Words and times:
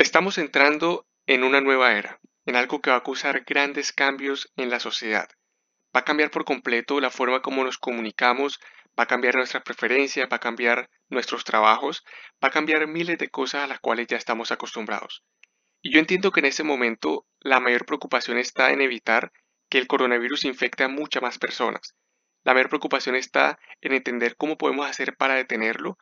Estamos 0.00 0.38
entrando 0.38 1.08
en 1.26 1.42
una 1.42 1.60
nueva 1.60 1.98
era, 1.98 2.20
en 2.46 2.54
algo 2.54 2.80
que 2.80 2.90
va 2.90 2.98
a 2.98 3.02
causar 3.02 3.42
grandes 3.44 3.92
cambios 3.92 4.52
en 4.54 4.70
la 4.70 4.78
sociedad. 4.78 5.28
Va 5.94 6.00
a 6.00 6.04
cambiar 6.04 6.30
por 6.30 6.44
completo 6.44 7.00
la 7.00 7.10
forma 7.10 7.42
como 7.42 7.64
nos 7.64 7.78
comunicamos, 7.78 8.60
va 8.96 9.02
a 9.02 9.06
cambiar 9.08 9.34
nuestras 9.34 9.64
preferencias, 9.64 10.28
va 10.32 10.36
a 10.36 10.40
cambiar 10.40 10.88
nuestros 11.08 11.42
trabajos, 11.42 12.04
va 12.42 12.46
a 12.46 12.52
cambiar 12.52 12.86
miles 12.86 13.18
de 13.18 13.28
cosas 13.28 13.64
a 13.64 13.66
las 13.66 13.80
cuales 13.80 14.06
ya 14.06 14.16
estamos 14.16 14.52
acostumbrados. 14.52 15.24
Y 15.82 15.92
yo 15.92 15.98
entiendo 15.98 16.30
que 16.30 16.38
en 16.38 16.46
ese 16.46 16.62
momento 16.62 17.26
la 17.40 17.58
mayor 17.58 17.84
preocupación 17.84 18.38
está 18.38 18.70
en 18.70 18.82
evitar 18.82 19.32
que 19.68 19.78
el 19.78 19.88
coronavirus 19.88 20.44
infecte 20.44 20.84
a 20.84 20.88
muchas 20.88 21.24
más 21.24 21.38
personas. 21.40 21.96
La 22.44 22.54
mayor 22.54 22.68
preocupación 22.68 23.16
está 23.16 23.58
en 23.80 23.94
entender 23.94 24.36
cómo 24.36 24.58
podemos 24.58 24.88
hacer 24.88 25.16
para 25.16 25.34
detenerlo 25.34 25.98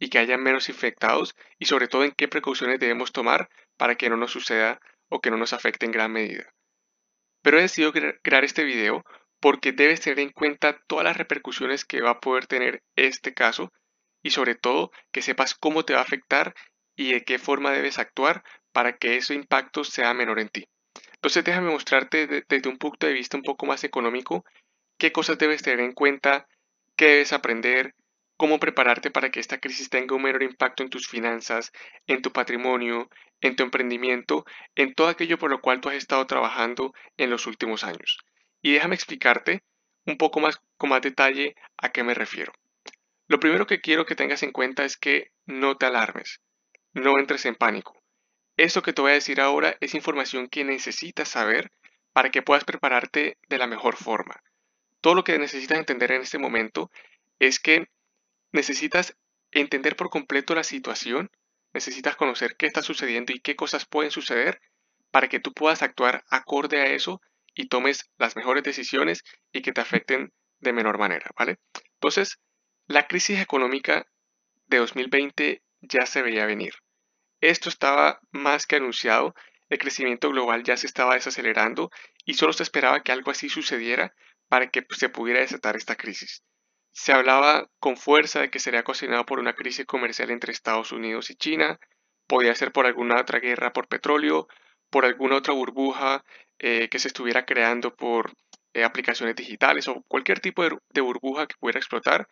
y 0.00 0.08
que 0.08 0.18
haya 0.18 0.36
menos 0.36 0.68
infectados 0.68 1.36
y 1.58 1.66
sobre 1.66 1.86
todo 1.86 2.04
en 2.04 2.12
qué 2.12 2.26
precauciones 2.26 2.80
debemos 2.80 3.12
tomar 3.12 3.48
para 3.76 3.94
que 3.94 4.10
no 4.10 4.16
nos 4.16 4.32
suceda 4.32 4.80
o 5.08 5.20
que 5.20 5.30
no 5.30 5.36
nos 5.36 5.52
afecte 5.52 5.86
en 5.86 5.92
gran 5.92 6.10
medida. 6.10 6.52
Pero 7.42 7.58
he 7.58 7.62
decidido 7.62 7.92
crear 7.92 8.44
este 8.44 8.64
video 8.64 9.04
porque 9.40 9.72
debes 9.72 10.00
tener 10.00 10.18
en 10.20 10.30
cuenta 10.30 10.80
todas 10.86 11.04
las 11.04 11.16
repercusiones 11.16 11.84
que 11.84 12.00
va 12.00 12.10
a 12.10 12.20
poder 12.20 12.46
tener 12.46 12.82
este 12.96 13.34
caso 13.34 13.72
y 14.22 14.30
sobre 14.30 14.54
todo 14.54 14.90
que 15.12 15.22
sepas 15.22 15.54
cómo 15.54 15.84
te 15.84 15.92
va 15.92 16.00
a 16.00 16.04
afectar 16.04 16.54
y 16.96 17.12
de 17.12 17.24
qué 17.24 17.38
forma 17.38 17.70
debes 17.70 17.98
actuar 17.98 18.42
para 18.72 18.96
que 18.96 19.16
ese 19.16 19.34
impacto 19.34 19.84
sea 19.84 20.14
menor 20.14 20.40
en 20.40 20.48
ti. 20.48 20.66
Entonces 21.14 21.44
déjame 21.44 21.70
mostrarte 21.70 22.26
desde 22.26 22.68
un 22.68 22.78
punto 22.78 23.06
de 23.06 23.12
vista 23.12 23.36
un 23.36 23.42
poco 23.42 23.66
más 23.66 23.84
económico 23.84 24.44
qué 24.98 25.12
cosas 25.12 25.38
debes 25.38 25.62
tener 25.62 25.80
en 25.80 25.92
cuenta, 25.92 26.46
qué 26.96 27.06
debes 27.06 27.32
aprender, 27.32 27.94
cómo 28.40 28.58
prepararte 28.58 29.10
para 29.10 29.28
que 29.28 29.38
esta 29.38 29.58
crisis 29.58 29.90
tenga 29.90 30.16
un 30.16 30.22
menor 30.22 30.42
impacto 30.42 30.82
en 30.82 30.88
tus 30.88 31.06
finanzas, 31.06 31.72
en 32.06 32.22
tu 32.22 32.32
patrimonio, 32.32 33.10
en 33.42 33.54
tu 33.54 33.64
emprendimiento, 33.64 34.46
en 34.76 34.94
todo 34.94 35.08
aquello 35.08 35.36
por 35.36 35.50
lo 35.50 35.60
cual 35.60 35.82
tú 35.82 35.90
has 35.90 35.96
estado 35.96 36.26
trabajando 36.26 36.94
en 37.18 37.28
los 37.28 37.46
últimos 37.46 37.84
años. 37.84 38.16
Y 38.62 38.72
déjame 38.72 38.94
explicarte 38.94 39.62
un 40.06 40.16
poco 40.16 40.40
más 40.40 40.58
con 40.78 40.88
más 40.88 41.02
detalle 41.02 41.54
a 41.76 41.90
qué 41.90 42.02
me 42.02 42.14
refiero. 42.14 42.54
Lo 43.28 43.40
primero 43.40 43.66
que 43.66 43.82
quiero 43.82 44.06
que 44.06 44.14
tengas 44.14 44.42
en 44.42 44.52
cuenta 44.52 44.86
es 44.86 44.96
que 44.96 45.32
no 45.44 45.76
te 45.76 45.84
alarmes, 45.84 46.40
no 46.94 47.18
entres 47.18 47.44
en 47.44 47.56
pánico. 47.56 48.02
Esto 48.56 48.80
que 48.80 48.94
te 48.94 49.02
voy 49.02 49.10
a 49.10 49.20
decir 49.20 49.42
ahora 49.42 49.76
es 49.80 49.94
información 49.94 50.48
que 50.48 50.64
necesitas 50.64 51.28
saber 51.28 51.72
para 52.14 52.30
que 52.30 52.40
puedas 52.40 52.64
prepararte 52.64 53.36
de 53.50 53.58
la 53.58 53.66
mejor 53.66 53.96
forma. 53.96 54.42
Todo 55.02 55.14
lo 55.14 55.24
que 55.24 55.38
necesitas 55.38 55.76
entender 55.76 56.12
en 56.12 56.22
este 56.22 56.38
momento 56.38 56.90
es 57.38 57.60
que 57.60 57.86
necesitas 58.52 59.16
entender 59.52 59.96
por 59.96 60.10
completo 60.10 60.54
la 60.54 60.64
situación, 60.64 61.30
necesitas 61.72 62.16
conocer 62.16 62.56
qué 62.56 62.66
está 62.66 62.82
sucediendo 62.82 63.32
y 63.32 63.40
qué 63.40 63.56
cosas 63.56 63.86
pueden 63.86 64.10
suceder 64.10 64.60
para 65.10 65.28
que 65.28 65.40
tú 65.40 65.52
puedas 65.52 65.82
actuar 65.82 66.24
acorde 66.28 66.80
a 66.80 66.86
eso 66.86 67.20
y 67.54 67.68
tomes 67.68 68.10
las 68.16 68.36
mejores 68.36 68.62
decisiones 68.62 69.22
y 69.52 69.62
que 69.62 69.72
te 69.72 69.80
afecten 69.80 70.32
de 70.60 70.72
menor 70.72 70.98
manera, 70.98 71.30
¿vale? 71.36 71.58
Entonces, 71.94 72.38
la 72.86 73.06
crisis 73.06 73.40
económica 73.40 74.06
de 74.66 74.78
2020 74.78 75.62
ya 75.80 76.06
se 76.06 76.22
veía 76.22 76.46
venir. 76.46 76.74
Esto 77.40 77.68
estaba 77.68 78.20
más 78.30 78.66
que 78.66 78.76
anunciado, 78.76 79.34
el 79.68 79.78
crecimiento 79.78 80.28
global 80.28 80.62
ya 80.62 80.76
se 80.76 80.86
estaba 80.86 81.14
desacelerando 81.14 81.90
y 82.24 82.34
solo 82.34 82.52
se 82.52 82.62
esperaba 82.62 83.02
que 83.02 83.12
algo 83.12 83.30
así 83.30 83.48
sucediera 83.48 84.14
para 84.48 84.68
que 84.68 84.84
se 84.90 85.08
pudiera 85.08 85.40
desatar 85.40 85.76
esta 85.76 85.96
crisis. 85.96 86.42
Se 86.92 87.12
hablaba 87.12 87.68
con 87.78 87.96
fuerza 87.96 88.40
de 88.40 88.50
que 88.50 88.58
sería 88.58 88.82
cocinado 88.82 89.24
por 89.24 89.38
una 89.38 89.54
crisis 89.54 89.86
comercial 89.86 90.30
entre 90.30 90.52
Estados 90.52 90.92
Unidos 90.92 91.30
y 91.30 91.36
China, 91.36 91.78
podía 92.26 92.54
ser 92.54 92.72
por 92.72 92.86
alguna 92.86 93.20
otra 93.20 93.38
guerra 93.38 93.72
por 93.72 93.88
petróleo, 93.88 94.48
por 94.90 95.04
alguna 95.04 95.36
otra 95.36 95.54
burbuja 95.54 96.24
eh, 96.58 96.88
que 96.88 96.98
se 96.98 97.08
estuviera 97.08 97.44
creando 97.44 97.94
por 97.94 98.32
eh, 98.74 98.84
aplicaciones 98.84 99.34
digitales 99.34 99.88
o 99.88 100.02
cualquier 100.06 100.40
tipo 100.40 100.62
de, 100.62 101.00
burbuja 101.00 101.46
que 101.46 101.56
pudiera 101.58 101.78
explotar. 101.78 102.28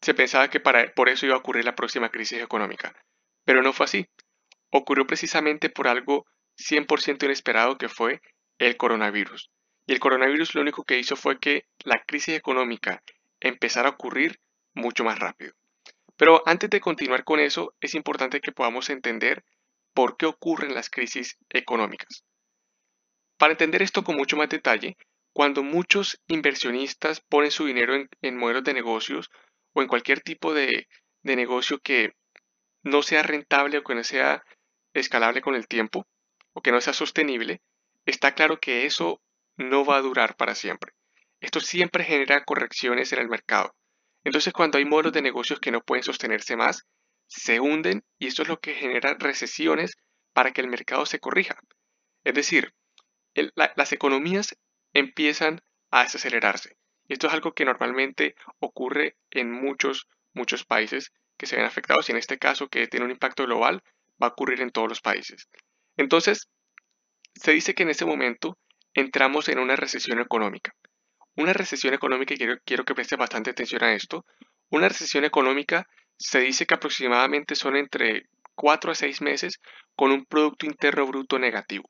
Se 0.00 0.14
pensaba 0.14 0.48
que 0.48 0.60
para, 0.60 0.92
por 0.92 1.08
eso 1.08 1.26
iba 1.26 1.34
a 1.34 1.38
ocurrir 1.38 1.64
la 1.64 1.74
próxima 1.74 2.10
crisis 2.10 2.42
económica. 2.42 2.94
Pero 3.44 3.62
no 3.62 3.72
fue 3.72 3.84
así. 3.84 4.06
Ocurrió 4.70 5.06
precisamente 5.06 5.70
por 5.70 5.88
algo 5.88 6.26
100% 6.58 7.24
inesperado 7.24 7.78
que 7.78 7.88
fue 7.88 8.20
el 8.58 8.76
coronavirus. 8.76 9.50
Y 9.86 9.92
el 9.92 10.00
coronavirus 10.00 10.54
lo 10.54 10.62
único 10.62 10.84
que 10.84 10.98
hizo 10.98 11.16
fue 11.16 11.38
que 11.38 11.66
la 11.84 12.02
crisis 12.04 12.34
económica 12.34 13.02
empezara 13.40 13.88
a 13.88 13.92
ocurrir 13.92 14.40
mucho 14.74 15.04
más 15.04 15.18
rápido. 15.18 15.54
Pero 16.16 16.42
antes 16.46 16.70
de 16.70 16.80
continuar 16.80 17.24
con 17.24 17.40
eso, 17.40 17.74
es 17.80 17.94
importante 17.94 18.40
que 18.40 18.52
podamos 18.52 18.90
entender 18.90 19.44
por 19.94 20.16
qué 20.16 20.26
ocurren 20.26 20.74
las 20.74 20.88
crisis 20.88 21.38
económicas. 21.50 22.24
Para 23.38 23.52
entender 23.52 23.82
esto 23.82 24.04
con 24.04 24.16
mucho 24.16 24.36
más 24.36 24.48
detalle, 24.48 24.96
cuando 25.32 25.62
muchos 25.62 26.20
inversionistas 26.28 27.20
ponen 27.20 27.50
su 27.50 27.66
dinero 27.66 27.94
en, 28.20 28.36
modelos 28.36 28.64
de 28.64 28.74
negocios 28.74 29.30
o 29.72 29.82
en 29.82 29.88
cualquier 29.88 30.20
tipo 30.20 30.54
de, 30.54 30.88
de 31.22 31.36
negocio 31.36 31.80
que 31.80 32.14
no 32.82 33.02
sea 33.02 33.22
rentable 33.22 33.78
o 33.78 33.82
que 33.82 33.94
no 33.94 34.04
sea 34.04 34.44
escalable 34.92 35.40
con 35.40 35.54
el 35.54 35.66
tiempo 35.66 36.06
o 36.52 36.60
que 36.60 36.70
no 36.70 36.80
sea 36.80 36.92
sostenible, 36.92 37.62
está 38.04 38.34
claro 38.34 38.60
que 38.60 38.84
eso 38.84 39.22
no 39.62 39.84
va 39.84 39.96
a 39.96 40.02
durar 40.02 40.36
para 40.36 40.54
siempre. 40.54 40.92
Esto 41.40 41.60
siempre 41.60 42.04
genera 42.04 42.44
correcciones 42.44 43.12
en 43.12 43.18
el 43.18 43.28
mercado. 43.28 43.74
Entonces 44.24 44.52
cuando 44.52 44.78
hay 44.78 44.84
modelos 44.84 45.12
de 45.12 45.22
negocios 45.22 45.60
que 45.60 45.72
no 45.72 45.82
pueden 45.82 46.04
sostenerse 46.04 46.56
más, 46.56 46.86
se 47.26 47.60
hunden 47.60 48.04
y 48.18 48.26
esto 48.26 48.42
es 48.42 48.48
lo 48.48 48.60
que 48.60 48.74
genera 48.74 49.16
recesiones 49.18 49.96
para 50.32 50.52
que 50.52 50.60
el 50.60 50.68
mercado 50.68 51.06
se 51.06 51.18
corrija. 51.18 51.58
Es 52.24 52.34
decir, 52.34 52.72
las 53.34 53.92
economías 53.92 54.56
empiezan 54.92 55.60
a 55.90 56.04
desacelerarse. 56.04 56.76
Esto 57.08 57.26
es 57.26 57.32
algo 57.32 57.52
que 57.52 57.64
normalmente 57.64 58.34
ocurre 58.60 59.16
en 59.30 59.50
muchos, 59.50 60.08
muchos 60.32 60.64
países 60.64 61.12
que 61.36 61.46
se 61.46 61.56
ven 61.56 61.64
afectados 61.64 62.08
y 62.08 62.12
en 62.12 62.18
este 62.18 62.38
caso 62.38 62.68
que 62.68 62.86
tiene 62.86 63.06
un 63.06 63.10
impacto 63.10 63.44
global 63.44 63.82
va 64.22 64.28
a 64.28 64.30
ocurrir 64.30 64.60
en 64.60 64.70
todos 64.70 64.88
los 64.88 65.00
países. 65.00 65.48
Entonces, 65.96 66.48
se 67.34 67.52
dice 67.52 67.74
que 67.74 67.82
en 67.82 67.90
ese 67.90 68.04
momento 68.04 68.58
entramos 68.94 69.48
en 69.48 69.58
una 69.58 69.76
recesión 69.76 70.20
económica. 70.20 70.74
Una 71.36 71.52
recesión 71.52 71.94
económica, 71.94 72.34
y 72.34 72.36
quiero, 72.36 72.56
quiero 72.64 72.84
que 72.84 72.94
preste 72.94 73.16
bastante 73.16 73.50
atención 73.50 73.82
a 73.84 73.94
esto, 73.94 74.24
una 74.70 74.88
recesión 74.88 75.24
económica 75.24 75.86
se 76.18 76.40
dice 76.40 76.66
que 76.66 76.74
aproximadamente 76.74 77.54
son 77.54 77.76
entre 77.76 78.24
4 78.54 78.92
a 78.92 78.94
6 78.94 79.22
meses 79.22 79.60
con 79.94 80.12
un 80.12 80.24
Producto 80.24 80.66
Interno 80.66 81.06
Bruto 81.06 81.38
negativo. 81.38 81.88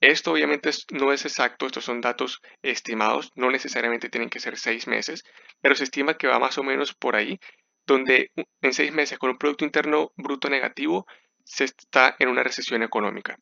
Esto 0.00 0.32
obviamente 0.32 0.70
no 0.90 1.12
es 1.12 1.24
exacto, 1.24 1.66
estos 1.66 1.84
son 1.84 2.00
datos 2.00 2.40
estimados, 2.62 3.30
no 3.36 3.50
necesariamente 3.50 4.08
tienen 4.08 4.30
que 4.30 4.40
ser 4.40 4.58
6 4.58 4.86
meses, 4.88 5.22
pero 5.60 5.74
se 5.74 5.84
estima 5.84 6.16
que 6.16 6.26
va 6.26 6.38
más 6.38 6.58
o 6.58 6.64
menos 6.64 6.92
por 6.92 7.14
ahí, 7.14 7.38
donde 7.86 8.30
en 8.60 8.72
6 8.72 8.92
meses 8.92 9.18
con 9.18 9.30
un 9.30 9.38
Producto 9.38 9.64
Interno 9.64 10.12
Bruto 10.16 10.48
negativo 10.48 11.06
se 11.44 11.64
está 11.64 12.16
en 12.18 12.28
una 12.28 12.42
recesión 12.42 12.82
económica. 12.82 13.36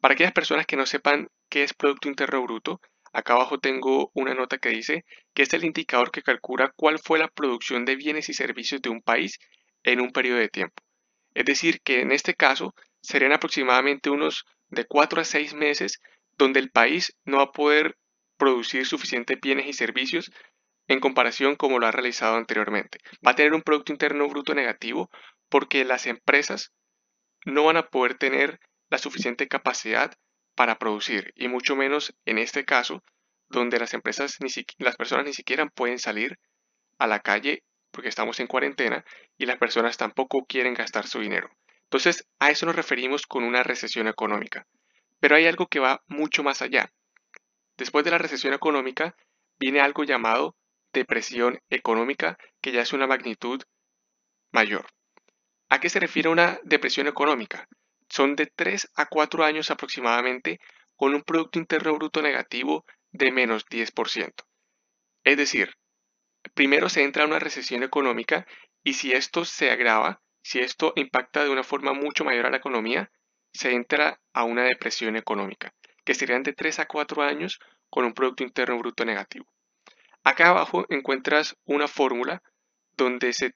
Para 0.00 0.14
aquellas 0.14 0.32
personas 0.32 0.66
que 0.66 0.76
no 0.76 0.86
sepan 0.86 1.28
qué 1.52 1.62
es 1.62 1.74
Producto 1.74 2.08
Interno 2.08 2.42
Bruto, 2.42 2.80
acá 3.12 3.34
abajo 3.34 3.58
tengo 3.58 4.10
una 4.14 4.32
nota 4.32 4.56
que 4.56 4.70
dice 4.70 5.04
que 5.34 5.42
es 5.42 5.52
el 5.52 5.66
indicador 5.66 6.10
que 6.10 6.22
calcula 6.22 6.72
cuál 6.74 6.98
fue 6.98 7.18
la 7.18 7.28
producción 7.28 7.84
de 7.84 7.94
bienes 7.94 8.30
y 8.30 8.32
servicios 8.32 8.80
de 8.80 8.88
un 8.88 9.02
país 9.02 9.38
en 9.82 10.00
un 10.00 10.12
periodo 10.12 10.38
de 10.38 10.48
tiempo. 10.48 10.82
Es 11.34 11.44
decir, 11.44 11.82
que 11.82 12.00
en 12.00 12.10
este 12.10 12.32
caso 12.32 12.74
serían 13.02 13.34
aproximadamente 13.34 14.08
unos 14.08 14.46
de 14.70 14.86
4 14.86 15.20
a 15.20 15.24
6 15.24 15.52
meses 15.52 16.00
donde 16.38 16.58
el 16.58 16.70
país 16.70 17.14
no 17.26 17.36
va 17.36 17.42
a 17.42 17.52
poder 17.52 17.98
producir 18.38 18.86
suficientes 18.86 19.38
bienes 19.38 19.66
y 19.66 19.74
servicios 19.74 20.32
en 20.88 21.00
comparación 21.00 21.56
como 21.56 21.78
lo 21.78 21.86
ha 21.86 21.92
realizado 21.92 22.36
anteriormente. 22.36 22.98
Va 23.26 23.32
a 23.32 23.36
tener 23.36 23.52
un 23.52 23.60
Producto 23.60 23.92
Interno 23.92 24.26
Bruto 24.26 24.54
negativo 24.54 25.10
porque 25.50 25.84
las 25.84 26.06
empresas 26.06 26.72
no 27.44 27.64
van 27.64 27.76
a 27.76 27.88
poder 27.88 28.14
tener 28.16 28.58
la 28.88 28.96
suficiente 28.96 29.48
capacidad 29.48 30.14
para 30.54 30.78
producir 30.78 31.32
y 31.36 31.48
mucho 31.48 31.76
menos 31.76 32.14
en 32.24 32.38
este 32.38 32.64
caso 32.64 33.02
donde 33.48 33.78
las 33.78 33.94
empresas 33.94 34.38
ni 34.40 34.48
las 34.78 34.96
personas 34.96 35.26
ni 35.26 35.32
siquiera 35.32 35.66
pueden 35.66 35.98
salir 35.98 36.38
a 36.98 37.06
la 37.06 37.20
calle 37.20 37.62
porque 37.90 38.08
estamos 38.08 38.40
en 38.40 38.46
cuarentena 38.46 39.04
y 39.38 39.46
las 39.46 39.58
personas 39.58 39.96
tampoco 39.96 40.44
quieren 40.46 40.74
gastar 40.74 41.06
su 41.06 41.20
dinero. 41.20 41.50
Entonces, 41.84 42.26
a 42.38 42.50
eso 42.50 42.64
nos 42.64 42.74
referimos 42.74 43.26
con 43.26 43.44
una 43.44 43.62
recesión 43.62 44.08
económica. 44.08 44.66
Pero 45.20 45.36
hay 45.36 45.46
algo 45.46 45.66
que 45.66 45.78
va 45.78 46.02
mucho 46.06 46.42
más 46.42 46.62
allá. 46.62 46.90
Después 47.76 48.04
de 48.04 48.10
la 48.10 48.18
recesión 48.18 48.54
económica 48.54 49.14
viene 49.58 49.80
algo 49.80 50.04
llamado 50.04 50.56
depresión 50.92 51.60
económica, 51.70 52.38
que 52.60 52.72
ya 52.72 52.82
es 52.82 52.92
una 52.92 53.06
magnitud 53.06 53.62
mayor. 54.52 54.86
¿A 55.68 55.80
qué 55.80 55.88
se 55.88 56.00
refiere 56.00 56.28
una 56.28 56.60
depresión 56.64 57.06
económica? 57.08 57.68
Son 58.12 58.36
de 58.36 58.46
3 58.46 58.90
a 58.94 59.06
4 59.06 59.42
años 59.42 59.70
aproximadamente 59.70 60.60
con 60.96 61.14
un 61.14 61.22
Producto 61.22 61.58
Interno 61.58 61.94
Bruto 61.94 62.20
negativo 62.20 62.84
de 63.10 63.32
menos 63.32 63.64
10%. 63.64 64.44
Es 65.24 65.36
decir, 65.38 65.72
primero 66.52 66.90
se 66.90 67.04
entra 67.04 67.24
una 67.24 67.38
recesión 67.38 67.82
económica 67.82 68.46
y 68.84 68.92
si 68.94 69.12
esto 69.12 69.46
se 69.46 69.70
agrava, 69.70 70.20
si 70.42 70.58
esto 70.58 70.92
impacta 70.96 71.42
de 71.42 71.48
una 71.48 71.64
forma 71.64 71.94
mucho 71.94 72.22
mayor 72.22 72.44
a 72.44 72.50
la 72.50 72.58
economía, 72.58 73.10
se 73.50 73.72
entra 73.72 74.20
a 74.34 74.44
una 74.44 74.64
depresión 74.64 75.16
económica, 75.16 75.72
que 76.04 76.14
serían 76.14 76.42
de 76.42 76.52
3 76.52 76.80
a 76.80 76.86
4 76.86 77.22
años 77.22 77.60
con 77.88 78.04
un 78.04 78.12
Producto 78.12 78.42
Interno 78.42 78.78
Bruto 78.78 79.06
negativo. 79.06 79.46
Acá 80.22 80.50
abajo 80.50 80.84
encuentras 80.90 81.56
una 81.64 81.88
fórmula 81.88 82.42
donde 82.94 83.32
se, 83.32 83.54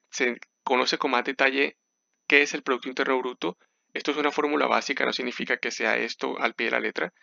conoce 0.63 0.97
con 0.97 1.11
más 1.11 1.25
detalle 1.25 1.77
qué 2.27 2.41
es 2.41 2.55
el 2.55 2.63
Producto 2.63 2.89
Interno 2.89 3.19
Bruto. 3.19 3.57
Esto 3.97 4.11
es 4.11 4.17
una 4.17 4.31
fórmula 4.31 4.67
básica, 4.67 5.05
no 5.05 5.11
significa 5.11 5.57
que 5.57 5.71
sea 5.71 5.97
esto 5.97 6.37
al 6.37 6.53
pie 6.53 6.67
de 6.67 6.71
la 6.73 6.79
letra, 6.79 7.13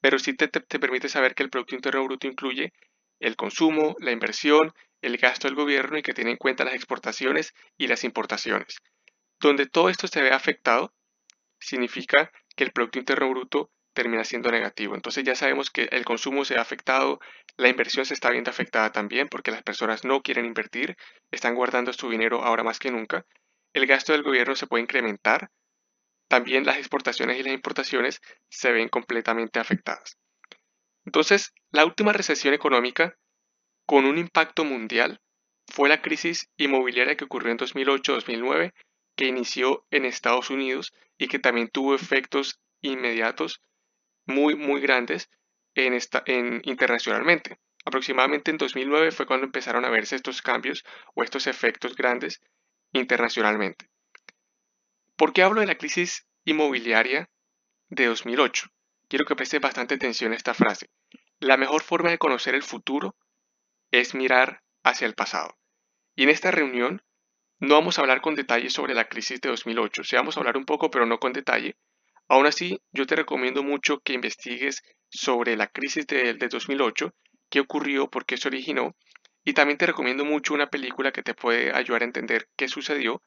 pero 0.00 0.18
sí 0.18 0.34
te, 0.34 0.48
te 0.48 0.80
permite 0.80 1.08
saber 1.08 1.32
que 1.36 1.44
el 1.44 1.48
Producto 1.48 1.76
Interno 1.76 2.02
Bruto 2.02 2.26
incluye 2.26 2.72
el 3.20 3.36
consumo, 3.36 3.94
la 4.00 4.10
inversión, 4.10 4.74
el 5.00 5.16
gasto 5.16 5.46
del 5.46 5.54
gobierno 5.54 5.96
y 5.96 6.02
que 6.02 6.12
tiene 6.12 6.32
en 6.32 6.36
cuenta 6.36 6.64
las 6.64 6.74
exportaciones 6.74 7.54
y 7.76 7.86
las 7.86 8.02
importaciones. 8.02 8.82
Donde 9.38 9.66
todo 9.66 9.88
esto 9.88 10.08
se 10.08 10.22
ve 10.22 10.30
afectado, 10.30 10.92
significa 11.60 12.32
que 12.56 12.64
el 12.64 12.72
Producto 12.72 12.98
Interno 12.98 13.30
Bruto 13.30 13.70
termina 13.92 14.24
siendo 14.24 14.50
negativo. 14.50 14.96
Entonces 14.96 15.22
ya 15.22 15.36
sabemos 15.36 15.70
que 15.70 15.84
el 15.92 16.04
consumo 16.04 16.44
se 16.44 16.58
ha 16.58 16.62
afectado, 16.62 17.20
la 17.56 17.68
inversión 17.68 18.04
se 18.06 18.14
está 18.14 18.30
viendo 18.30 18.50
afectada 18.50 18.90
también 18.90 19.28
porque 19.28 19.52
las 19.52 19.62
personas 19.62 20.04
no 20.04 20.20
quieren 20.20 20.46
invertir, 20.46 20.96
están 21.30 21.54
guardando 21.54 21.92
su 21.92 22.10
dinero 22.10 22.42
ahora 22.42 22.64
más 22.64 22.80
que 22.80 22.90
nunca. 22.90 23.24
El 23.72 23.86
gasto 23.86 24.10
del 24.10 24.24
gobierno 24.24 24.56
se 24.56 24.66
puede 24.66 24.82
incrementar. 24.82 25.52
También 26.28 26.64
las 26.64 26.78
exportaciones 26.78 27.38
y 27.38 27.42
las 27.42 27.52
importaciones 27.52 28.20
se 28.48 28.72
ven 28.72 28.88
completamente 28.88 29.60
afectadas. 29.60 30.18
Entonces, 31.04 31.52
la 31.70 31.84
última 31.84 32.12
recesión 32.12 32.54
económica 32.54 33.16
con 33.86 34.06
un 34.06 34.18
impacto 34.18 34.64
mundial 34.64 35.20
fue 35.66 35.88
la 35.88 36.02
crisis 36.02 36.50
inmobiliaria 36.56 37.16
que 37.16 37.24
ocurrió 37.24 37.52
en 37.52 37.58
2008-2009, 37.58 38.72
que 39.16 39.26
inició 39.26 39.86
en 39.90 40.04
Estados 40.04 40.50
Unidos 40.50 40.92
y 41.18 41.28
que 41.28 41.38
también 41.38 41.68
tuvo 41.68 41.94
efectos 41.94 42.60
inmediatos 42.80 43.62
muy, 44.26 44.56
muy 44.56 44.80
grandes 44.80 45.30
en 45.74 46.62
internacionalmente. 46.64 47.58
Aproximadamente 47.84 48.50
en 48.50 48.56
2009 48.56 49.10
fue 49.10 49.26
cuando 49.26 49.46
empezaron 49.46 49.84
a 49.84 49.90
verse 49.90 50.16
estos 50.16 50.40
cambios 50.40 50.84
o 51.14 51.22
estos 51.22 51.46
efectos 51.46 51.94
grandes 51.96 52.40
internacionalmente. 52.92 53.90
¿Por 55.16 55.32
qué 55.32 55.42
hablo 55.42 55.60
de 55.60 55.66
la 55.66 55.76
crisis 55.76 56.26
inmobiliaria 56.44 57.28
de 57.88 58.06
2008? 58.06 58.68
Quiero 59.08 59.24
que 59.24 59.36
preste 59.36 59.58
bastante 59.58 59.94
atención 59.94 60.32
a 60.32 60.36
esta 60.36 60.54
frase. 60.54 60.90
La 61.38 61.56
mejor 61.56 61.82
forma 61.82 62.10
de 62.10 62.18
conocer 62.18 62.54
el 62.54 62.62
futuro 62.62 63.16
es 63.90 64.14
mirar 64.14 64.62
hacia 64.82 65.06
el 65.06 65.14
pasado. 65.14 65.56
Y 66.16 66.24
en 66.24 66.30
esta 66.30 66.50
reunión 66.50 67.02
no 67.60 67.74
vamos 67.74 67.98
a 67.98 68.02
hablar 68.02 68.20
con 68.20 68.34
detalle 68.34 68.70
sobre 68.70 68.94
la 68.94 69.08
crisis 69.08 69.40
de 69.40 69.50
2008, 69.50 70.02
o 70.02 70.16
vamos 70.16 70.36
a 70.36 70.40
hablar 70.40 70.56
un 70.56 70.64
poco, 70.64 70.90
pero 70.90 71.06
no 71.06 71.18
con 71.18 71.32
detalle, 71.32 71.76
Aún 72.28 72.46
así, 72.46 72.80
yo 72.92 73.06
te 73.06 73.16
recomiendo 73.16 73.62
mucho 73.62 74.00
que 74.00 74.14
investigues 74.14 74.82
sobre 75.10 75.56
la 75.56 75.66
crisis 75.66 76.06
de, 76.06 76.34
2008, 76.34 77.12
qué 77.50 77.60
ocurrió, 77.60 78.08
por 78.08 78.24
qué 78.24 78.36
se 78.36 78.48
originó, 78.48 78.96
y 79.44 79.52
también 79.52 79.76
te 79.76 79.86
recomiendo 79.86 80.24
mucho 80.24 80.54
una 80.54 80.70
película 80.70 81.12
que 81.12 81.22
te 81.22 81.34
puede 81.34 81.76
ayudar 81.76 82.02
a 82.02 82.06
entender 82.06 82.48
qué 82.56 82.66
sucedió, 82.66 83.22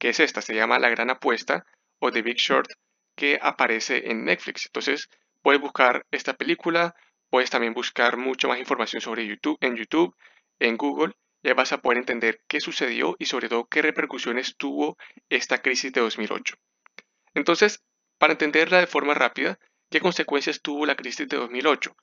que 0.00 0.08
es 0.08 0.18
esta, 0.18 0.40
se 0.40 0.54
llama 0.54 0.78
La 0.78 0.88
Gran 0.88 1.10
Apuesta 1.10 1.66
o 2.00 2.10
The 2.10 2.22
Big 2.22 2.38
Short, 2.38 2.68
que 3.14 3.38
aparece 3.40 4.10
en 4.10 4.24
Netflix. 4.24 4.66
Entonces, 4.66 5.10
puedes 5.42 5.60
buscar 5.60 6.06
esta 6.10 6.34
película, 6.34 6.96
puedes 7.28 7.50
también 7.50 7.74
buscar 7.74 8.16
mucho 8.16 8.48
más 8.48 8.58
información 8.58 9.02
sobre 9.02 9.26
YouTube 9.26 9.58
en 9.60 9.76
YouTube, 9.76 10.16
en 10.58 10.78
Google, 10.78 11.12
ya 11.42 11.54
vas 11.54 11.72
a 11.72 11.82
poder 11.82 11.98
entender 11.98 12.40
qué 12.48 12.60
sucedió 12.60 13.14
y 13.18 13.26
sobre 13.26 13.48
todo 13.48 13.66
qué 13.66 13.82
repercusiones 13.82 14.56
tuvo 14.56 14.96
esta 15.28 15.58
crisis 15.58 15.92
de 15.92 16.00
2008. 16.00 16.56
Entonces, 17.34 17.82
para 18.18 18.32
entenderla 18.32 18.80
de 18.80 18.86
forma 18.86 19.14
rápida, 19.14 19.58
¿qué 19.90 20.00
consecuencias 20.00 20.62
tuvo 20.62 20.86
la 20.86 20.96
crisis 20.96 21.28
de 21.28 21.36
2008? 21.36 21.94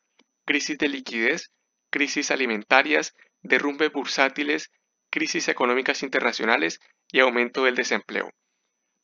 Crisis 0.45 0.77
de 0.77 0.87
liquidez, 0.87 1.51
crisis 1.89 2.29
alimentarias, 2.29 3.15
derrumbes 3.41 3.91
bursátiles, 3.91 4.71
crisis 5.09 5.47
económicas 5.47 6.03
internacionales 6.03 6.79
y 7.11 7.19
aumento 7.19 7.63
del 7.63 7.75
desempleo. 7.75 8.31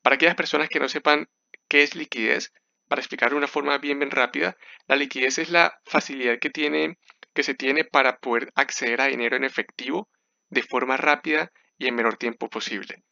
Para 0.02 0.16
aquellas 0.16 0.36
personas 0.36 0.70
que 0.70 0.80
no 0.80 0.90
sepan 0.90 1.28
qué 1.68 1.84
es 1.84 1.96
liquidez, 1.96 2.52
para 2.88 3.02
explicar 3.02 3.32
de 3.32 3.38
una 3.38 3.48
forma 3.48 3.78
bien 3.78 4.00
bien 4.00 4.12
rápida, 4.12 4.58
la 4.88 4.96
liquidez 4.96 5.38
es 5.38 5.50
la 5.50 5.80
facilidad 5.86 6.40
que, 6.40 6.50
tiene, 6.50 6.98
que 7.34 7.44
se 7.44 7.56
tiene 7.56 7.86
para 7.86 8.18
poder 8.18 8.52
acceder 8.56 9.02
a 9.02 9.08
dinero 9.08 9.36
en 9.36 9.44
efectivo 9.44 10.10
de 10.50 10.64
forma 10.64 10.98
rápida 10.98 11.52
y 11.78 11.88
en 11.88 11.96
menor 11.96 12.18
tiempo 12.18 12.50
posible. 12.50 13.04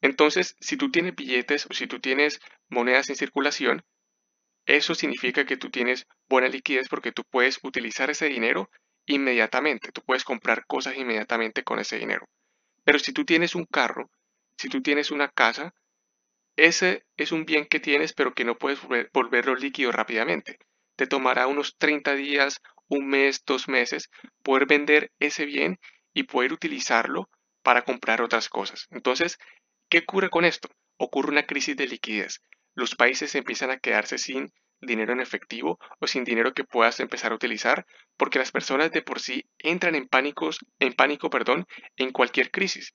Entonces, 0.00 0.54
si 0.60 0.76
tú 0.76 0.90
tienes 0.90 1.14
billetes 1.14 1.66
o 1.70 1.74
si 1.74 1.86
tú 1.86 2.00
tienes 2.00 2.38
monedas 2.68 3.08
en 3.08 3.16
circulación, 3.16 3.84
eso 4.66 4.94
significa 4.94 5.46
que 5.46 5.56
tú 5.56 5.70
tienes 5.70 6.06
buena 6.28 6.48
liquidez 6.48 6.88
porque 6.88 7.12
tú 7.12 7.22
puedes 7.30 7.58
utilizar 7.62 8.10
ese 8.10 8.26
dinero 8.26 8.68
inmediatamente, 9.06 9.92
tú 9.92 10.02
puedes 10.02 10.24
comprar 10.24 10.66
cosas 10.66 10.96
inmediatamente 10.96 11.62
con 11.62 11.78
ese 11.78 11.98
dinero. 11.98 12.26
Pero 12.84 12.98
si 12.98 13.12
tú 13.12 13.24
tienes 13.24 13.54
un 13.54 13.64
carro, 13.64 14.10
si 14.56 14.68
tú 14.68 14.82
tienes 14.82 15.10
una 15.10 15.28
casa, 15.28 15.74
ese 16.56 17.04
es 17.16 17.32
un 17.32 17.44
bien 17.44 17.66
que 17.66 17.80
tienes 17.80 18.12
pero 18.12 18.34
que 18.34 18.44
no 18.44 18.56
puedes 18.56 18.80
volverlo 19.12 19.54
líquido 19.54 19.92
rápidamente. 19.92 20.58
Te 20.96 21.06
tomará 21.06 21.46
unos 21.46 21.76
30 21.76 22.14
días, 22.14 22.62
un 22.88 23.08
mes, 23.08 23.44
dos 23.44 23.68
meses 23.68 24.10
poder 24.42 24.66
vender 24.66 25.12
ese 25.18 25.44
bien 25.44 25.78
y 26.14 26.22
poder 26.22 26.52
utilizarlo 26.52 27.28
para 27.62 27.82
comprar 27.82 28.22
otras 28.22 28.48
cosas. 28.48 28.86
Entonces, 28.90 29.38
¿Qué 29.88 29.98
ocurre 29.98 30.30
con 30.30 30.44
esto? 30.44 30.68
Ocurre 30.96 31.30
una 31.30 31.46
crisis 31.46 31.76
de 31.76 31.86
liquidez. 31.86 32.42
Los 32.74 32.96
países 32.96 33.36
empiezan 33.36 33.70
a 33.70 33.78
quedarse 33.78 34.18
sin 34.18 34.52
dinero 34.80 35.12
en 35.12 35.20
efectivo 35.20 35.78
o 36.00 36.08
sin 36.08 36.24
dinero 36.24 36.54
que 36.54 36.64
puedas 36.64 36.98
empezar 36.98 37.30
a 37.30 37.36
utilizar 37.36 37.86
porque 38.16 38.40
las 38.40 38.50
personas 38.50 38.90
de 38.90 39.02
por 39.02 39.20
sí 39.20 39.44
entran 39.58 39.94
en, 39.94 40.08
pánicos, 40.08 40.58
en 40.80 40.92
pánico 40.92 41.30
perdón, 41.30 41.66
en 41.96 42.10
cualquier 42.10 42.50
crisis. 42.50 42.94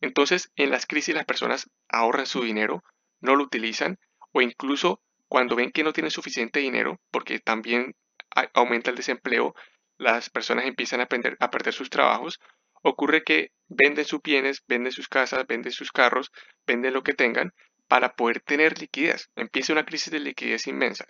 Entonces, 0.00 0.52
en 0.56 0.70
las 0.70 0.86
crisis 0.86 1.14
las 1.14 1.24
personas 1.24 1.70
ahorran 1.88 2.26
su 2.26 2.42
dinero, 2.42 2.84
no 3.20 3.36
lo 3.36 3.44
utilizan 3.44 3.98
o 4.32 4.40
incluso 4.40 5.00
cuando 5.26 5.56
ven 5.56 5.72
que 5.72 5.84
no 5.84 5.92
tienen 5.92 6.10
suficiente 6.10 6.60
dinero, 6.60 7.00
porque 7.10 7.38
también 7.38 7.94
aumenta 8.54 8.90
el 8.90 8.96
desempleo, 8.96 9.54
las 9.98 10.30
personas 10.30 10.66
empiezan 10.66 11.00
a, 11.00 11.06
perder 11.06 11.72
sus 11.72 11.90
trabajos 11.90 12.40
ocurre 12.82 13.24
que 13.24 13.52
venden 13.68 14.04
sus 14.04 14.22
bienes, 14.22 14.62
venden 14.66 14.92
sus 14.92 15.08
casas, 15.08 15.46
venden 15.46 15.72
sus 15.72 15.92
carros, 15.92 16.30
venden 16.66 16.94
lo 16.94 17.02
que 17.02 17.14
tengan 17.14 17.52
para 17.88 18.14
poder 18.14 18.40
tener 18.40 18.78
liquidez. 18.78 19.30
Empieza 19.36 19.72
una 19.72 19.84
crisis 19.84 20.12
de 20.12 20.20
liquidez 20.20 20.66
inmensa. 20.66 21.06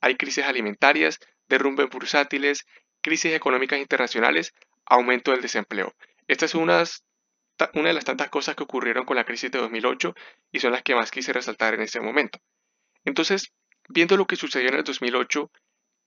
Hay 0.00 0.16
crisis 0.16 0.44
alimentarias, 0.44 1.20
derrumbes 1.48 1.88
bursátiles, 1.88 2.66
crisis 3.00 3.32
económicas 3.32 3.78
internacionales, 3.78 4.54
aumento 4.86 5.30
del 5.30 5.40
desempleo. 5.40 5.94
Esta 6.26 6.46
es 6.46 6.54
una 7.74 7.88
de 7.88 7.94
las 7.94 8.04
tantas 8.04 8.30
cosas 8.30 8.56
que 8.56 8.62
ocurrieron 8.62 9.04
con 9.04 9.16
la 9.16 9.24
crisis 9.24 9.50
de 9.50 9.58
2008 9.58 10.14
y 10.52 10.60
son 10.60 10.72
las 10.72 10.82
que 10.82 10.94
más 10.94 11.10
quise 11.10 11.32
resaltar 11.32 11.74
en 11.74 11.82
ese 11.82 12.00
momento. 12.00 12.38
Entonces, 13.04 13.52
viendo 13.88 14.16
lo 14.16 14.26
que 14.26 14.36
sucedió 14.36 14.68
en 14.68 14.76
el 14.76 14.84
2008, 14.84 15.50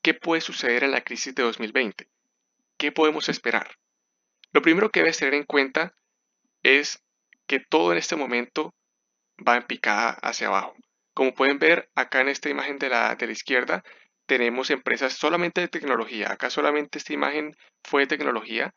¿qué 0.02 0.14
puede 0.14 0.42
suceder 0.42 0.84
en 0.84 0.92
la 0.92 1.02
crisis 1.02 1.34
de 1.36 1.44
2020? 1.44 2.10
¿Qué 2.78 2.92
podemos 2.92 3.30
esperar? 3.30 3.78
Lo 4.52 4.62
primero 4.62 4.90
que 4.90 5.02
debes 5.02 5.18
tener 5.18 5.34
en 5.34 5.44
cuenta 5.44 5.94
es 6.64 7.04
que 7.48 7.60
todo 7.60 7.92
en 7.92 7.98
este 7.98 8.16
momento 8.16 8.74
va 9.46 9.58
en 9.58 9.64
picada 9.64 10.12
hacia 10.22 10.48
abajo. 10.48 10.76
Como 11.14 11.34
pueden 11.34 11.60
ver 11.60 11.90
acá 11.96 12.22
en 12.22 12.30
esta 12.30 12.50
imagen 12.50 12.78
de 12.78 12.90
la, 12.90 13.16
de 13.16 13.26
la 13.26 13.32
izquierda, 13.32 13.84
tenemos 14.26 14.70
empresas 14.70 15.14
solamente 15.14 15.62
de 15.62 15.68
tecnología. 15.68 16.32
Acá 16.32 16.50
solamente 16.50 16.98
esta 16.98 17.14
imagen 17.14 17.56
fue 17.84 18.02
de 18.02 18.08
tecnología. 18.08 18.74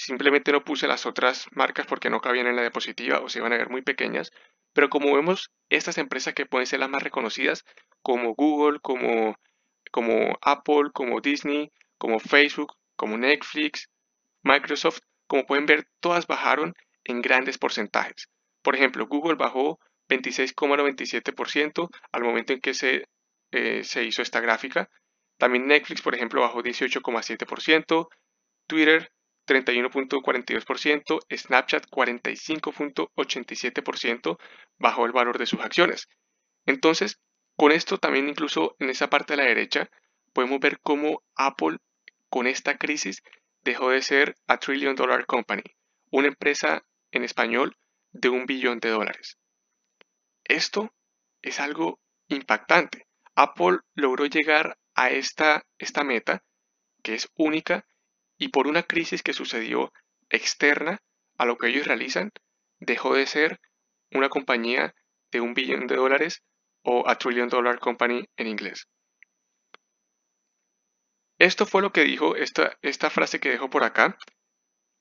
Simplemente 0.00 0.52
no 0.52 0.62
puse 0.62 0.86
las 0.86 1.06
otras 1.06 1.48
marcas 1.50 1.84
porque 1.84 2.08
no 2.08 2.20
cabían 2.20 2.46
en 2.46 2.54
la 2.54 2.62
diapositiva 2.62 3.18
o 3.18 3.28
se 3.28 3.40
iban 3.40 3.52
a 3.52 3.56
ver 3.56 3.68
muy 3.68 3.82
pequeñas. 3.82 4.30
Pero 4.72 4.90
como 4.90 5.12
vemos, 5.12 5.50
estas 5.70 5.98
empresas 5.98 6.34
que 6.34 6.46
pueden 6.46 6.68
ser 6.68 6.78
las 6.78 6.88
más 6.88 7.02
reconocidas, 7.02 7.64
como 8.00 8.32
Google, 8.36 8.78
como, 8.78 9.34
como 9.90 10.38
Apple, 10.40 10.92
como 10.94 11.20
Disney, 11.20 11.72
como 11.98 12.20
Facebook, 12.20 12.74
como 12.94 13.18
Netflix, 13.18 13.90
Microsoft, 14.44 15.00
como 15.26 15.46
pueden 15.46 15.66
ver, 15.66 15.88
todas 15.98 16.28
bajaron 16.28 16.74
en 17.02 17.20
grandes 17.20 17.58
porcentajes. 17.58 18.28
Por 18.62 18.76
ejemplo, 18.76 19.08
Google 19.08 19.34
bajó 19.34 19.80
26,97% 20.08 21.88
al 22.12 22.22
momento 22.22 22.52
en 22.52 22.60
que 22.60 22.74
se, 22.74 23.08
eh, 23.50 23.82
se 23.82 24.04
hizo 24.04 24.22
esta 24.22 24.38
gráfica. 24.38 24.88
También 25.38 25.66
Netflix, 25.66 26.02
por 26.02 26.14
ejemplo, 26.14 26.42
bajó 26.42 26.62
18,7%, 26.62 28.08
Twitter 28.68 29.10
31.42%, 29.48 31.18
Snapchat 31.34 31.88
45.87% 31.88 34.38
bajó 34.78 35.06
el 35.06 35.12
valor 35.12 35.38
de 35.38 35.46
sus 35.46 35.60
acciones. 35.60 36.08
Entonces, 36.66 37.18
con 37.56 37.72
esto 37.72 37.98
también 37.98 38.28
incluso 38.28 38.76
en 38.78 38.90
esa 38.90 39.10
parte 39.10 39.32
de 39.32 39.38
la 39.38 39.48
derecha 39.48 39.90
podemos 40.32 40.60
ver 40.60 40.78
cómo 40.80 41.24
Apple 41.34 41.78
con 42.28 42.46
esta 42.46 42.76
crisis 42.76 43.24
dejó 43.64 43.90
de 43.90 44.02
ser 44.02 44.36
a 44.46 44.58
Trillion 44.58 44.94
Dollar 44.94 45.26
Company, 45.26 45.64
una 46.10 46.28
empresa 46.28 46.84
en 47.10 47.24
español 47.24 47.76
de 48.12 48.28
un 48.28 48.46
billón 48.46 48.78
de 48.80 48.90
dólares. 48.90 49.38
Esto 50.44 50.94
es 51.42 51.58
algo 51.58 51.98
impactante. 52.28 53.08
Apple 53.34 53.78
logró 53.94 54.26
llegar 54.26 54.78
a 54.94 55.10
esta, 55.10 55.64
esta 55.78 56.04
meta, 56.04 56.44
que 57.02 57.14
es 57.14 57.28
única, 57.34 57.86
y 58.38 58.48
por 58.48 58.66
una 58.66 58.84
crisis 58.84 59.22
que 59.22 59.32
sucedió 59.32 59.92
externa 60.30 61.02
a 61.36 61.44
lo 61.44 61.58
que 61.58 61.68
ellos 61.68 61.86
realizan, 61.86 62.32
dejó 62.78 63.14
de 63.14 63.26
ser 63.26 63.60
una 64.12 64.28
compañía 64.28 64.94
de 65.30 65.40
un 65.40 65.54
billón 65.54 65.86
de 65.86 65.96
dólares 65.96 66.42
o 66.82 67.08
a 67.08 67.18
trillion 67.18 67.48
dollar 67.48 67.78
company 67.78 68.24
en 68.36 68.46
inglés. 68.46 68.88
Esto 71.38 71.66
fue 71.66 71.82
lo 71.82 71.92
que 71.92 72.04
dijo 72.04 72.36
esta, 72.36 72.78
esta 72.82 73.10
frase 73.10 73.38
que 73.38 73.50
dejó 73.50 73.70
por 73.70 73.84
acá. 73.84 74.16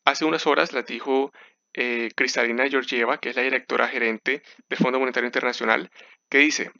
Hace 0.06 0.26
unas 0.26 0.46
horas 0.46 0.74
la 0.74 0.84
dijo 0.84 1.32
eh, 1.74 2.10
Cristalina 2.16 2.68
Georgieva, 2.70 3.20
que 3.20 3.30
es 3.30 3.36
la 3.36 3.42
directora 3.42 3.88
gerente 3.88 4.44
del 4.70 4.78
Fondo 4.78 5.00
Monetario 5.00 5.28
Internacional, 5.28 5.90
que 6.30 6.40
dice, 6.40 6.72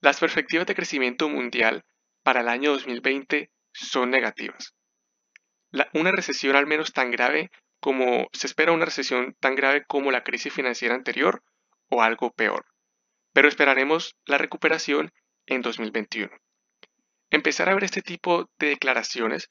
las 0.00 0.18
perspectivas 0.18 0.66
de 0.66 0.74
crecimiento 0.74 1.28
mundial 1.28 1.84
para 2.22 2.40
el 2.40 2.48
año 2.48 2.72
2020 2.72 3.50
son 3.72 4.10
negativas. 4.10 4.74
Una 5.94 6.12
recesión 6.12 6.56
al 6.56 6.66
menos 6.66 6.92
tan 6.92 7.10
grave 7.10 7.50
como 7.80 8.28
se 8.32 8.46
espera 8.46 8.72
una 8.72 8.84
recesión 8.84 9.34
tan 9.40 9.54
grave 9.54 9.84
como 9.86 10.10
la 10.10 10.22
crisis 10.22 10.52
financiera 10.52 10.94
anterior 10.94 11.42
o 11.88 12.02
algo 12.02 12.30
peor. 12.32 12.66
Pero 13.32 13.48
esperaremos 13.48 14.16
la 14.26 14.38
recuperación 14.38 15.12
en 15.46 15.62
2021. 15.62 16.30
Empezar 17.30 17.68
a 17.68 17.74
ver 17.74 17.84
este 17.84 18.02
tipo 18.02 18.50
de 18.58 18.68
declaraciones 18.68 19.48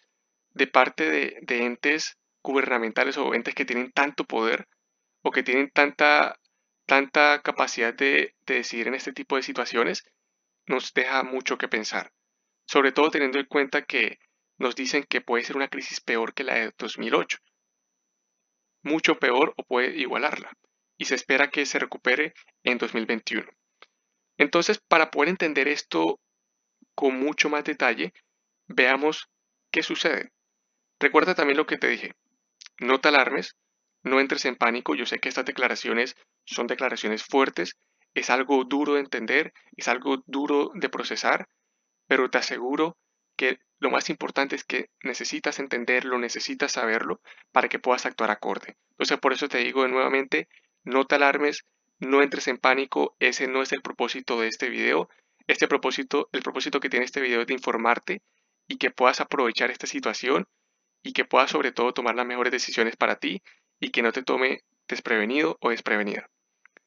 de 0.53 0.67
parte 0.67 1.09
de, 1.09 1.65
entes 1.65 2.17
gubernamentales 2.43 3.17
o 3.17 3.33
entes 3.33 3.55
que 3.55 3.65
tienen 3.65 3.91
tanto 3.91 4.25
poder 4.25 4.67
o 5.21 5.31
que 5.31 5.43
tienen 5.43 5.69
tanta, 5.69 6.37
tanta 6.85 7.41
capacidad 7.41 7.93
de, 7.93 8.35
de 8.45 8.55
decidir 8.55 8.87
en 8.87 8.95
este 8.95 9.13
tipo 9.13 9.35
de 9.35 9.43
situaciones 9.43 10.03
nos 10.65 10.93
deja 10.93 11.23
mucho 11.23 11.57
que 11.57 11.67
pensar. 11.67 12.11
Sobre 12.65 12.91
todo 12.91 13.09
teniendo 13.09 13.39
en 13.39 13.45
cuenta 13.45 13.83
que 13.83 14.19
nos 14.59 14.75
dicen 14.75 15.03
que 15.03 15.21
puede 15.21 15.43
ser 15.43 15.55
una 15.55 15.69
crisis 15.69 15.99
peor 16.01 16.33
que 16.33 16.43
la 16.43 16.55
de 16.55 16.73
2008 16.77 17.39
mucho 18.83 19.19
peor 19.19 19.53
o 19.57 19.63
puede 19.63 19.97
igualarla, 19.97 20.51
y 20.97 21.05
se 21.05 21.15
espera 21.15 21.49
que 21.49 21.65
se 21.65 21.79
recupere 21.79 22.33
en 22.63 22.77
2021. 22.77 23.49
Entonces, 24.37 24.79
para 24.87 25.11
poder 25.11 25.29
entender 25.29 25.67
esto 25.67 26.19
con 26.95 27.19
mucho 27.19 27.49
más 27.49 27.63
detalle, 27.63 28.13
veamos 28.67 29.29
qué 29.71 29.83
sucede. 29.83 30.31
Recuerda 30.99 31.35
también 31.35 31.57
lo 31.57 31.65
que 31.65 31.77
te 31.77 31.87
dije. 31.87 32.13
No 32.79 32.99
te 32.99 33.09
alarmes, 33.09 33.55
no 34.03 34.19
entres 34.19 34.45
en 34.45 34.55
pánico. 34.55 34.95
Yo 34.95 35.05
sé 35.05 35.19
que 35.19 35.29
estas 35.29 35.45
declaraciones 35.45 36.15
son 36.45 36.67
declaraciones 36.67 37.23
fuertes, 37.23 37.77
es 38.13 38.29
algo 38.29 38.63
duro 38.63 38.93
de 38.93 39.01
entender, 39.01 39.53
es 39.75 39.87
algo 39.87 40.23
duro 40.25 40.71
de 40.73 40.89
procesar, 40.89 41.47
pero 42.07 42.29
te 42.29 42.37
aseguro 42.37 42.97
que 43.39 43.57
lo 43.79 43.89
más 43.89 44.09
importante 44.09 44.57
es 44.57 44.65
que 44.65 44.89
necesitas 45.01 45.59
entenderlo, 45.59 46.19
necesitas 46.19 46.73
saberlo 46.73 47.21
para 47.53 47.69
que 47.69 47.79
puedas 47.79 48.05
actuar 48.05 48.31
acorde. 48.31 48.75
Entonces 48.91 49.17
por 49.17 49.31
eso 49.31 49.47
te 49.47 49.59
digo 49.59 49.87
nuevamente, 49.87 50.49
no 50.83 51.05
te 51.05 51.15
alarmes, 51.15 51.63
no 51.99 52.21
entres 52.21 52.49
en 52.49 52.57
pánico, 52.57 53.15
ese 53.19 53.47
no 53.47 53.61
es 53.61 53.71
el 53.71 53.81
propósito 53.81 54.41
de 54.41 54.49
este 54.49 54.67
video. 54.67 55.07
Este 55.47 55.69
propósito, 55.69 56.27
el 56.33 56.41
propósito 56.41 56.81
que 56.81 56.89
tiene 56.89 57.05
este 57.05 57.21
video 57.21 57.39
es 57.39 57.47
de 57.47 57.53
informarte 57.53 58.21
y 58.67 58.75
que 58.75 58.91
puedas 58.91 59.21
aprovechar 59.21 59.71
esta 59.71 59.87
situación 59.87 60.45
y 61.01 61.13
que 61.13 61.23
puedas 61.23 61.49
sobre 61.49 61.71
todo 61.71 61.93
tomar 61.93 62.15
las 62.15 62.25
mejores 62.25 62.51
decisiones 62.51 62.97
para 62.97 63.15
ti 63.15 63.41
y 63.79 63.91
que 63.91 64.01
no 64.01 64.11
te 64.11 64.21
tome 64.21 64.65
desprevenido 64.89 65.57
o 65.61 65.69
desprevenida. 65.69 66.29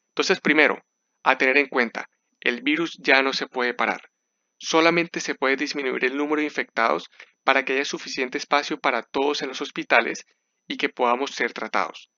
Entonces 0.08 0.38
primero, 0.42 0.84
a 1.22 1.38
tener 1.38 1.56
en 1.56 1.68
cuenta, 1.68 2.10
el 2.40 2.60
virus 2.60 2.98
ya 2.98 3.22
no 3.22 3.32
se 3.32 3.46
puede 3.46 3.72
parar 3.72 4.12
solamente 4.62 5.18
se 5.18 5.34
puede 5.34 5.56
disminuir 5.56 6.04
el 6.04 6.16
número 6.16 6.40
de 6.40 6.44
infectados 6.44 7.10
para 7.42 7.64
que 7.64 7.72
haya 7.72 7.84
suficiente 7.84 8.38
espacio 8.38 8.78
para 8.78 9.02
todos 9.02 9.42
en 9.42 9.48
los 9.48 9.60
hospitales 9.60 10.24
y 10.68 10.76
que 10.76 10.88
podamos 10.88 11.32
ser 11.32 11.52
tratados. 11.52 12.10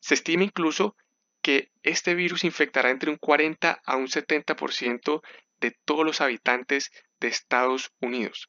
Se 0.00 0.14
estima 0.14 0.42
incluso 0.42 0.96
que 1.40 1.70
este 1.84 2.14
virus 2.16 2.42
infectará 2.42 2.90
entre 2.90 3.10
un 3.10 3.16
40 3.16 3.80
a 3.84 3.96
un 3.96 4.08
70% 4.08 5.22
de 5.60 5.70
todos 5.84 6.04
los 6.04 6.20
habitantes 6.20 6.90
de 7.20 7.28
Estados 7.28 7.92
Unidos. 8.00 8.48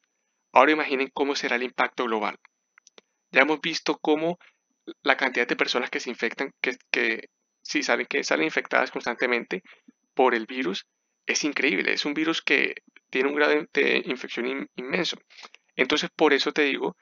Ahora 0.51 0.71
imaginen 0.71 1.11
cómo 1.13 1.35
será 1.35 1.57
el 1.57 1.63
impacto 1.63 2.05
global. 2.05 2.39
Ya 3.31 3.41
hemos 3.41 3.61
visto 3.61 3.99
cómo 3.99 4.39
la 5.03 5.17
cantidad 5.17 5.47
de 5.47 5.55
personas 5.55 5.91
que 5.91 5.99
se 5.99 6.09
infectan, 6.09 6.51
que, 6.61 6.77
que 6.89 7.29
sí 7.61 7.83
saben 7.83 8.07
que 8.07 8.23
salen 8.23 8.45
infectadas 8.45 8.89
constantemente 8.89 9.61
por 10.15 10.33
el 10.33 10.47
virus, 10.47 10.87
es 11.27 11.43
increíble. 11.43 11.93
Es 11.93 12.05
un 12.05 12.15
virus 12.15 12.41
que 12.41 12.75
tiene 13.15 13.29
un 13.29 13.35
grado 13.35 13.53
de 13.71 14.03
infección 14.07 14.69
inmenso. 14.75 15.15
Entonces, 15.77 16.09
por 16.13 16.33
eso 16.33 16.51
te 16.51 16.63
digo 16.63 16.97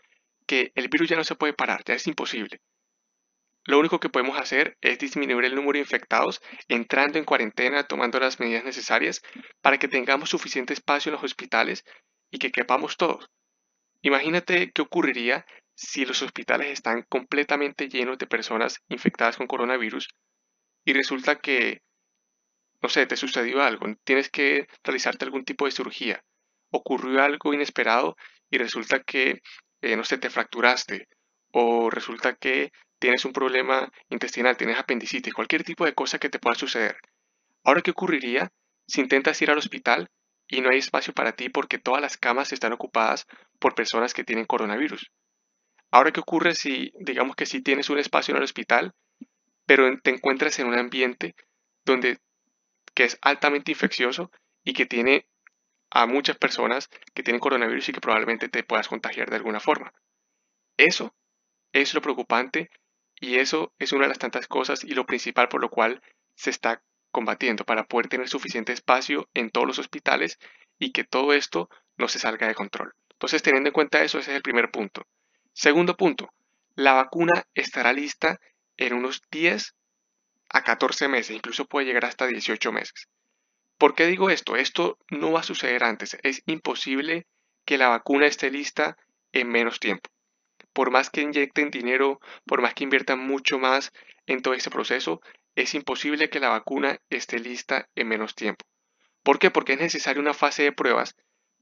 que 0.45 0.71
el 0.75 0.87
virus 0.87 1.09
ya 1.09 1.15
no 1.15 1.23
se 1.23 1.33
puede 1.33 1.53
parar, 1.53 1.81
ya 1.87 1.95
es 1.95 2.05
imposible. 2.05 2.61
Lo 3.65 3.79
único 3.79 3.99
que 3.99 4.09
podemos 4.09 4.37
hacer 4.37 4.77
es 4.81 4.99
disminuir 4.99 5.45
el 5.45 5.55
número 5.55 5.73
de 5.73 5.79
infectados 5.79 6.39
entrando 6.67 7.17
en 7.17 7.25
cuarentena, 7.25 7.87
tomando 7.87 8.19
las 8.19 8.39
medidas 8.39 8.63
necesarias 8.63 9.23
para 9.63 9.79
que 9.79 9.87
tengamos 9.87 10.29
suficiente 10.29 10.73
espacio 10.73 11.09
en 11.09 11.13
los 11.15 11.23
hospitales 11.23 11.83
y 12.29 12.37
que 12.37 12.51
quepamos 12.51 12.95
todos. 12.95 13.31
Imagínate 14.03 14.71
qué 14.71 14.83
ocurriría 14.83 15.47
si 15.73 16.05
los 16.05 16.21
hospitales 16.21 16.67
están 16.67 17.07
completamente 17.09 17.89
llenos 17.89 18.19
de 18.19 18.27
personas 18.27 18.83
infectadas 18.87 19.37
con 19.37 19.47
coronavirus 19.47 20.09
y 20.85 20.93
resulta 20.93 21.39
que 21.39 21.81
no 22.83 22.89
sé, 22.89 23.07
te 23.07 23.15
sucedió 23.15 23.63
algo, 23.63 23.87
tienes 24.03 24.29
que 24.29 24.67
realizarte 24.83 25.23
algún 25.23 25.45
tipo 25.45 25.65
de 25.65 25.71
cirugía, 25.71 26.21
ocurrió 26.69 27.23
algo 27.23 27.53
inesperado 27.53 28.17
y 28.51 28.57
resulta 28.57 28.99
que, 28.99 29.41
eh, 29.81 29.95
no 29.95 30.03
sé, 30.03 30.17
te 30.17 30.29
fracturaste 30.29 31.07
o 31.53 31.89
resulta 31.89 32.35
que 32.35 32.73
tienes 32.99 33.23
un 33.23 33.31
problema 33.31 33.89
intestinal, 34.09 34.57
tienes 34.57 34.77
apendicitis, 34.77 35.33
cualquier 35.33 35.63
tipo 35.63 35.85
de 35.85 35.93
cosa 35.93 36.19
que 36.19 36.29
te 36.29 36.39
pueda 36.39 36.55
suceder. 36.55 36.97
Ahora, 37.63 37.81
¿qué 37.81 37.91
ocurriría 37.91 38.51
si 38.85 38.99
intentas 38.99 39.41
ir 39.41 39.49
al 39.49 39.57
hospital 39.57 40.09
y 40.49 40.59
no 40.59 40.69
hay 40.69 40.79
espacio 40.79 41.13
para 41.13 41.31
ti 41.31 41.47
porque 41.47 41.79
todas 41.79 42.01
las 42.01 42.17
camas 42.17 42.51
están 42.51 42.73
ocupadas 42.73 43.27
por 43.59 43.75
personas 43.75 44.13
que 44.13 44.25
tienen 44.25 44.45
coronavirus? 44.45 45.09
Ahora, 45.89 46.11
¿qué 46.11 46.19
ocurre 46.19 46.53
si, 46.53 46.91
digamos 46.99 47.37
que 47.37 47.45
si 47.45 47.61
tienes 47.61 47.89
un 47.89 47.99
espacio 47.99 48.33
en 48.33 48.39
el 48.39 48.43
hospital, 48.43 48.93
pero 49.65 49.85
te 50.01 50.09
encuentras 50.09 50.59
en 50.59 50.67
un 50.67 50.77
ambiente 50.77 51.33
donde 51.85 52.17
que 52.93 53.03
es 53.05 53.17
altamente 53.21 53.71
infeccioso 53.71 54.31
y 54.63 54.73
que 54.73 54.85
tiene 54.85 55.27
a 55.89 56.05
muchas 56.05 56.37
personas 56.37 56.89
que 57.13 57.23
tienen 57.23 57.39
coronavirus 57.39 57.89
y 57.89 57.91
que 57.93 58.01
probablemente 58.01 58.49
te 58.49 58.63
puedas 58.63 58.87
contagiar 58.87 59.29
de 59.29 59.35
alguna 59.35 59.59
forma. 59.59 59.93
Eso 60.77 61.13
es 61.71 61.93
lo 61.93 62.01
preocupante 62.01 62.69
y 63.19 63.35
eso 63.35 63.73
es 63.79 63.91
una 63.91 64.03
de 64.03 64.09
las 64.09 64.19
tantas 64.19 64.47
cosas 64.47 64.83
y 64.83 64.93
lo 64.93 65.05
principal 65.05 65.49
por 65.49 65.61
lo 65.61 65.69
cual 65.69 66.01
se 66.35 66.49
está 66.49 66.83
combatiendo 67.11 67.63
para 67.63 67.85
poder 67.85 68.07
tener 68.07 68.27
suficiente 68.27 68.73
espacio 68.73 69.29
en 69.33 69.51
todos 69.51 69.67
los 69.67 69.79
hospitales 69.79 70.39
y 70.79 70.91
que 70.91 71.03
todo 71.03 71.33
esto 71.33 71.69
no 71.95 72.07
se 72.07 72.19
salga 72.19 72.47
de 72.47 72.55
control. 72.55 72.93
Entonces, 73.11 73.43
teniendo 73.43 73.69
en 73.69 73.73
cuenta 73.73 74.03
eso, 74.03 74.17
ese 74.17 74.31
es 74.31 74.37
el 74.37 74.41
primer 74.41 74.71
punto. 74.71 75.05
Segundo 75.53 75.95
punto, 75.95 76.33
la 76.75 76.93
vacuna 76.93 77.45
estará 77.53 77.93
lista 77.93 78.39
en 78.77 78.93
unos 78.93 79.21
10 79.31 79.75
a 80.53 80.63
14 80.63 81.07
meses, 81.07 81.35
incluso 81.35 81.65
puede 81.65 81.87
llegar 81.87 82.05
hasta 82.05 82.27
18 82.27 82.71
meses. 82.71 83.09
¿Por 83.79 83.95
qué 83.95 84.05
digo 84.05 84.29
esto? 84.29 84.55
Esto 84.55 84.97
no 85.09 85.31
va 85.31 85.41
a 85.41 85.43
suceder 85.43 85.83
antes. 85.83 86.15
Es 86.21 86.43
imposible 86.45 87.25
que 87.65 87.79
la 87.79 87.89
vacuna 87.89 88.27
esté 88.27 88.51
lista 88.51 88.95
en 89.31 89.49
menos 89.49 89.79
tiempo. 89.79 90.09
Por 90.71 90.91
más 90.91 91.09
que 91.09 91.21
inyecten 91.21 91.71
dinero, 91.71 92.19
por 92.45 92.61
más 92.61 92.75
que 92.75 92.83
inviertan 92.83 93.19
mucho 93.19 93.57
más 93.57 93.91
en 94.27 94.41
todo 94.41 94.53
este 94.53 94.69
proceso, 94.69 95.21
es 95.55 95.73
imposible 95.73 96.29
que 96.29 96.39
la 96.39 96.49
vacuna 96.49 96.99
esté 97.09 97.39
lista 97.39 97.89
en 97.95 98.07
menos 98.07 98.35
tiempo. 98.35 98.63
¿Por 99.23 99.39
qué? 99.39 99.49
Porque 99.49 99.73
es 99.73 99.79
necesaria 99.79 100.21
una 100.21 100.33
fase 100.33 100.63
de 100.63 100.71
pruebas 100.71 101.15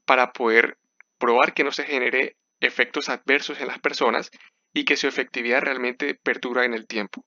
para 0.04 0.32
poder 0.32 0.78
probar 1.18 1.54
que 1.54 1.64
no 1.64 1.72
se 1.72 1.84
genere 1.84 2.36
efectos 2.60 3.08
adversos 3.08 3.60
en 3.60 3.68
las 3.68 3.78
personas 3.78 4.30
y 4.74 4.84
que 4.84 4.96
su 4.96 5.08
efectividad 5.08 5.62
realmente 5.62 6.14
perdura 6.14 6.64
en 6.64 6.74
el 6.74 6.86
tiempo 6.86 7.24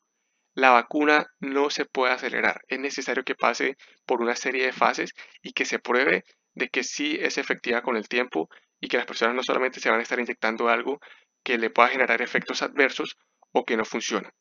la 0.56 0.72
vacuna 0.72 1.28
no 1.40 1.70
se 1.70 1.86
puede 1.86 2.14
acelerar. 2.14 2.62
Es 2.68 2.80
necesario 2.80 3.24
que 3.24 3.36
pase 3.36 3.78
por 4.06 4.22
una 4.22 4.36
serie 4.36 4.66
de 4.66 4.74
fases 4.74 5.14
y 5.44 5.52
que 5.52 5.66
se 5.66 5.80
pruebe 5.80 6.24
de 6.54 6.70
que 6.70 6.84
sí 6.84 7.18
es 7.20 7.38
efectiva 7.38 7.82
con 7.82 7.98
el 7.98 8.08
tiempo 8.08 8.50
y 8.80 8.88
que 8.88 8.98
las 8.98 9.06
personas 9.06 9.36
no 9.36 9.44
solamente 9.44 9.82
se 9.82 9.90
van 9.90 10.00
a 10.00 10.04
estar 10.04 10.20
inyectando 10.20 10.70
algo 10.70 11.00
que 11.44 11.58
le 11.58 11.70
pueda 11.70 11.90
generar 11.90 12.22
efectos 12.22 12.62
adversos 12.62 13.18
o 13.52 13.66
que 13.66 13.76
no 13.76 13.84
funciona. 13.84 14.34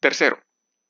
Tercero, 0.00 0.40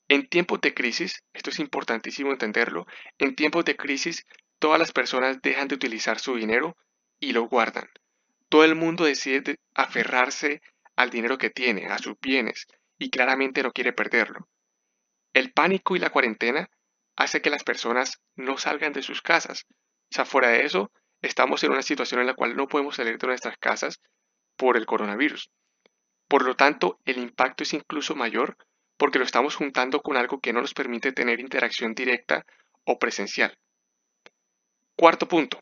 en 0.09 0.29
tiempos 0.29 0.61
de 0.61 0.75
crisis, 0.75 1.25
esto 1.33 1.50
es 1.50 1.59
importantísimo 1.59 2.31
entenderlo, 2.31 2.87
en 3.19 3.35
tiempos 3.35 3.65
de 3.65 3.76
crisis 3.76 4.26
todas 4.59 4.79
las 4.79 4.93
personas 4.93 5.41
dejan 5.43 5.69
de 5.69 5.75
utilizar 5.75 6.19
su 6.19 6.37
dinero 6.37 6.76
y 7.19 7.33
lo 7.33 7.49
guardan. 7.49 7.88
Todo 8.49 8.65
el 8.65 8.75
mundo 8.75 9.05
decide 9.05 9.57
aferrarse 9.75 10.61
al 10.97 11.11
dinero 11.11 11.38
que 11.38 11.50
tiene, 11.50 11.87
a 11.87 11.99
sus 11.99 12.15
bienes, 12.21 12.67
y 12.99 13.11
claramente 13.11 13.62
no 13.62 13.73
quiere 13.73 13.93
perderlo. 13.93 14.49
El 15.33 15.53
pánico 15.53 15.97
y 15.97 15.99
la 15.99 16.11
cuarentena 16.11 16.71
hace 17.17 17.43
que 17.43 17.50
las 17.50 17.65
personas 17.65 18.21
no 18.37 18.59
salgan 18.59 18.93
de 18.93 19.03
sus 19.03 19.23
casas. 19.23 19.67
O 20.19 20.25
fuera 20.25 20.49
de 20.49 20.65
eso, 20.65 20.91
estamos 21.21 21.62
en 21.65 21.73
una 21.73 21.83
situación 21.83 22.21
en 22.21 22.26
la 22.26 22.35
cual 22.35 22.57
no 22.57 22.69
podemos 22.69 22.97
salir 22.97 23.19
de 23.19 23.26
nuestras 23.26 23.59
casas 23.59 24.00
por 24.57 24.76
el 24.76 24.87
coronavirus. 24.87 25.50
Por 26.29 26.45
lo 26.45 26.57
tanto, 26.57 26.99
el 27.05 27.19
impacto 27.19 27.62
es 27.62 27.73
incluso 27.73 28.15
mayor 28.15 28.57
porque 28.97 29.19
lo 29.19 29.25
estamos 29.25 29.57
juntando 29.57 30.00
con 30.00 30.17
algo 30.17 30.41
que 30.41 30.53
no 30.53 30.61
nos 30.61 30.75
permite 30.75 31.12
tener 31.12 31.41
interacción 31.41 31.95
directa 31.95 32.47
o 32.85 32.99
presencial. 32.99 33.57
Cuarto 34.97 35.29
punto. 35.29 35.61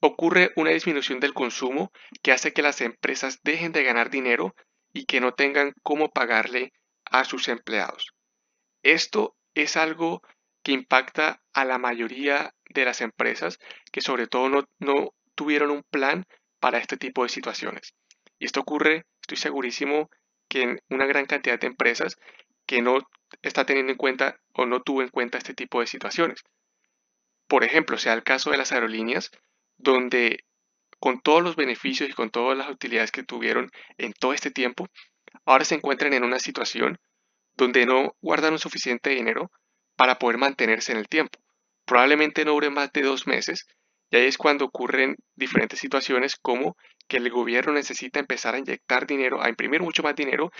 Ocurre 0.00 0.50
una 0.56 0.70
disminución 0.70 1.20
del 1.20 1.34
consumo 1.34 1.92
que 2.22 2.32
hace 2.32 2.52
que 2.52 2.62
las 2.62 2.80
empresas 2.80 3.40
dejen 3.42 3.72
de 3.72 3.84
ganar 3.84 4.10
dinero 4.10 4.54
y 4.92 5.04
que 5.06 5.20
no 5.20 5.32
tengan 5.32 5.72
cómo 5.82 6.10
pagarle 6.10 6.72
a 7.04 7.24
sus 7.24 7.48
empleados. 7.48 8.12
Esto 8.82 9.36
es 9.54 9.76
algo 9.76 10.22
que 10.62 10.72
impacta 10.72 11.42
a 11.52 11.64
la 11.64 11.78
mayoría 11.78 12.54
de 12.70 12.84
las 12.84 13.00
empresas 13.00 13.58
que 13.90 14.00
sobre 14.00 14.26
todo 14.26 14.48
no, 14.78 15.14
tuvieron 15.34 15.70
un 15.70 15.82
plan 15.82 16.24
para 16.60 16.78
este 16.78 16.96
tipo 16.96 17.22
de 17.22 17.28
situaciones. 17.28 17.94
Y 18.38 18.46
esto 18.46 18.60
ocurre, 18.60 19.04
estoy 19.20 19.38
segurísimo, 19.38 20.10
que 20.48 20.62
en 20.62 20.80
una 20.88 21.06
gran 21.06 21.26
cantidad 21.26 21.58
de 21.58 21.66
empresas 21.66 22.16
que 22.66 22.82
no 22.82 22.98
está 23.40 23.64
teniendo 23.64 23.92
en 23.92 23.98
cuenta 23.98 24.38
o 24.52 24.66
no 24.66 24.82
tuvo 24.82 25.02
en 25.02 25.08
cuenta 25.08 25.38
este 25.38 25.54
tipo 25.54 25.80
de 25.80 25.86
situaciones. 25.86 26.42
Por 27.48 27.64
ejemplo, 27.64 27.98
sea 27.98 28.12
el 28.12 28.22
caso 28.22 28.50
de 28.50 28.58
las 28.58 28.72
aerolíneas, 28.72 29.30
donde 29.78 30.44
con 31.02 31.20
todos 31.20 31.42
los 31.42 31.56
beneficios 31.56 32.08
y 32.08 32.12
con 32.12 32.30
todas 32.30 32.56
las 32.56 32.70
utilidades 32.70 33.10
que 33.10 33.24
tuvieron 33.24 33.72
en 33.98 34.12
todo 34.12 34.34
este 34.34 34.52
tiempo, 34.52 34.86
ahora 35.44 35.64
se 35.64 35.74
encuentran 35.74 36.12
en 36.12 36.22
una 36.22 36.38
situación 36.38 36.96
donde 37.56 37.86
no 37.86 38.14
guardaron 38.20 38.60
suficiente 38.60 39.10
dinero 39.10 39.50
para 39.96 40.20
poder 40.20 40.38
mantenerse 40.38 40.92
en 40.92 40.98
el 40.98 41.08
tiempo. 41.08 41.40
Probablemente 41.84 42.44
no 42.44 42.52
dure 42.52 42.70
más 42.70 42.92
de 42.92 43.02
dos 43.02 43.26
meses 43.26 43.66
y 44.12 44.16
ahí 44.16 44.26
es 44.26 44.38
cuando 44.38 44.66
ocurren 44.66 45.16
diferentes 45.34 45.80
situaciones 45.80 46.36
como 46.36 46.76
que 47.08 47.16
el 47.16 47.28
gobierno 47.30 47.72
necesita 47.72 48.20
empezar 48.20 48.54
a 48.54 48.60
inyectar 48.60 49.04
dinero, 49.04 49.42
a 49.42 49.48
imprimir 49.48 49.82
mucho 49.82 50.04
más 50.04 50.14
dinero 50.14 50.52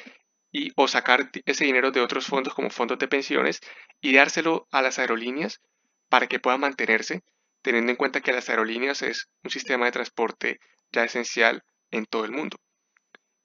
y 0.51 0.73
o 0.75 0.89
sacar 0.89 1.31
ese 1.47 1.67
dinero 1.67 1.93
de 1.93 2.01
otros 2.01 2.27
fondos 2.27 2.53
como 2.53 2.69
fondos 2.69 2.99
de 2.99 3.07
pensiones 3.07 3.61
y 4.01 4.13
dárselo 4.13 4.67
a 4.73 4.83
las 4.83 4.99
aerolíneas 4.99 5.61
para 6.09 6.27
que 6.27 6.41
puedan 6.41 6.59
mantenerse 6.59 7.23
teniendo 7.63 7.91
en 7.91 7.97
cuenta 7.97 8.21
que 8.21 8.33
las 8.33 8.49
aerolíneas 8.49 9.03
es 9.03 9.29
un 9.43 9.51
sistema 9.51 9.87
de 9.87 9.93
transporte 9.93 10.59
ya 10.91 11.05
esencial 11.05 11.63
en 11.91 12.07
todo 12.07 12.25
el 12.25 12.33
mundo. 12.33 12.59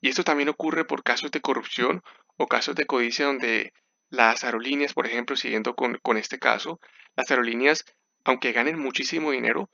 Y 0.02 0.10
esto 0.10 0.24
también 0.24 0.50
ocurre 0.50 0.86
por 0.86 1.04
casos 1.04 1.32
de 1.32 1.42
corrupción 1.42 2.02
o 2.36 2.48
casos 2.48 2.76
de 2.76 2.86
codicia 2.86 3.26
donde 3.26 3.74
las 4.10 4.44
aerolíneas, 4.44 4.94
por 4.94 5.08
ejemplo, 5.08 5.36
siguiendo 5.36 5.76
con, 5.76 6.18
este 6.18 6.40
caso, 6.40 6.80
las 7.16 7.30
aerolíneas, 7.30 7.84
aunque 8.24 8.52
ganen 8.52 8.80
muchísimo 8.80 9.32
dinero, 9.32 9.70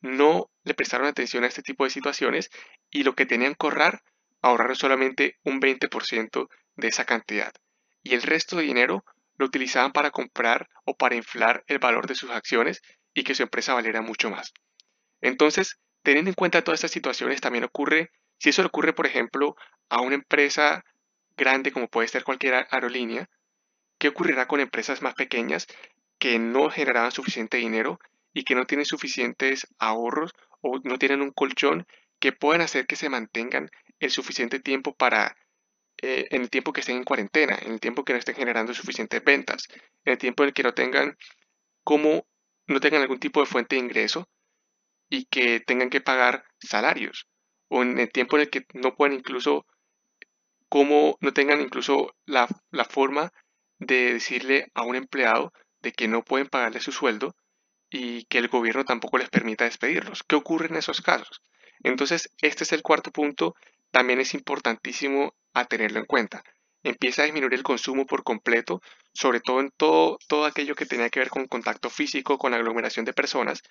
no 0.00 0.50
le 0.64 0.74
prestaron 0.74 1.06
atención 1.06 1.44
a 1.44 1.48
este 1.48 1.62
tipo 1.62 1.84
de 1.84 1.90
situaciones 1.90 2.50
y 2.90 3.02
lo 3.02 3.14
que 3.14 3.26
tenían 3.26 3.54
que 3.54 3.66
ahorrar, 3.66 4.02
ahorraron 4.42 4.76
solamente 4.76 5.36
un 5.44 5.60
20% 5.60 6.48
de 6.76 6.88
esa 6.88 7.04
cantidad. 7.04 7.52
Y 8.02 8.14
el 8.14 8.22
resto 8.22 8.56
de 8.56 8.62
dinero 8.62 9.04
lo 9.36 9.46
utilizaban 9.46 9.92
para 9.92 10.10
comprar 10.10 10.68
o 10.84 10.96
para 10.96 11.16
inflar 11.16 11.64
el 11.66 11.78
valor 11.78 12.06
de 12.06 12.14
sus 12.14 12.30
acciones 12.30 12.82
y 13.18 13.24
que 13.24 13.34
su 13.34 13.42
empresa 13.42 13.74
valiera 13.74 14.00
mucho 14.00 14.30
más. 14.30 14.52
Entonces, 15.20 15.80
teniendo 16.04 16.30
en 16.30 16.36
cuenta 16.36 16.62
todas 16.62 16.78
estas 16.78 16.92
situaciones, 16.92 17.40
también 17.40 17.64
ocurre, 17.64 18.12
si 18.38 18.50
eso 18.50 18.62
le 18.62 18.68
ocurre, 18.68 18.92
por 18.92 19.06
ejemplo, 19.06 19.56
a 19.88 20.00
una 20.00 20.14
empresa 20.14 20.84
grande 21.36 21.72
como 21.72 21.88
puede 21.88 22.06
ser 22.06 22.22
cualquier 22.22 22.68
aerolínea, 22.70 23.28
¿qué 23.98 24.06
ocurrirá 24.06 24.46
con 24.46 24.60
empresas 24.60 25.02
más 25.02 25.14
pequeñas 25.14 25.66
que 26.20 26.38
no 26.38 26.70
generaban 26.70 27.10
suficiente 27.10 27.56
dinero 27.56 27.98
y 28.32 28.44
que 28.44 28.54
no 28.54 28.66
tienen 28.66 28.86
suficientes 28.86 29.66
ahorros 29.80 30.32
o 30.60 30.78
no 30.84 30.96
tienen 30.96 31.20
un 31.20 31.32
colchón 31.32 31.88
que 32.20 32.30
puedan 32.30 32.60
hacer 32.60 32.86
que 32.86 32.94
se 32.94 33.08
mantengan 33.08 33.68
el 33.98 34.10
suficiente 34.12 34.60
tiempo 34.60 34.94
para, 34.94 35.36
eh, 36.02 36.26
en 36.30 36.42
el 36.42 36.50
tiempo 36.50 36.72
que 36.72 36.80
estén 36.82 36.98
en 36.98 37.04
cuarentena, 37.04 37.58
en 37.60 37.72
el 37.72 37.80
tiempo 37.80 38.04
que 38.04 38.12
no 38.12 38.20
estén 38.20 38.36
generando 38.36 38.74
suficientes 38.74 39.24
ventas, 39.24 39.66
en 40.04 40.12
el 40.12 40.18
tiempo 40.18 40.44
en 40.44 40.48
el 40.48 40.54
que 40.54 40.62
no 40.62 40.72
tengan 40.72 41.16
cómo 41.82 42.24
no 42.68 42.80
tengan 42.80 43.02
algún 43.02 43.18
tipo 43.18 43.40
de 43.40 43.46
fuente 43.46 43.76
de 43.76 43.82
ingreso 43.82 44.28
y 45.08 45.24
que 45.24 45.60
tengan 45.60 45.90
que 45.90 46.00
pagar 46.00 46.44
salarios 46.60 47.26
o 47.68 47.82
en 47.82 47.98
el 47.98 48.10
tiempo 48.10 48.36
en 48.36 48.42
el 48.42 48.50
que 48.50 48.66
no 48.74 48.94
puedan 48.94 49.16
incluso 49.16 49.66
como 50.68 51.16
no 51.20 51.32
tengan 51.32 51.60
incluso 51.60 52.14
la, 52.26 52.46
la 52.70 52.84
forma 52.84 53.32
de 53.78 54.12
decirle 54.14 54.66
a 54.74 54.82
un 54.82 54.96
empleado 54.96 55.52
de 55.80 55.92
que 55.92 56.08
no 56.08 56.22
pueden 56.22 56.48
pagarle 56.48 56.80
su 56.80 56.92
sueldo 56.92 57.34
y 57.90 58.24
que 58.24 58.38
el 58.38 58.48
gobierno 58.48 58.84
tampoco 58.84 59.16
les 59.16 59.30
permita 59.30 59.64
despedirlos. 59.64 60.22
¿Qué 60.22 60.36
ocurre 60.36 60.66
en 60.66 60.76
esos 60.76 61.00
casos? 61.00 61.40
Entonces, 61.82 62.30
este 62.42 62.64
es 62.64 62.72
el 62.72 62.82
cuarto 62.82 63.10
punto, 63.10 63.54
también 63.90 64.20
es 64.20 64.34
importantísimo 64.34 65.32
a 65.54 65.64
tenerlo 65.64 66.00
en 66.00 66.06
cuenta 66.06 66.44
empieza 66.90 67.22
a 67.22 67.24
disminuir 67.24 67.54
el 67.54 67.62
consumo 67.62 68.06
por 68.06 68.22
completo, 68.22 68.80
sobre 69.12 69.40
todo 69.40 69.60
en 69.60 69.70
todo, 69.76 70.18
todo 70.28 70.44
aquello 70.44 70.74
que 70.74 70.86
tenía 70.86 71.10
que 71.10 71.20
ver 71.20 71.28
con 71.28 71.46
contacto 71.46 71.90
físico, 71.90 72.38
con 72.38 72.54
aglomeración 72.54 73.04
de 73.04 73.12
personas, 73.12 73.62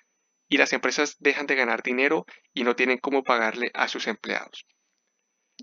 y 0.48 0.56
las 0.56 0.72
empresas 0.72 1.16
dejan 1.18 1.46
de 1.46 1.54
ganar 1.54 1.82
dinero 1.82 2.24
y 2.54 2.64
no 2.64 2.74
tienen 2.74 2.98
cómo 2.98 3.22
pagarle 3.22 3.70
a 3.74 3.88
sus 3.88 4.06
empleados. 4.06 4.66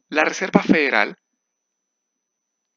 La 0.09 0.23
Reserva 0.23 0.61
Federal 0.61 1.17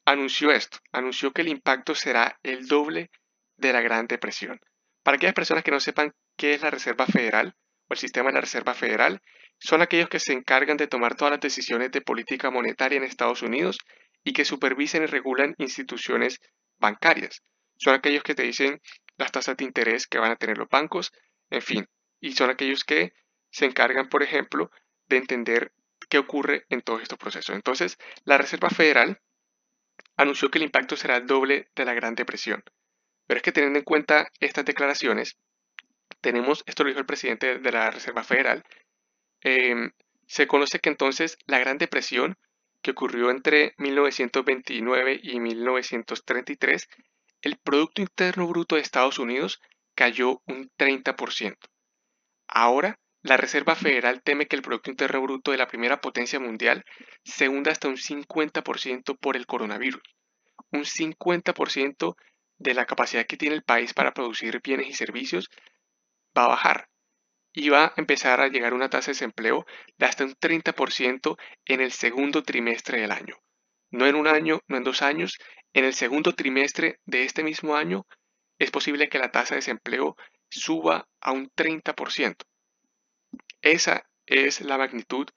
anunció 0.05 0.51
esto, 0.51 0.79
anunció 0.91 1.31
que 1.31 1.41
el 1.41 1.49
impacto 1.49 1.93
será 1.93 2.39
el 2.43 2.67
doble 2.67 3.11
de 3.57 3.73
la 3.73 3.81
Gran 3.81 4.07
Depresión. 4.07 4.59
Para 5.03 5.17
aquellas 5.17 5.35
personas 5.35 5.63
que 5.63 5.71
no 5.71 5.79
sepan 5.79 6.13
qué 6.35 6.53
es 6.53 6.61
la 6.61 6.71
Reserva 6.71 7.05
Federal 7.05 7.55
o 7.87 7.93
el 7.93 7.99
sistema 7.99 8.29
de 8.29 8.35
la 8.35 8.41
Reserva 8.41 8.73
Federal, 8.73 9.21
son 9.59 9.81
aquellos 9.81 10.09
que 10.09 10.19
se 10.19 10.33
encargan 10.33 10.77
de 10.77 10.87
tomar 10.87 11.15
todas 11.15 11.31
las 11.31 11.41
decisiones 11.41 11.91
de 11.91 12.01
política 12.01 12.49
monetaria 12.49 12.97
en 12.97 13.03
Estados 13.03 13.41
Unidos 13.41 13.77
y 14.23 14.33
que 14.33 14.45
supervisen 14.45 15.03
y 15.03 15.07
regulan 15.07 15.55
instituciones 15.57 16.39
bancarias. 16.77 17.43
Son 17.77 17.93
aquellos 17.93 18.23
que 18.23 18.35
te 18.35 18.43
dicen 18.43 18.81
las 19.17 19.31
tasas 19.31 19.57
de 19.57 19.65
interés 19.65 20.07
que 20.07 20.19
van 20.19 20.31
a 20.31 20.35
tener 20.35 20.57
los 20.57 20.69
bancos, 20.69 21.11
en 21.49 21.61
fin, 21.61 21.87
y 22.19 22.33
son 22.33 22.49
aquellos 22.49 22.83
que 22.83 23.13
se 23.51 23.65
encargan, 23.65 24.09
por 24.09 24.23
ejemplo, 24.23 24.71
de 25.07 25.17
entender 25.17 25.73
qué 26.09 26.17
ocurre 26.17 26.65
en 26.69 26.81
todos 26.81 27.01
estos 27.01 27.17
procesos. 27.17 27.55
Entonces, 27.55 27.97
la 28.25 28.37
Reserva 28.37 28.69
Federal 28.69 29.21
anunció 30.17 30.49
que 30.49 30.57
el 30.57 30.65
impacto 30.65 30.95
será 30.95 31.17
el 31.17 31.27
doble 31.27 31.69
de 31.75 31.85
la 31.85 31.93
Gran 31.93 32.15
Depresión. 32.15 32.63
Pero 33.27 33.37
es 33.37 33.43
que 33.43 33.51
teniendo 33.51 33.79
en 33.79 33.85
cuenta 33.85 34.29
estas 34.39 34.65
declaraciones, 34.65 35.37
tenemos, 36.21 36.63
esto 36.65 36.83
lo 36.83 36.89
dijo 36.89 36.99
el 36.99 37.05
presidente 37.05 37.59
de 37.59 37.71
la 37.71 37.91
Reserva 37.91 38.23
Federal, 38.23 38.63
em, 39.41 39.91
se 40.27 40.47
conoce 40.47 40.79
que 40.79 40.89
entonces 40.89 41.37
la 41.45 41.59
Gran 41.59 41.77
Depresión 41.77 42.37
que 42.81 42.91
ocurrió 42.91 43.29
entre 43.29 43.73
1929 43.77 45.19
y 45.23 45.39
1933, 45.39 46.87
el 47.41 47.57
Producto 47.57 48.01
Interno 48.01 48.47
Bruto 48.47 48.75
de 48.75 48.81
Estados 48.81 49.19
Unidos 49.19 49.61
cayó 49.95 50.41
un 50.45 50.69
30%. 50.77 51.57
Ahora, 52.47 52.99
la 53.21 53.37
Reserva 53.37 53.75
Federal 53.75 54.21
teme 54.23 54.47
que 54.47 54.55
el 54.55 54.61
Producto 54.61 54.89
Interno 54.89 55.21
Bruto 55.21 55.51
de 55.51 55.57
la 55.57 55.67
primera 55.67 55.99
potencia 55.99 56.39
mundial 56.39 56.85
se 57.23 57.49
hunda 57.49 57.71
hasta 57.71 57.89
un 57.89 57.97
50% 57.97 59.17
por 59.19 59.35
el 59.35 59.45
coronavirus. 59.45 60.01
Un 60.71 60.85
50% 60.85 62.15
de 62.57 62.73
la 62.73 62.85
capacidad 62.85 63.25
que 63.25 63.37
tiene 63.37 63.55
el 63.55 63.63
país 63.63 63.93
para 63.93 64.13
producir 64.13 64.61
bienes 64.61 64.87
y 64.87 64.93
servicios 64.93 65.49
va 66.37 66.45
a 66.45 66.49
bajar 66.49 66.89
y 67.53 67.69
va 67.69 67.85
a 67.85 67.93
empezar 67.97 68.41
a 68.41 68.47
llegar 68.47 68.73
una 68.73 68.89
tasa 68.89 69.07
de 69.07 69.13
desempleo 69.13 69.65
de 69.97 70.05
hasta 70.05 70.23
un 70.23 70.35
30% 70.35 71.37
en 71.65 71.81
el 71.81 71.91
segundo 71.91 72.43
trimestre 72.43 73.01
del 73.01 73.11
año. 73.11 73.37
No 73.91 74.05
en 74.05 74.15
un 74.15 74.27
año, 74.27 74.61
no 74.67 74.77
en 74.77 74.83
dos 74.83 75.01
años, 75.01 75.37
en 75.73 75.85
el 75.85 75.93
segundo 75.93 76.33
trimestre 76.33 76.99
de 77.05 77.23
este 77.23 77.43
mismo 77.43 77.75
año 77.75 78.05
es 78.59 78.71
posible 78.71 79.09
que 79.09 79.19
la 79.19 79.31
tasa 79.31 79.55
de 79.55 79.59
desempleo 79.59 80.15
suba 80.49 81.07
a 81.21 81.31
un 81.31 81.49
30%. 81.49 82.35
Esa 83.61 84.09
es 84.25 84.61
la 84.61 84.77
magnitud 84.77 85.27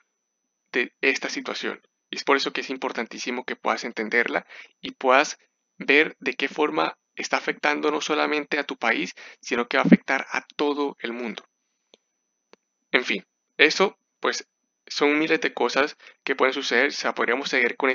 de 0.73 0.93
esta 1.01 1.29
situación. 1.29 1.81
Y 2.11 2.17
es 2.17 2.25
por 2.25 2.37
eso 2.37 2.53
que 2.53 2.61
es 2.61 2.71
importantísimo 2.71 3.45
que 3.45 3.57
puedas 3.57 3.85
entenderla 3.85 4.47
y 4.81 4.93
puedas 4.93 5.39
ver 5.79 6.17
de 6.21 6.35
qué 6.35 6.49
forma 6.49 6.99
está 7.15 7.37
afectando 7.37 7.91
no 7.91 8.01
solamente 8.01 8.59
a 8.59 8.65
tu 8.65 8.77
país, 8.77 9.15
sino 9.41 9.67
que 9.67 9.77
va 9.77 9.83
a 9.83 9.87
afectar 9.87 10.27
a 10.31 10.45
todo 10.57 10.97
el 11.01 11.13
mundo. 11.13 11.45
En 12.93 13.05
fin, 13.05 13.25
eso 13.57 13.99
pues 14.21 14.47
son 14.87 15.19
miles 15.19 15.41
de 15.41 15.55
cosas 15.55 15.97
que 16.25 16.37
pueden 16.37 16.55
suceder. 16.55 16.89
O 16.89 16.93
sea, 16.93 17.15
podríamos 17.15 17.49
seguir 17.49 17.77
con, 17.77 17.91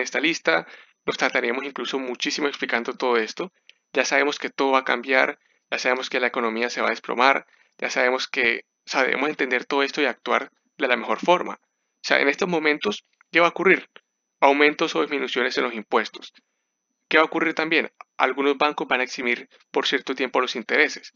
esta 0.00 0.20
lista. 0.20 0.66
Nos 1.04 1.18
trataríamos 1.18 1.64
incluso 1.64 1.98
muchísimo 1.98 2.48
explicando 2.48 2.94
todo 2.94 3.16
esto. 3.16 3.52
Ya 3.92 4.04
sabemos 4.04 4.38
que 4.38 4.50
todo 4.50 4.72
va 4.72 4.80
a 4.80 4.84
cambiar. 4.84 5.38
Ya 5.70 5.78
sabemos 5.78 6.08
que 6.08 6.20
la 6.20 6.28
economía 6.28 6.70
se 6.70 6.80
va 6.80 6.88
a 6.88 6.90
desplomar. 6.90 7.46
Ya 7.78 7.90
sabemos 7.90 8.28
que 8.28 8.64
sabemos 8.86 9.28
entender 9.28 9.64
todo 9.64 9.82
esto 9.82 10.00
y 10.00 10.06
actuar 10.06 10.50
de 10.78 10.88
la 10.88 10.96
mejor 10.96 11.18
forma. 11.18 11.54
O 11.54 12.02
sea, 12.02 12.20
en 12.20 12.28
estos 12.28 12.48
momentos, 12.48 13.04
¿qué 13.30 13.40
va 13.40 13.46
a 13.46 13.50
ocurrir? 13.50 13.90
Aumentos 14.40 14.94
o 14.94 15.02
disminuciones 15.02 15.58
en 15.58 15.64
los 15.64 15.74
impuestos. 15.74 16.32
¿Qué 17.08 17.16
va 17.16 17.24
a 17.24 17.26
ocurrir 17.26 17.54
también? 17.54 17.90
Algunos 18.16 18.56
bancos 18.56 18.86
van 18.86 19.00
a 19.00 19.04
eximir 19.04 19.48
por 19.70 19.86
cierto 19.86 20.14
tiempo 20.14 20.40
los 20.40 20.56
intereses. 20.56 21.12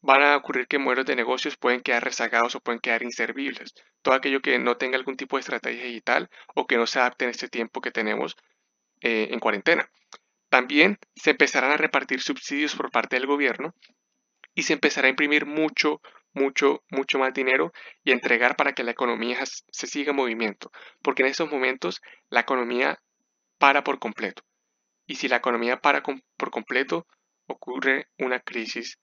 Van 0.00 0.22
a 0.22 0.36
ocurrir 0.36 0.68
que 0.68 0.78
modelos 0.78 1.06
de 1.06 1.16
negocios 1.16 1.56
pueden 1.56 1.80
quedar 1.80 2.04
rezagados 2.04 2.54
o 2.54 2.60
pueden 2.60 2.80
quedar 2.80 3.02
inservibles. 3.02 3.74
Todo 4.02 4.14
aquello 4.14 4.40
que 4.40 4.58
no 4.58 4.76
tenga 4.76 4.96
algún 4.96 5.16
tipo 5.16 5.36
de 5.36 5.40
estrategia 5.40 5.84
digital 5.84 6.30
o 6.54 6.66
que 6.66 6.76
no 6.76 6.86
se 6.86 7.00
adapte 7.00 7.24
en 7.24 7.32
este 7.32 7.48
tiempo 7.48 7.80
que 7.80 7.90
tenemos 7.90 8.36
eh, 9.00 9.28
en 9.30 9.40
cuarentena. 9.40 9.90
También 10.48 10.98
se 11.16 11.30
empezarán 11.30 11.72
a 11.72 11.76
repartir 11.76 12.20
subsidios 12.20 12.74
por 12.74 12.90
parte 12.90 13.16
del 13.16 13.26
gobierno 13.26 13.74
y 14.54 14.62
se 14.62 14.72
empezará 14.72 15.08
a 15.08 15.10
imprimir 15.10 15.46
mucho, 15.46 16.00
mucho, 16.32 16.82
mucho 16.90 17.18
más 17.18 17.34
dinero 17.34 17.72
y 18.04 18.12
entregar 18.12 18.56
para 18.56 18.72
que 18.72 18.84
la 18.84 18.92
economía 18.92 19.44
se 19.44 19.86
siga 19.86 20.10
en 20.10 20.16
movimiento. 20.16 20.70
Porque 21.02 21.22
en 21.22 21.28
estos 21.28 21.50
momentos 21.50 22.00
la 22.30 22.40
economía 22.40 23.00
para 23.58 23.84
por 23.84 23.98
completo. 23.98 24.42
Y 25.06 25.16
si 25.16 25.28
la 25.28 25.36
economía 25.36 25.80
para 25.80 26.02
por 26.02 26.50
completo, 26.50 27.06
ocurre 27.46 28.08
una 28.18 28.40
crisis 28.40 28.98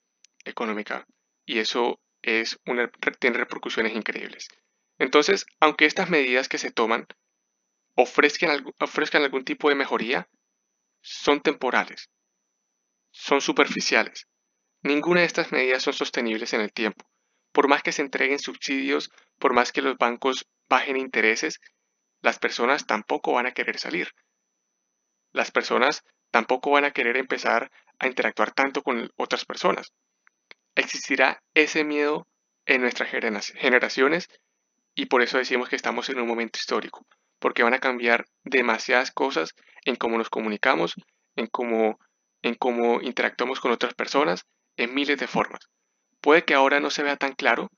económica. 0.46 1.06
Y 1.46 1.60
eso 1.60 2.00
es 2.22 2.60
una, 2.66 2.90
tiene 3.20 3.38
repercusiones 3.38 3.94
increíbles. 3.94 4.48
Entonces, 4.98 5.46
aunque 5.60 5.86
estas 5.86 6.10
medidas 6.10 6.48
que 6.48 6.58
se 6.58 6.72
toman 6.72 7.08
ofrezcan, 7.96 8.66
ofrezcan 8.80 9.24
algún 9.24 9.44
tipo 9.44 9.70
de 9.70 9.76
mejoría, 9.76 10.30
son 11.02 11.42
temporales, 11.42 12.10
son 13.12 13.42
superficiales. 13.42 14.28
Ninguna 14.82 15.22
de 15.22 15.28
estas 15.28 15.52
medidas 15.52 15.84
son 15.84 15.94
sostenibles 15.94 16.54
en 16.54 16.62
el 16.62 16.72
tiempo. 16.72 17.06
Por 17.52 17.68
más 17.68 17.84
que 17.84 17.92
se 17.92 18.02
entreguen 18.02 18.40
subsidios, 18.40 19.12
por 19.40 19.54
más 19.54 19.72
que 19.72 19.82
los 19.82 19.98
bancos 19.98 20.48
bajen 20.68 20.98
intereses, 20.98 21.60
las 22.22 22.40
personas 22.40 22.86
tampoco 22.86 23.34
van 23.34 23.46
a 23.46 23.54
querer 23.54 23.78
salir. 23.78 24.10
Las 25.32 25.52
personas 25.52 26.04
tampoco 26.32 26.72
van 26.72 26.86
a 26.86 26.92
querer 26.92 27.18
empezar 27.18 27.72
a 28.00 28.08
interactuar 28.08 28.52
tanto 28.52 28.82
con 28.82 29.12
otras 29.16 29.46
personas. 29.46 29.94
Existirá 30.76 31.42
ese 31.54 31.84
miedo 31.84 32.28
en 32.66 32.82
nuestras 32.82 33.10
generaciones 33.10 34.28
y 34.94 35.06
por 35.08 35.22
eso 35.22 35.38
decimos 35.38 35.70
que 35.70 35.76
estamos 35.76 36.10
en 36.10 36.20
un 36.20 36.28
momento 36.28 36.58
histórico, 36.58 37.06
porque 37.40 37.64
van 37.64 37.74
a 37.74 37.80
cambiar 37.80 38.26
demasiadas 38.44 39.12
cosas 39.12 39.54
en 39.84 39.96
cómo 39.96 40.18
nos 40.18 40.30
comunicamos, 40.30 40.96
en 41.36 41.48
cómo, 41.48 42.00
en 42.42 42.56
cómo 42.56 43.02
interactuamos 43.02 43.60
con 43.60 43.72
otras 43.72 43.94
personas, 43.94 44.46
en 44.78 44.94
miles 44.94 45.18
de 45.20 45.28
formas. 45.28 45.62
Puede 46.22 46.44
que 46.44 46.54
ahora 46.54 46.80
no 46.80 46.90
se 46.90 47.04
vea 47.04 47.18
tan 47.18 47.34
claro, 47.34 47.70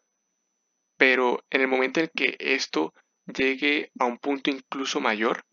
pero 0.98 1.44
en 1.50 1.62
el 1.62 1.68
momento 1.68 2.00
en 2.00 2.10
que 2.16 2.36
esto 2.40 2.94
llegue 3.26 3.92
a 4.00 4.06
un 4.06 4.18
punto 4.18 4.50
incluso 4.50 5.00
mayor, 5.00 5.44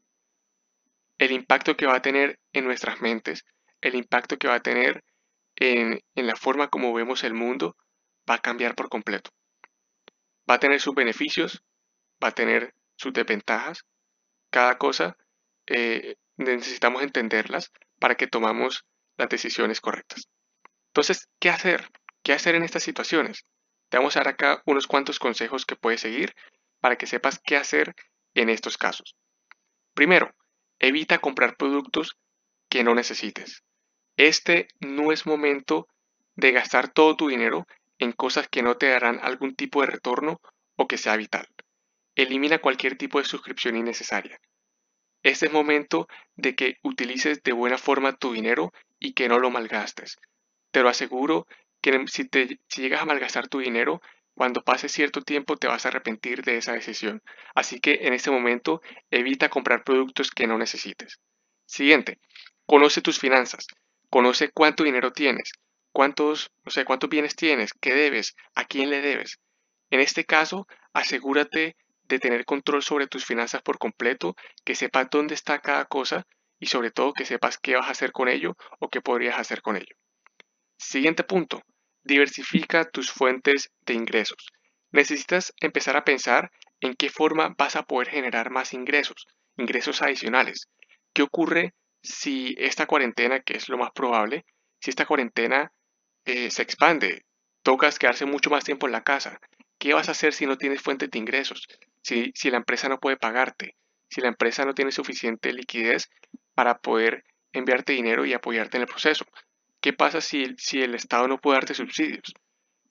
el 1.18 1.32
impacto 1.32 1.76
que 1.76 1.86
va 1.86 1.96
a 1.96 2.02
tener 2.02 2.38
en 2.52 2.64
nuestras 2.64 3.00
mentes, 3.00 3.44
el 3.80 3.94
impacto 3.94 4.36
que 4.36 4.48
va 4.48 4.56
a 4.56 4.62
tener 4.62 5.02
en, 5.56 6.00
la 6.14 6.36
forma 6.36 6.68
como 6.68 6.92
vemos 6.92 7.24
el 7.24 7.34
mundo, 7.34 7.76
va 8.28 8.34
a 8.34 8.42
cambiar 8.42 8.74
por 8.74 8.88
completo. 8.88 9.30
Va 10.48 10.54
a 10.54 10.60
tener 10.60 10.80
sus 10.80 10.94
beneficios, 10.94 11.62
va 12.22 12.28
a 12.28 12.34
tener 12.34 12.74
sus 12.96 13.12
desventajas. 13.12 13.84
Cada 14.50 14.78
cosa 14.78 15.16
eh, 15.66 16.16
necesitamos 16.36 17.02
entenderlas 17.02 17.72
para 17.98 18.14
que 18.14 18.26
tomamos 18.26 18.84
las 19.16 19.28
decisiones 19.28 19.80
correctas. 19.80 20.28
Entonces, 20.88 21.28
¿qué 21.40 21.50
hacer? 21.50 21.88
¿Qué 22.22 22.32
hacer 22.32 22.54
en 22.54 22.62
estas 22.62 22.82
situaciones? 22.82 23.46
Te 23.88 23.98
vamos 23.98 24.16
a 24.16 24.20
dar 24.20 24.28
acá 24.28 24.62
unos 24.66 24.86
cuantos 24.86 25.18
consejos 25.18 25.66
que 25.66 25.76
puedes 25.76 26.00
seguir 26.00 26.34
para 26.80 26.96
que 26.96 27.06
sepas 27.06 27.38
qué 27.38 27.56
hacer 27.56 27.94
en 28.34 28.48
estos 28.48 28.76
casos. 28.76 29.16
Primero, 29.94 30.34
evita 30.78 31.18
comprar 31.18 31.56
productos 31.56 32.16
que 32.68 32.84
no 32.84 32.94
necesites. 32.94 33.62
Este 34.16 34.68
no 34.80 35.10
es 35.10 35.26
momento 35.26 35.88
de 36.36 36.52
gastar 36.52 36.88
todo 36.88 37.16
tu 37.16 37.28
dinero 37.28 37.66
en 37.98 38.12
cosas 38.12 38.48
que 38.48 38.62
no 38.62 38.76
te 38.76 38.88
darán 38.88 39.18
algún 39.22 39.54
tipo 39.54 39.80
de 39.80 39.88
retorno 39.88 40.40
o 40.76 40.86
que 40.86 40.98
sea 40.98 41.16
vital. 41.16 41.48
Elimina 42.14 42.60
cualquier 42.60 42.96
tipo 42.96 43.18
de 43.18 43.24
suscripción 43.24 43.76
innecesaria. 43.76 44.40
Este 45.24 45.46
es 45.46 45.52
momento 45.52 46.06
de 46.36 46.54
que 46.54 46.76
utilices 46.82 47.42
de 47.42 47.52
buena 47.52 47.78
forma 47.78 48.12
tu 48.12 48.32
dinero 48.32 48.72
y 49.00 49.14
que 49.14 49.28
no 49.28 49.38
lo 49.38 49.50
malgastes. 49.50 50.18
Te 50.70 50.82
lo 50.82 50.88
aseguro 50.88 51.46
que 51.80 52.04
si, 52.06 52.28
te, 52.28 52.60
llegas 52.74 53.02
a 53.02 53.06
malgastar 53.06 53.48
tu 53.48 53.58
dinero, 53.58 54.00
cuando 54.34 54.62
pase 54.62 54.88
cierto 54.88 55.22
tiempo 55.22 55.56
te 55.56 55.66
vas 55.66 55.84
a 55.84 55.88
arrepentir 55.88 56.42
de 56.42 56.56
esa 56.56 56.72
decisión. 56.72 57.22
Así 57.54 57.80
que 57.80 58.00
en 58.02 58.12
este 58.12 58.30
momento 58.30 58.80
evita 59.10 59.48
comprar 59.48 59.82
productos 59.82 60.30
que 60.30 60.46
no 60.46 60.58
necesites. 60.58 61.20
Siguiente, 61.66 62.18
conoce 62.66 63.00
tus 63.00 63.18
finanzas. 63.18 63.66
Conoce 64.14 64.52
cuánto 64.52 64.84
dinero 64.84 65.10
tienes, 65.10 65.50
cuántos, 65.90 66.52
o 66.64 66.70
sea, 66.70 66.84
cuántos 66.84 67.10
bienes 67.10 67.34
tienes, 67.34 67.72
qué 67.80 67.94
debes, 67.94 68.36
a 68.54 68.64
quién 68.64 68.88
le 68.88 69.00
debes. 69.00 69.40
En 69.90 69.98
este 69.98 70.24
caso, 70.24 70.68
asegúrate 70.92 71.74
de 72.04 72.18
tener 72.20 72.44
control 72.44 72.84
sobre 72.84 73.08
tus 73.08 73.24
finanzas 73.24 73.60
por 73.62 73.76
completo, 73.76 74.36
que 74.64 74.76
sepas 74.76 75.08
dónde 75.10 75.34
está 75.34 75.58
cada 75.58 75.86
cosa 75.86 76.28
y 76.60 76.66
sobre 76.66 76.92
todo 76.92 77.12
que 77.12 77.24
sepas 77.24 77.58
qué 77.58 77.74
vas 77.74 77.88
a 77.88 77.90
hacer 77.90 78.12
con 78.12 78.28
ello 78.28 78.56
o 78.78 78.88
qué 78.88 79.00
podrías 79.00 79.36
hacer 79.36 79.62
con 79.62 79.74
ello. 79.74 79.96
Siguiente 80.76 81.24
punto, 81.24 81.62
diversifica 82.04 82.84
tus 82.84 83.10
fuentes 83.10 83.72
de 83.84 83.94
ingresos. 83.94 84.52
Necesitas 84.92 85.52
empezar 85.60 85.96
a 85.96 86.04
pensar 86.04 86.52
en 86.78 86.94
qué 86.94 87.10
forma 87.10 87.52
vas 87.58 87.74
a 87.74 87.82
poder 87.82 88.10
generar 88.10 88.50
más 88.50 88.74
ingresos, 88.74 89.26
ingresos 89.56 90.02
adicionales. 90.02 90.68
¿Qué 91.12 91.22
ocurre 91.22 91.74
si 92.04 92.54
esta 92.58 92.86
cuarentena, 92.86 93.40
que 93.40 93.56
es 93.56 93.68
lo 93.68 93.78
más 93.78 93.90
probable, 93.92 94.44
si 94.78 94.90
esta 94.90 95.06
cuarentena 95.06 95.72
eh, 96.26 96.50
se 96.50 96.62
expande, 96.62 97.24
tocas 97.62 97.98
quedarse 97.98 98.26
mucho 98.26 98.50
más 98.50 98.62
tiempo 98.62 98.86
en 98.86 98.92
la 98.92 99.02
casa. 99.02 99.40
¿Qué 99.78 99.94
vas 99.94 100.08
a 100.08 100.12
hacer 100.12 100.34
si 100.34 100.46
no 100.46 100.58
tienes 100.58 100.82
fuentes 100.82 101.10
de 101.10 101.18
ingresos? 101.18 101.66
Si, 102.02 102.32
la 102.50 102.58
empresa 102.58 102.88
no 102.88 103.00
puede 103.00 103.16
pagarte, 103.16 103.76
si 104.10 104.20
la 104.20 104.28
empresa 104.28 104.64
no 104.66 104.74
tiene 104.74 104.92
suficiente 104.92 105.52
liquidez 105.52 106.10
para 106.54 106.78
poder 106.78 107.24
enviarte 107.52 107.94
dinero 107.94 108.26
y 108.26 108.34
apoyarte 108.34 108.76
en 108.76 108.82
el 108.82 108.88
proceso. 108.88 109.24
¿Qué 109.80 109.94
pasa 109.94 110.20
si, 110.20 110.54
si 110.58 110.82
el 110.82 110.94
Estado 110.94 111.26
no 111.26 111.38
puede 111.38 111.56
darte 111.56 111.74
subsidios? 111.74 112.34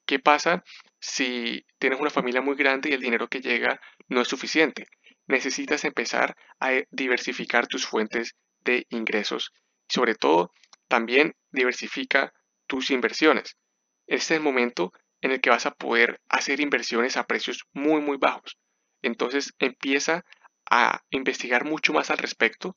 ¿Qué 0.08 0.19
pasa 0.19 0.63
si 0.99 1.65
tienes 1.78 1.99
una 1.99 2.10
familia 2.10 2.41
muy 2.41 2.56
grande 2.56 2.89
y 2.89 2.93
el 2.93 3.02
dinero 3.02 3.28
que 3.28 3.41
llega 3.41 3.80
no 4.10 4.21
es 4.21 4.28
suficiente? 4.28 4.88
Necesitas 5.28 5.86
empezar 5.86 6.36
a 6.60 6.71
diversificar 6.91 7.67
tus 7.67 7.86
fuentes 7.86 8.36
de 8.63 8.86
ingresos. 8.89 9.52
Sobre 9.88 10.15
todo, 10.15 10.52
también 10.88 11.36
diversifica 11.52 12.34
tus 12.67 12.91
inversiones. 12.91 13.58
Este 14.08 14.36
es 14.36 14.39
el 14.39 14.41
momento 14.41 14.91
en 15.21 15.32
el 15.32 15.41
que 15.41 15.49
vas 15.49 15.65
a 15.65 15.71
poder 15.71 16.19
hacer 16.30 16.60
inversiones 16.60 17.17
a 17.17 17.26
precios 17.26 17.63
muy, 17.73 18.02
muy 18.02 18.17
bajos. 18.17 18.58
Entonces 19.02 19.54
empieza 19.60 20.26
a 20.69 21.02
investigar 21.10 21.65
mucho 21.65 21.93
más 21.93 22.10
al 22.10 22.17
respecto 22.17 22.76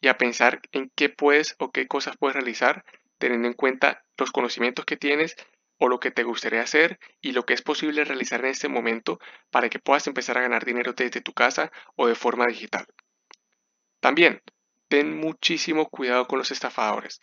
y 0.00 0.08
a 0.08 0.18
pensar 0.18 0.60
en 0.72 0.90
qué 0.94 1.08
puedes 1.08 1.56
o 1.58 1.70
qué 1.70 1.86
cosas 1.86 2.16
puedes 2.18 2.34
realizar 2.34 2.84
teniendo 3.18 3.48
en 3.48 3.54
cuenta 3.54 4.04
los 4.16 4.30
conocimientos 4.30 4.84
que 4.84 4.96
tienes 4.96 5.36
o 5.78 5.88
lo 5.88 6.00
que 6.00 6.10
te 6.10 6.22
gustaría 6.22 6.62
hacer 6.62 6.98
y 7.20 7.32
lo 7.32 7.44
que 7.44 7.54
es 7.54 7.62
posible 7.62 8.04
realizar 8.04 8.40
en 8.40 8.50
este 8.50 8.68
momento 8.68 9.18
para 9.50 9.68
que 9.68 9.78
puedas 9.78 10.06
empezar 10.06 10.38
a 10.38 10.42
ganar 10.42 10.64
dinero 10.64 10.92
desde 10.92 11.20
tu 11.20 11.32
casa 11.32 11.70
o 11.96 12.06
de 12.06 12.14
forma 12.14 12.46
digital. 12.46 12.86
También, 14.00 14.40
ten 14.88 15.16
muchísimo 15.16 15.88
cuidado 15.88 16.26
con 16.26 16.38
los 16.38 16.50
estafadores 16.50 17.20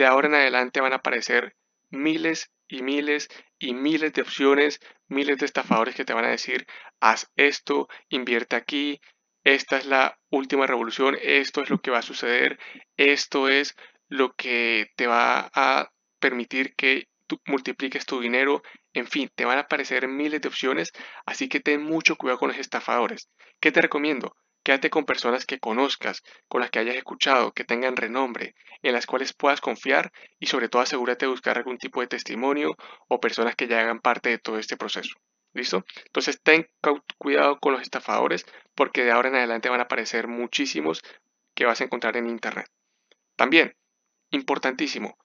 de 0.00 0.06
ahora 0.06 0.28
en 0.28 0.34
adelante 0.34 0.80
van 0.80 0.94
a 0.94 0.96
aparecer 0.96 1.54
miles 1.90 2.50
y 2.66 2.82
miles 2.82 3.28
y 3.58 3.74
miles 3.74 4.14
de 4.14 4.22
opciones, 4.22 4.80
miles 5.08 5.36
de 5.36 5.44
estafadores 5.44 5.94
que 5.94 6.06
te 6.06 6.14
van 6.14 6.24
a 6.24 6.30
decir, 6.30 6.66
haz 7.00 7.30
esto, 7.36 7.86
invierte 8.08 8.56
aquí, 8.56 8.98
esta 9.44 9.76
es 9.76 9.84
la 9.84 10.18
última 10.30 10.66
revolución, 10.66 11.18
esto 11.20 11.60
es 11.60 11.68
lo 11.68 11.82
que 11.82 11.90
va 11.90 11.98
a 11.98 12.02
suceder, 12.02 12.58
esto 12.96 13.50
es 13.50 13.76
lo 14.08 14.32
que 14.32 14.86
te 14.96 15.06
va 15.06 15.50
a 15.52 15.90
permitir 16.18 16.74
que 16.76 17.08
tú 17.26 17.38
multipliques 17.44 18.06
tu 18.06 18.20
dinero, 18.20 18.62
en 18.94 19.06
fin, 19.06 19.30
te 19.34 19.44
van 19.44 19.58
a 19.58 19.62
aparecer 19.62 20.08
miles 20.08 20.40
de 20.40 20.48
opciones, 20.48 20.92
así 21.26 21.46
que 21.50 21.60
ten 21.60 21.82
mucho 21.82 22.16
cuidado 22.16 22.38
con 22.38 22.48
los 22.48 22.58
estafadores. 22.58 23.28
¿Qué 23.60 23.70
te 23.70 23.82
recomiendo? 23.82 24.34
Quédate 24.62 24.90
con 24.90 25.06
personas 25.06 25.46
que 25.46 25.58
conozcas, 25.58 26.22
con 26.48 26.60
las 26.60 26.70
que 26.70 26.80
hayas 26.80 26.96
escuchado, 26.96 27.52
que 27.52 27.64
tengan 27.64 27.96
renombre, 27.96 28.54
en 28.82 28.92
las 28.92 29.06
cuales 29.06 29.32
puedas 29.32 29.60
confiar 29.60 30.12
y 30.38 30.46
sobre 30.46 30.68
todo 30.68 30.82
asegúrate 30.82 31.24
de 31.24 31.30
buscar 31.30 31.56
algún 31.56 31.78
tipo 31.78 32.00
de 32.00 32.08
testimonio 32.08 32.76
o 33.08 33.20
personas 33.20 33.56
que 33.56 33.68
ya 33.68 33.80
hagan 33.80 34.00
parte 34.00 34.28
de 34.28 34.38
todo 34.38 34.58
este 34.58 34.76
proceso. 34.76 35.14
¿Listo? 35.52 35.84
Entonces 36.06 36.40
ten 36.42 36.68
cuidado 37.18 37.58
con 37.58 37.72
los 37.72 37.82
estafadores 37.82 38.44
porque 38.74 39.04
de 39.04 39.10
ahora 39.10 39.30
en 39.30 39.36
adelante 39.36 39.68
van 39.68 39.80
a 39.80 39.84
aparecer 39.84 40.28
muchísimos 40.28 41.02
que 41.54 41.64
vas 41.64 41.80
a 41.80 41.84
encontrar 41.84 42.16
en 42.16 42.28
Internet. 42.28 42.66
También, 43.36 43.74
importantísimo, 44.30 45.16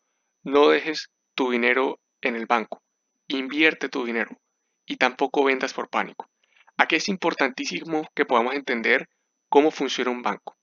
no 0.44 0.70
dejes 0.70 1.12
tu 1.36 1.52
dinero 1.52 2.00
en 2.22 2.36
el 2.36 2.46
banco. 2.46 2.82
Invierte 3.28 3.90
tu 3.90 4.06
dinero 4.06 4.40
y 4.86 4.98
tampoco 4.98 5.44
vendas 5.44 5.74
por 5.74 5.90
pánico. 5.90 6.30
Aquí 6.78 6.96
es 6.96 7.08
importantísimo 7.10 8.08
que 8.16 8.26
podamos 8.26 8.56
entender 8.56 9.08
cómo 9.50 9.72
funciona 9.72 10.12
un 10.12 10.22
banco. 10.22 10.58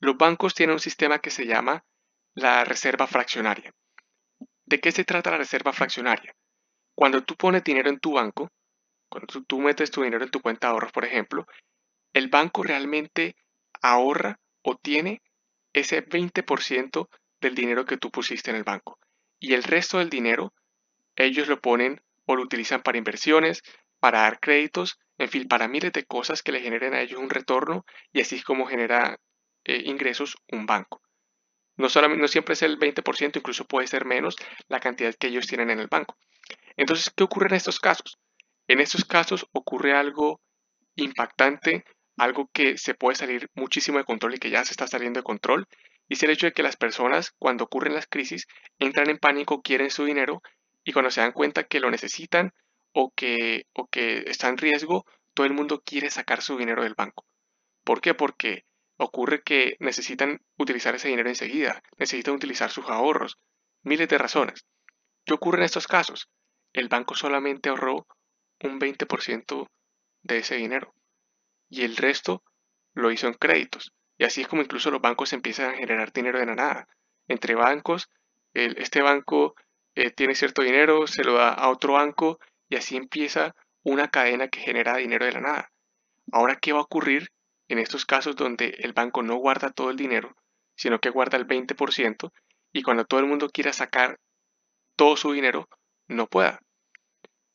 Los 0.00 0.16
bancos 0.16 0.54
tienen 0.54 0.74
un 0.74 0.80
sistema 0.80 1.18
que 1.18 1.30
se 1.30 1.46
llama 1.46 1.84
la 2.34 2.64
reserva 2.64 3.06
fraccionaria. 3.06 3.72
¿De 4.64 4.80
qué 4.80 4.92
se 4.92 5.04
trata 5.04 5.30
la 5.30 5.38
reserva 5.38 5.72
fraccionaria? 5.72 6.34
Cuando 6.94 7.22
tú 7.24 7.36
pones 7.36 7.64
dinero 7.64 7.88
en 7.88 7.98
tu 7.98 8.12
banco, 8.12 8.50
cuando 9.08 9.42
tú, 9.44 9.60
metes 9.60 9.90
tu 9.90 10.02
dinero 10.02 10.24
en 10.24 10.30
tu 10.30 10.40
cuenta 10.40 10.66
de 10.66 10.72
ahorros, 10.72 10.92
por 10.92 11.04
ejemplo, 11.04 11.46
el 12.12 12.28
banco 12.28 12.62
realmente 12.62 13.36
ahorra 13.80 14.40
o 14.62 14.76
tiene 14.76 15.22
ese 15.72 16.04
20% 16.04 17.08
del 17.40 17.54
dinero 17.54 17.84
que 17.84 17.98
tú 17.98 18.10
pusiste 18.10 18.50
en 18.50 18.56
el 18.56 18.64
banco. 18.64 18.98
Y 19.38 19.54
el 19.54 19.62
resto 19.62 19.98
del 19.98 20.10
dinero, 20.10 20.52
ellos 21.14 21.48
lo 21.48 21.60
ponen 21.60 22.00
o 22.24 22.34
lo 22.34 22.42
utilizan 22.42 22.82
para 22.82 22.98
inversiones, 22.98 23.62
para 24.00 24.22
dar 24.22 24.40
créditos, 24.40 24.98
en 25.18 25.28
fin, 25.28 25.48
para 25.48 25.68
miles 25.68 25.92
de 25.92 26.04
cosas 26.04 26.42
que 26.42 26.52
le 26.52 26.60
generen 26.60 26.94
a 26.94 27.00
ellos 27.00 27.20
un 27.20 27.30
retorno 27.30 27.84
y 28.12 28.20
así 28.20 28.42
como 28.42 28.66
genera 28.66 29.18
eh, 29.64 29.82
ingresos 29.84 30.36
un 30.52 30.66
banco. 30.66 31.02
No, 31.76 31.88
no 31.88 32.28
siempre 32.28 32.54
es 32.54 32.62
el 32.62 32.78
20%, 32.78 33.36
incluso 33.36 33.66
puede 33.66 33.86
ser 33.86 34.04
menos 34.04 34.36
la 34.68 34.80
cantidad 34.80 35.14
que 35.14 35.26
ellos 35.28 35.46
tienen 35.46 35.70
en 35.70 35.80
el 35.80 35.88
banco. 35.88 36.16
Entonces, 36.76 37.12
¿qué 37.14 37.24
ocurre 37.24 37.48
en 37.48 37.54
estos 37.54 37.80
casos? 37.80 38.18
En 38.68 38.80
estos 38.80 39.04
casos 39.04 39.46
ocurre 39.52 39.94
algo 39.94 40.40
impactante, 40.94 41.84
algo 42.16 42.48
que 42.52 42.78
se 42.78 42.94
puede 42.94 43.16
salir 43.16 43.50
muchísimo 43.54 43.98
de 43.98 44.04
control 44.04 44.34
y 44.34 44.38
que 44.38 44.50
ya 44.50 44.64
se 44.64 44.72
está 44.72 44.86
saliendo 44.86 45.20
de 45.20 45.24
control, 45.24 45.68
y 46.08 46.14
es 46.14 46.22
el 46.22 46.30
hecho 46.30 46.46
de 46.46 46.52
que 46.52 46.62
las 46.62 46.76
personas, 46.76 47.32
cuando 47.38 47.64
ocurren 47.64 47.94
las 47.94 48.06
crisis, 48.06 48.46
entran 48.78 49.10
en 49.10 49.18
pánico, 49.18 49.62
quieren 49.62 49.90
su 49.90 50.04
dinero, 50.04 50.42
y 50.84 50.92
cuando 50.92 51.10
se 51.10 51.20
dan 51.20 51.32
cuenta 51.32 51.64
que 51.64 51.80
lo 51.80 51.90
necesitan 51.90 52.52
o 52.98 53.12
que, 53.14 53.66
o 53.74 53.88
que 53.88 54.24
está 54.26 54.48
en 54.48 54.56
riesgo, 54.56 55.04
todo 55.34 55.44
el 55.44 55.52
mundo 55.52 55.82
quiere 55.84 56.08
sacar 56.08 56.40
su 56.40 56.56
dinero 56.56 56.82
del 56.82 56.94
banco. 56.94 57.26
¿Por 57.84 58.00
qué? 58.00 58.14
Porque 58.14 58.64
ocurre 58.96 59.42
que 59.42 59.76
necesitan 59.80 60.40
utilizar 60.56 60.94
ese 60.94 61.08
dinero 61.08 61.28
enseguida, 61.28 61.82
necesitan 61.98 62.34
utilizar 62.34 62.70
sus 62.70 62.86
ahorros, 62.86 63.38
miles 63.82 64.08
de 64.08 64.16
razones. 64.16 64.64
¿Qué 65.26 65.34
ocurre 65.34 65.58
en 65.58 65.64
estos 65.64 65.86
casos? 65.86 66.30
El 66.72 66.88
banco 66.88 67.14
solamente 67.14 67.68
ahorró 67.68 68.06
un 68.62 68.80
20% 68.80 69.68
de 70.22 70.38
ese 70.38 70.56
dinero 70.56 70.94
y 71.68 71.82
el 71.82 71.98
resto 71.98 72.42
lo 72.94 73.12
hizo 73.12 73.26
en 73.26 73.34
créditos. 73.34 73.92
Y 74.16 74.24
así 74.24 74.40
es 74.40 74.48
como 74.48 74.62
incluso 74.62 74.90
los 74.90 75.02
bancos 75.02 75.34
empiezan 75.34 75.74
a 75.74 75.76
generar 75.76 76.14
dinero 76.14 76.38
de 76.38 76.46
la 76.46 76.54
nada. 76.54 76.88
Entre 77.28 77.54
bancos, 77.54 78.08
este 78.54 79.02
banco 79.02 79.54
eh, 79.94 80.12
tiene 80.12 80.34
cierto 80.34 80.62
dinero, 80.62 81.06
se 81.06 81.24
lo 81.24 81.34
da 81.34 81.50
a 81.50 81.68
otro 81.68 81.92
banco 81.92 82.38
y 82.68 82.76
así 82.76 82.96
empieza 82.96 83.54
una 83.82 84.08
cadena 84.08 84.48
que 84.48 84.60
genera 84.60 84.96
dinero 84.96 85.26
de 85.26 85.32
la 85.32 85.40
nada. 85.40 85.72
Ahora, 86.32 86.56
¿qué 86.56 86.72
va 86.72 86.80
a 86.80 86.82
ocurrir 86.82 87.30
en 87.68 87.78
estos 87.78 88.04
casos 88.04 88.36
donde 88.36 88.76
el 88.80 88.92
banco 88.92 89.22
no 89.22 89.36
guarda 89.36 89.70
todo 89.70 89.90
el 89.90 89.96
dinero, 89.96 90.34
sino 90.74 90.98
que 90.98 91.10
guarda 91.10 91.38
el 91.38 91.46
20% 91.46 92.32
y 92.72 92.82
cuando 92.82 93.04
todo 93.04 93.20
el 93.20 93.26
mundo 93.26 93.48
quiera 93.48 93.72
sacar 93.72 94.18
todo 94.96 95.16
su 95.16 95.32
dinero, 95.32 95.68
no 96.08 96.26
pueda? 96.26 96.60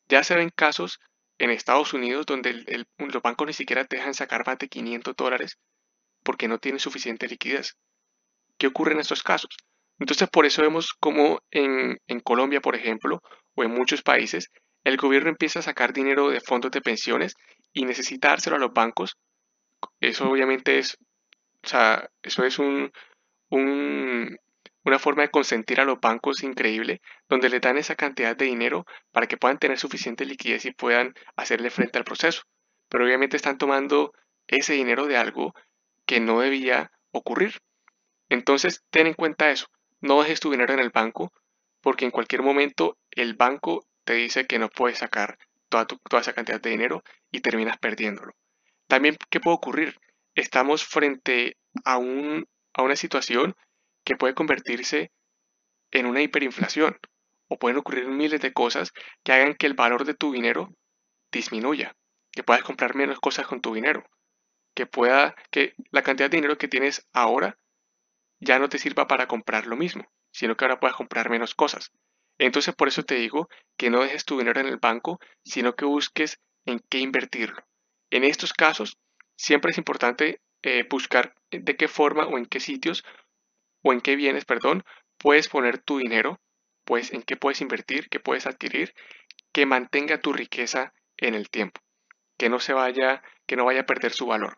Ya 0.08 0.24
se 0.24 0.34
ven 0.34 0.50
casos 0.50 1.00
en 1.38 1.50
Estados 1.50 1.92
Unidos 1.92 2.26
donde 2.26 2.86
los 2.98 3.22
bancos 3.22 3.46
ni 3.46 3.52
siquiera 3.52 3.84
dejan 3.88 4.14
sacar 4.14 4.46
más 4.46 4.58
de 4.58 4.68
500 4.68 5.16
dólares 5.16 5.58
porque 6.22 6.48
no 6.48 6.58
tienen 6.58 6.78
suficiente 6.78 7.28
liquidez. 7.28 7.76
¿Qué 8.58 8.68
ocurre 8.68 8.92
en 8.92 9.00
estos 9.00 9.22
casos? 9.22 9.56
Entonces 9.98 10.28
por 10.30 10.46
eso 10.46 10.62
vemos 10.62 10.92
como 10.94 11.40
en, 11.50 11.98
en 12.06 12.20
Colombia, 12.20 12.60
por 12.60 12.74
ejemplo, 12.74 13.20
o 13.54 13.64
en 13.64 13.70
muchos 13.70 14.02
países, 14.02 14.50
el 14.84 14.96
gobierno 14.96 15.30
empieza 15.30 15.60
a 15.60 15.62
sacar 15.62 15.92
dinero 15.92 16.30
de 16.30 16.40
fondos 16.40 16.70
de 16.70 16.80
pensiones 16.80 17.34
y 17.72 17.84
necesita 17.84 18.28
dárselo 18.28 18.56
a 18.56 18.60
los 18.60 18.72
bancos. 18.72 19.16
Eso 20.00 20.28
obviamente 20.30 20.78
es, 20.78 20.96
o 21.62 21.68
sea, 21.68 22.08
eso 22.22 22.44
es 22.44 22.58
un, 22.58 22.90
una 23.50 24.98
forma 24.98 25.22
de 25.22 25.30
consentir 25.30 25.80
a 25.80 25.84
los 25.84 26.00
bancos 26.00 26.42
increíble, 26.42 27.00
donde 27.28 27.48
le 27.48 27.60
dan 27.60 27.78
esa 27.78 27.94
cantidad 27.94 28.36
de 28.36 28.46
dinero 28.46 28.84
para 29.12 29.26
que 29.26 29.36
puedan 29.36 29.58
tener 29.58 29.78
suficiente 29.78 30.24
liquidez 30.24 30.64
y 30.64 30.72
puedan 30.72 31.14
hacerle 31.36 31.70
frente 31.70 31.98
al 31.98 32.04
proceso. 32.04 32.42
Pero 32.88 33.04
obviamente 33.04 33.36
están 33.36 33.58
tomando 33.58 34.12
ese 34.46 34.74
dinero 34.74 35.06
de 35.06 35.16
algo 35.16 35.54
que 36.06 36.20
no 36.20 36.40
debía 36.40 36.90
ocurrir. 37.12 37.60
Entonces, 38.28 38.82
ten 38.90 39.06
en 39.06 39.14
cuenta 39.14 39.50
eso. 39.50 39.66
No 40.00 40.20
dejes 40.20 40.40
tu 40.40 40.50
dinero 40.50 40.74
en 40.74 40.80
el 40.80 40.90
banco, 40.90 41.32
porque 41.80 42.04
en 42.04 42.10
cualquier 42.10 42.42
momento 42.42 42.96
el 43.10 43.34
banco 43.34 43.84
te 44.04 44.14
dice 44.14 44.46
que 44.46 44.58
no 44.58 44.68
puedes 44.68 44.98
sacar 44.98 45.38
toda, 45.68 45.86
toda 45.86 46.20
esa 46.20 46.32
cantidad 46.32 46.60
de 46.60 46.70
dinero 46.70 47.02
y 47.30 47.40
terminas 47.40 47.78
perdiéndolo. 47.78 48.32
También, 48.86 49.16
¿qué 49.30 49.40
puede 49.40 49.56
ocurrir? 49.56 49.98
Estamos 50.34 50.84
frente 50.84 51.56
a, 51.84 51.94
a 51.94 51.98
una 52.82 52.96
situación 52.96 53.56
que 54.04 54.16
puede 54.16 54.34
convertirse 54.34 55.12
en 55.90 56.06
una 56.06 56.22
hiperinflación 56.22 56.98
o 57.48 57.58
pueden 57.58 57.78
ocurrir 57.78 58.06
miles 58.06 58.40
de 58.40 58.52
cosas 58.52 58.92
que 59.22 59.32
hagan 59.32 59.54
que 59.54 59.66
el 59.66 59.74
valor 59.74 60.04
de 60.04 60.14
tu 60.14 60.32
dinero 60.32 60.74
disminuya, 61.30 61.94
que 62.30 62.42
puedas 62.42 62.62
comprar 62.62 62.94
menos 62.94 63.20
cosas 63.20 63.46
con 63.46 63.60
tu 63.60 63.74
dinero, 63.74 64.04
que 64.74 64.86
pueda 64.86 65.34
que 65.50 65.74
la 65.90 66.02
cantidad 66.02 66.30
de 66.30 66.36
dinero 66.38 66.58
que 66.58 66.68
tienes 66.68 67.06
ahora 67.12 67.58
ya 68.40 68.58
no 68.58 68.68
te 68.68 68.78
sirva 68.78 69.06
para 69.06 69.28
comprar 69.28 69.66
lo 69.66 69.76
mismo, 69.76 70.10
sino 70.30 70.56
que 70.56 70.64
ahora 70.64 70.80
puedas 70.80 70.96
comprar 70.96 71.30
menos 71.30 71.54
cosas. 71.54 71.92
Entonces 72.42 72.74
por 72.74 72.88
eso 72.88 73.04
te 73.04 73.14
digo 73.14 73.48
que 73.76 73.88
no 73.88 74.02
dejes 74.02 74.24
tu 74.24 74.36
dinero 74.36 74.60
en 74.60 74.66
el 74.66 74.78
banco, 74.78 75.20
sino 75.44 75.76
que 75.76 75.84
busques 75.84 76.40
en 76.66 76.80
qué 76.90 76.98
invertirlo. 76.98 77.62
En 78.10 78.24
estos 78.24 78.52
casos, 78.52 78.98
siempre 79.36 79.70
es 79.70 79.78
importante 79.78 80.40
eh, 80.62 80.84
buscar 80.90 81.36
de 81.52 81.76
qué 81.76 81.86
forma 81.86 82.26
o 82.26 82.38
en 82.38 82.46
qué 82.46 82.58
sitios 82.58 83.04
o 83.84 83.92
en 83.92 84.00
qué 84.00 84.16
bienes, 84.16 84.44
perdón, 84.44 84.82
puedes 85.18 85.48
poner 85.48 85.78
tu 85.78 85.98
dinero, 85.98 86.40
pues 86.84 87.12
en 87.12 87.22
qué 87.22 87.36
puedes 87.36 87.60
invertir, 87.60 88.08
qué 88.08 88.18
puedes 88.18 88.46
adquirir, 88.46 88.92
que 89.52 89.64
mantenga 89.64 90.20
tu 90.20 90.32
riqueza 90.32 90.92
en 91.18 91.36
el 91.36 91.48
tiempo, 91.48 91.80
que 92.38 92.48
no 92.48 92.58
se 92.58 92.72
vaya, 92.72 93.22
que 93.46 93.54
no 93.54 93.66
vaya 93.66 93.82
a 93.82 93.86
perder 93.86 94.10
su 94.10 94.26
valor. 94.26 94.56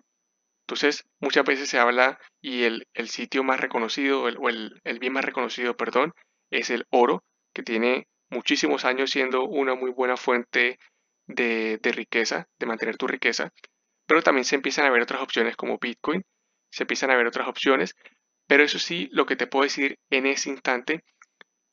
Entonces, 0.63 1.05
muchas 1.21 1.45
veces 1.45 1.69
se 1.69 1.79
habla 1.79 2.19
y 2.41 2.63
el, 2.63 2.87
sitio 3.09 3.45
más 3.45 3.61
reconocido, 3.61 4.23
o 4.23 4.49
el, 4.49 4.81
bien 4.99 5.13
más 5.13 5.25
reconocido, 5.27 5.77
perdón, 5.77 6.15
es 6.51 6.71
el 6.71 6.87
oro, 6.89 7.23
que 7.55 7.63
tiene 7.63 8.09
muchísimos 8.31 8.85
años 8.85 9.11
siendo 9.11 9.45
una 9.45 9.75
muy 9.75 9.91
buena 9.91 10.17
fuente 10.17 10.79
de, 11.27 11.79
riqueza, 11.83 12.49
de 12.59 12.67
mantener 12.67 12.97
tu 12.97 13.07
riqueza, 13.07 13.53
pero 14.07 14.23
también 14.23 14.45
se 14.45 14.57
empiezan 14.57 14.87
a 14.87 14.91
ver 14.91 15.03
otras 15.03 15.23
opciones 15.23 15.57
como 15.57 15.79
Bitcoin, 15.79 16.25
se 16.71 16.83
empiezan 16.83 17.11
a 17.11 17.17
ver 17.17 17.27
otras 17.27 17.49
opciones, 17.49 17.95
pero 18.47 18.65
eso 18.65 18.79
sí, 18.79 19.09
lo 19.13 19.25
que 19.25 19.37
te 19.37 19.47
puedo 19.47 19.65
decir 19.65 19.99
en 20.11 20.27
ese 20.27 20.51
instante 20.51 21.05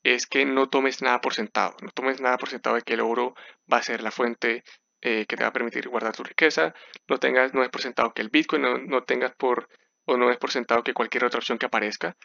es 0.04 0.26
que 0.26 0.46
no 0.46 0.70
tomes 0.70 1.02
nada 1.02 1.20
por 1.20 1.34
sentado, 1.34 1.76
no 1.82 1.90
tomes 1.90 2.22
nada 2.22 2.38
por 2.38 2.50
sentado 2.50 2.76
de 2.76 2.84
que 2.84 2.94
el 2.94 3.02
oro 3.02 3.36
va 3.72 3.78
a 3.78 3.84
ser 3.84 4.02
la 4.02 4.12
fuente 4.12 4.64
eh, 5.02 5.26
que 5.28 5.36
te 5.36 5.44
va 5.44 5.50
a 5.50 5.54
permitir 5.54 5.90
guardar 5.90 6.16
tu 6.16 6.24
riqueza, 6.24 6.74
no 7.08 7.18
tengas, 7.18 7.54
no 7.54 7.64
es 7.64 7.70
por 7.70 7.82
sentado 7.82 8.14
que 8.14 8.22
el 8.22 8.30
Bitcoin, 8.30 8.62
no, 8.62 8.78
no 8.78 9.04
tengas 9.04 9.34
por, 9.36 9.68
o 10.06 10.16
no 10.18 10.32
es 10.32 10.38
por 10.38 10.52
sentado 10.52 10.84
que 10.84 10.94
cualquier 10.94 11.26
otra 11.26 11.40
opción 11.40 11.58
que 11.58 11.66
aparezca, 11.66 12.16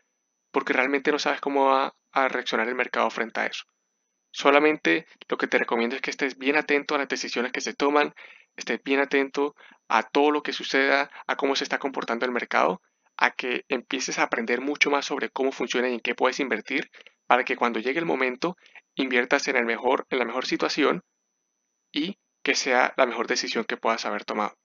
porque 0.53 0.73
realmente 0.73 1.11
no 1.11 1.19
sabes 1.19 1.41
cómo 1.41 1.67
va 1.67 1.95
a 2.17 2.29
reaccionar 2.29 2.69
el 2.69 2.75
mercado 2.75 3.11
frente 3.11 3.41
a 3.41 3.47
eso. 3.47 3.65
Solamente 4.31 5.07
lo 5.29 5.37
que 5.37 5.47
te 5.47 5.59
recomiendo 5.59 5.97
es 5.97 6.03
que 6.03 6.11
estés 6.11 6.39
bien 6.39 6.57
atento 6.57 6.95
a 6.95 6.99
las 6.99 7.09
decisiones 7.09 7.53
que 7.53 7.61
se 7.61 7.75
toman, 7.75 8.15
estés 8.57 8.83
bien 8.83 9.01
atento 9.01 9.55
a 9.89 10.03
todo 10.03 10.31
lo 10.31 10.43
que 10.43 10.53
suceda, 10.53 11.11
a 11.27 11.37
cómo 11.37 11.57
se 11.57 11.65
está 11.65 11.79
comportando 11.79 12.27
el 12.27 12.33
mercado, 12.33 12.81
a 13.17 13.31
que 13.31 13.65
empieces 13.69 14.19
a 14.19 14.25
aprender 14.25 14.61
mucho 14.61 14.91
más 14.91 15.07
sobre 15.07 15.31
cómo 15.31 15.53
funciona 15.53 15.89
y 15.89 15.95
en 15.95 16.01
qué 16.01 16.15
puedes 16.15 16.41
invertir, 16.41 16.91
para 17.27 17.45
que 17.45 17.57
cuando 17.57 17.81
llegue 17.81 17.99
el 17.99 18.07
momento 18.07 18.57
inviertas 18.95 19.49
en, 19.49 19.57
el 19.57 19.67
mejor, 19.67 20.07
en 20.11 20.19
la 20.19 20.25
mejor 20.25 20.47
situación 20.47 21.03
y 21.93 22.19
que 22.43 22.55
sea 22.55 22.95
la 22.97 23.07
mejor 23.07 23.27
decisión 23.27 23.65
que 23.65 23.77
puedas 23.77 24.07
haber 24.07 24.25
tomado. 24.25 24.57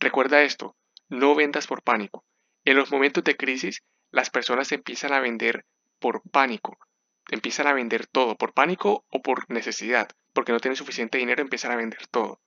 Recuerda 0.00 0.42
esto, 0.42 0.76
no 1.08 1.34
vendas 1.34 1.66
por 1.66 1.82
pánico. 1.82 2.24
En 2.64 2.76
los 2.76 2.90
momentos 2.90 3.22
de 3.24 3.36
crisis 3.36 3.82
las 4.10 4.30
personas 4.30 4.72
empiezan 4.72 5.12
a 5.12 5.20
vender 5.20 5.64
por 6.00 6.22
pánico. 6.30 6.78
Empiezan 7.30 7.68
a 7.68 7.72
vender 7.72 8.06
todo, 8.06 8.36
por 8.36 8.52
pánico 8.52 9.04
o 9.08 9.22
por 9.22 9.48
necesidad, 9.50 10.08
porque 10.32 10.52
no 10.52 10.58
tienen 10.58 10.76
suficiente 10.76 11.18
dinero, 11.18 11.42
empiezan 11.42 11.70
a 11.70 11.76
vender 11.76 12.06
todo. 12.08 12.40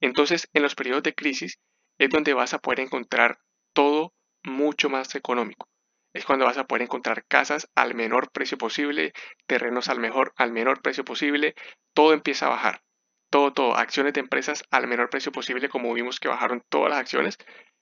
Entonces, 0.00 0.48
en 0.54 0.62
los 0.62 0.74
periodos 0.74 1.02
de 1.02 1.14
crisis 1.14 1.60
es 1.98 2.08
donde 2.08 2.32
vas 2.32 2.54
a 2.54 2.58
poder 2.58 2.80
encontrar 2.80 3.40
todo 3.74 4.14
mucho 4.42 4.88
más 4.88 5.14
económico. 5.14 5.68
Es 6.12 6.24
cuando 6.24 6.46
vas 6.46 6.56
a 6.56 6.64
poder 6.64 6.82
encontrar 6.82 7.24
casas 7.26 7.68
al 7.74 7.94
menor 7.94 8.32
precio 8.32 8.58
posible, 8.58 9.12
terrenos 9.46 9.88
al 9.88 10.00
mejor, 10.00 10.32
al 10.36 10.52
menor 10.52 10.82
precio 10.82 11.04
posible, 11.04 11.54
todo 11.94 12.12
empieza 12.12 12.46
a 12.46 12.50
bajar. 12.50 12.82
Todo, 13.30 13.52
todo, 13.52 13.76
acciones 13.76 14.14
de 14.14 14.20
empresas 14.20 14.64
al 14.70 14.88
menor 14.88 15.08
precio 15.08 15.30
posible, 15.30 15.68
como 15.68 15.92
vimos 15.92 16.18
que 16.18 16.28
bajaron 16.28 16.64
todas 16.68 16.90
las 16.90 16.98
acciones. 16.98 17.38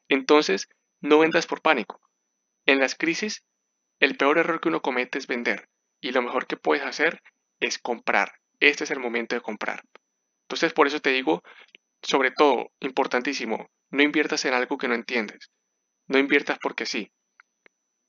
Entonces, 0.09 0.69
no 1.01 1.21
vendas 1.21 1.47
por 1.47 1.63
pánico. 1.63 2.01
En 2.67 2.81
las 2.81 2.95
crisis, 2.95 3.45
el 4.01 4.17
peor 4.17 4.39
error 4.39 4.61
que 4.61 4.69
uno 4.69 4.81
comete 4.81 5.19
es 5.19 5.27
vender 5.27 5.69
y 6.01 6.13
lo 6.13 6.23
mejor 6.23 6.47
que 6.47 6.57
puedes 6.57 6.85
hacer 6.85 7.21
es 7.61 7.79
comprar. 7.79 8.33
Este 8.61 8.85
es 8.85 8.91
el 8.91 9.01
momento 9.01 9.35
de 9.35 9.41
comprar. 9.41 9.83
Entonces, 10.43 10.73
por 10.73 10.87
eso 10.87 11.01
te 11.01 11.11
digo, 11.11 11.43
sobre 12.03 12.31
todo, 12.31 12.71
importantísimo, 12.81 13.71
no 13.91 14.03
inviertas 14.03 14.45
en 14.45 14.55
algo 14.55 14.79
que 14.79 14.89
no 14.89 14.95
entiendes. 14.95 15.51
No 16.07 16.19
inviertas 16.19 16.59
porque 16.61 16.87
sí. 16.87 17.11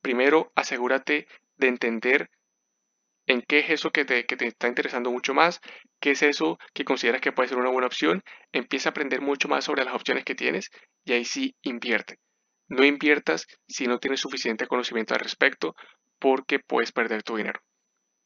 Primero, 0.02 0.52
asegúrate 0.56 1.28
de 1.58 1.67
entender 1.67 2.30
en 3.28 3.41
qué 3.41 3.60
es 3.60 3.69
eso 3.69 3.91
que 3.91 4.06
te, 4.06 4.25
que 4.25 4.38
te 4.38 4.47
está 4.47 4.67
interesando 4.67 5.12
mucho 5.12 5.34
más, 5.34 5.60
qué 5.99 6.12
es 6.12 6.23
eso 6.23 6.58
que 6.73 6.86
consideras 6.86 7.21
que 7.21 7.32
puede 7.32 7.49
ser 7.49 7.58
una 7.58 7.69
buena 7.69 7.88
opción, 7.88 8.23
empieza 8.52 8.89
a 8.89 8.91
aprender 8.91 9.21
mucho 9.21 9.47
más 9.47 9.65
sobre 9.65 9.86
las 9.86 9.93
opciones 9.93 10.23
que 10.23 10.36
tienes 10.36 10.69
y 11.04 11.13
ahí 11.13 11.25
sí 11.25 11.56
invierte. 11.62 12.17
No 12.69 12.86
inviertas 12.86 13.47
si 13.67 13.88
no 13.88 13.99
tienes 13.99 14.21
suficiente 14.21 14.67
conocimiento 14.67 15.15
al 15.15 15.19
respecto 15.19 15.75
porque 16.19 16.60
puedes 16.60 16.91
perder 16.91 17.23
tu 17.23 17.36
dinero. 17.36 17.62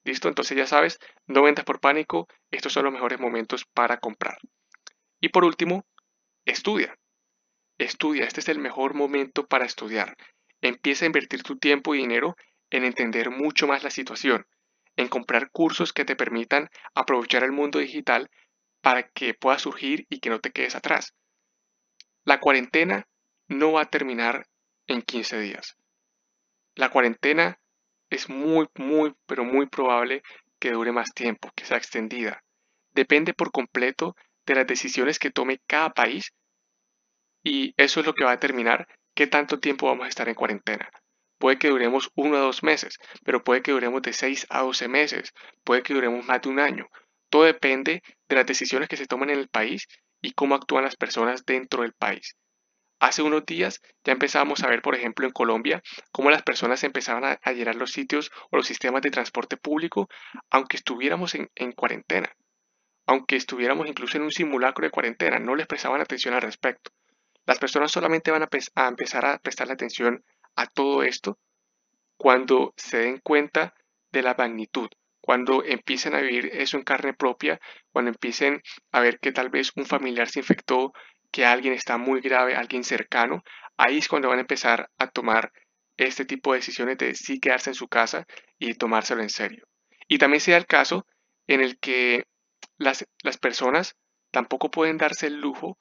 ¿Listo? 0.04 0.28
Entonces 0.28 0.58
ya 0.58 0.68
sabes, 0.68 1.00
no 1.28 1.44
vendas 1.44 1.64
por 1.64 1.80
pánico, 1.80 2.28
estos 2.52 2.74
son 2.74 2.84
los 2.84 2.94
mejores 2.94 3.20
momentos 3.20 3.66
para 3.74 3.98
comprar. 3.98 4.38
Y 5.22 5.30
por 5.30 5.46
último, 5.46 5.86
estudia. 6.46 6.98
Estudia, 7.78 8.26
este 8.26 8.42
es 8.42 8.50
el 8.50 8.60
mejor 8.60 8.94
momento 8.94 9.48
para 9.48 9.66
estudiar. 9.66 10.18
Empieza 10.62 11.06
a 11.06 11.08
invertir 11.08 11.44
tu 11.44 11.58
tiempo 11.58 11.96
y 11.96 12.00
dinero 12.00 12.36
en 12.70 12.84
entender 12.84 13.30
mucho 13.30 13.66
más 13.68 13.84
la 13.84 13.92
situación, 13.92 14.46
en 14.98 15.08
comprar 15.08 15.52
cursos 15.52 15.94
que 15.94 16.06
te 16.06 16.16
permitan 16.16 16.70
aprovechar 16.94 17.44
el 17.44 17.52
mundo 17.54 17.80
digital 17.80 18.30
para 18.82 19.08
que 19.10 19.34
puedas 19.34 19.62
surgir 19.62 20.06
y 20.10 20.20
que 20.20 20.30
no 20.30 20.40
te 20.40 20.52
quedes 20.52 20.76
atrás. 20.76 21.16
La 22.26 22.40
cuarentena 22.40 23.08
no 23.48 23.74
va 23.74 23.82
a 23.82 23.90
terminar 23.90 24.48
en 24.88 25.02
15 25.02 25.40
días. 25.40 25.76
La 26.76 26.90
cuarentena 26.90 27.60
es 28.10 28.30
muy, 28.30 28.68
muy, 28.76 29.14
pero 29.26 29.44
muy 29.44 29.68
probable 29.68 30.24
que 30.60 30.72
dure 30.72 30.92
más 30.92 31.14
tiempo, 31.14 31.52
que 31.56 31.66
sea 31.66 31.78
extendida. 31.78 32.44
Depende 32.92 33.34
por 33.34 33.52
completo 33.52 34.16
de 34.46 34.56
las 34.56 34.68
decisiones 34.68 35.20
que 35.20 35.32
tome 35.32 35.60
cada 35.68 35.90
país 35.90 36.32
y 37.44 37.74
eso 37.78 38.00
es 38.00 38.06
lo 38.06 38.14
que 38.14 38.24
va 38.24 38.32
a 38.32 38.36
determinar 38.36 38.88
qué 39.14 39.28
tanto 39.28 39.60
tiempo 39.60 39.88
vamos 39.88 40.06
a 40.06 40.10
estar 40.10 40.30
en 40.30 40.36
cuarentena. 40.36 40.90
Puede 41.38 41.58
que 41.58 41.70
duremos 41.70 42.10
uno 42.16 42.38
a 42.38 42.42
dos 42.42 42.64
meses, 42.64 42.98
pero 43.26 43.44
puede 43.44 43.62
que 43.62 43.74
duremos 43.74 44.02
de 44.02 44.14
6 44.14 44.48
a 44.50 44.62
12 44.62 44.88
meses, 44.88 45.34
puede 45.64 45.84
que 45.84 45.94
duremos 45.94 46.26
más 46.26 46.42
de 46.42 46.50
un 46.50 46.60
año. 46.60 46.88
Todo 47.30 47.44
depende 47.44 48.02
de 48.30 48.36
las 48.36 48.46
decisiones 48.46 48.88
que 48.88 48.96
se 48.96 49.08
toman 49.08 49.30
en 49.30 49.40
el 49.40 49.50
país 49.50 49.88
y 50.22 50.32
cómo 50.32 50.56
actúan 50.56 50.86
las 50.86 50.96
personas 50.96 51.46
dentro 51.46 51.82
del 51.82 51.94
país. 51.94 52.38
Hace 53.04 53.22
unos 53.22 53.46
días 53.46 53.82
ya 54.06 54.14
empezamos 54.14 54.64
a 54.64 54.70
ver, 54.70 54.82
por 54.82 54.96
ejemplo, 54.96 55.26
en 55.26 55.34
Colombia, 55.34 55.84
cómo 56.14 56.30
las 56.30 56.42
personas 56.42 56.86
empezaban 56.86 57.38
a, 57.42 57.52
llenar 57.52 57.76
los 57.76 57.92
sitios 57.92 58.32
o 58.50 58.56
los 58.56 58.66
sistemas 58.66 59.02
de 59.02 59.12
transporte 59.12 59.58
público, 59.58 60.08
aunque 60.50 60.78
estuviéramos 60.78 61.36
en, 61.36 61.72
cuarentena, 61.74 62.34
aunque 63.06 63.36
estuviéramos 63.36 63.90
incluso 63.90 64.16
en 64.16 64.24
un 64.24 64.32
simulacro 64.32 64.86
de 64.86 64.92
cuarentena, 64.92 65.38
no 65.38 65.54
les 65.54 65.68
prestaban 65.68 66.00
atención 66.00 66.34
al 66.34 66.44
respecto. 66.44 66.92
Las 67.46 67.60
personas 67.60 67.92
solamente 67.92 68.32
van 68.32 68.44
a, 68.44 68.50
a 68.76 68.88
empezar 68.88 69.26
a 69.26 69.38
prestarle 69.38 69.74
atención 69.74 70.24
a 70.56 70.68
todo 70.68 71.04
esto 71.04 71.38
cuando 72.16 72.74
se 72.78 73.00
den 73.00 73.18
cuenta 73.18 73.74
de 74.14 74.22
la 74.22 74.34
magnitud, 74.34 74.88
cuando 75.20 75.62
empiecen 75.66 76.16
a 76.16 76.22
vivir 76.22 76.52
eso 76.54 76.78
en 76.78 76.84
carne 76.84 77.14
propia, 77.14 77.60
cuando 77.92 78.12
empiecen 78.12 78.62
a 78.94 79.02
ver 79.02 79.20
que 79.20 79.34
tal 79.34 79.50
vez 79.50 79.74
un 79.76 79.86
familiar 79.86 80.30
se 80.30 80.40
infectó 80.40 80.94
que 81.34 81.46
alguien 81.46 81.74
está 81.74 81.98
muy 81.98 82.22
grave, 82.22 82.56
alguien 82.56 82.84
cercano, 82.84 83.44
ahí 83.76 83.98
es 83.98 84.08
cuando 84.08 84.30
van 84.30 84.38
a 84.38 84.42
empezar 84.42 84.92
a 85.00 85.08
tomar 85.08 85.52
este 85.98 86.26
tipo 86.26 86.54
de 86.54 86.60
decisiones 86.60 87.00
de 87.00 87.16
sí 87.16 87.40
quedarse 87.40 87.72
en 87.72 87.76
su 87.76 87.88
casa 87.88 88.28
y 88.60 88.76
tomárselo 88.76 89.24
en 89.24 89.32
serio. 89.32 89.66
Y 90.08 90.20
también 90.20 90.42
sea 90.42 90.58
el 90.58 90.68
caso 90.68 91.08
en 91.48 91.62
el 91.62 91.80
que 91.80 92.26
las, 92.78 93.06
las 93.24 93.38
personas 93.38 93.96
tampoco 94.32 94.70
pueden 94.70 94.98
darse 94.98 95.26
el 95.26 95.42
lujo 95.42 95.78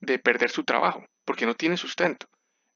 de 0.00 0.20
perder 0.20 0.50
su 0.50 0.62
trabajo, 0.62 1.04
porque 1.24 1.44
no 1.44 1.54
tienen 1.54 1.76
sustento. 1.76 2.28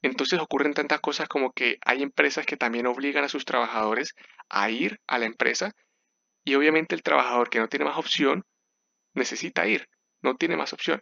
Entonces 0.03 0.41
ocurren 0.41 0.75
tantas 0.75 1.01
cosas 1.01 1.29
como 1.29 1.53
que 1.53 1.79
hay 1.87 2.03
empresas 2.03 2.47
que 2.47 2.57
también 2.57 2.89
obligan 2.89 3.25
a 3.25 3.29
sus 3.29 3.45
trabajadores 3.45 4.15
a 4.49 4.71
ir 4.71 5.01
a 5.07 5.19
la 5.19 5.27
empresa 5.27 5.73
y 6.45 6.57
obviamente 6.57 6.97
el 6.97 7.03
trabajador 7.03 7.49
que 7.49 7.61
no 7.61 7.69
tiene 7.69 7.85
más 7.85 7.97
opción 7.97 8.45
necesita 9.15 9.69
ir, 9.69 9.89
no 10.21 10.35
tiene 10.35 10.57
más 10.57 10.73
opción. 10.73 11.01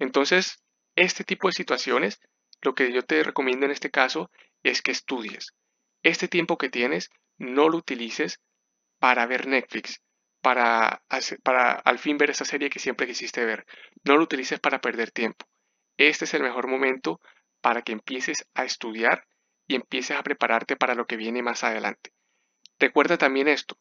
Entonces, 0.00 0.64
este 0.96 1.22
tipo 1.22 1.46
de 1.46 1.52
situaciones, 1.52 2.20
lo 2.62 2.74
que 2.74 2.92
yo 2.92 3.02
te 3.02 3.22
recomiendo 3.22 3.66
en 3.66 3.72
este 3.72 3.90
caso 3.90 4.30
es 4.64 4.82
que 4.82 4.90
estudies. 4.90 5.54
Este 6.02 6.26
tiempo 6.26 6.58
que 6.58 6.70
tienes, 6.70 7.10
no 7.38 7.68
lo 7.68 7.76
utilices 7.76 8.40
para 8.98 9.26
ver 9.26 9.46
Netflix, 9.46 10.00
para, 10.40 11.02
al 11.84 11.98
fin 11.98 12.18
ver 12.18 12.30
esa 12.30 12.44
serie 12.44 12.70
que 12.70 12.78
siempre 12.78 13.06
quisiste 13.06 13.44
ver. 13.44 13.66
No 14.02 14.16
lo 14.16 14.24
utilices 14.24 14.58
para 14.58 14.80
perder 14.80 15.10
tiempo. 15.10 15.46
Este 15.96 16.24
es 16.24 16.34
el 16.34 16.42
mejor 16.42 16.66
momento 16.66 17.20
para 17.60 17.82
que 17.82 17.92
empieces 17.92 18.46
a 18.54 18.64
estudiar 18.64 19.26
y 19.66 19.74
empieces 19.74 20.16
a 20.16 20.22
prepararte 20.22 20.76
para 20.76 20.94
lo 20.94 21.06
que 21.06 21.16
viene 21.16 21.42
más 21.42 21.62
adelante. 21.62 22.10
Recuerda 22.78 23.18
también 23.18 23.48
esto, 23.48 23.76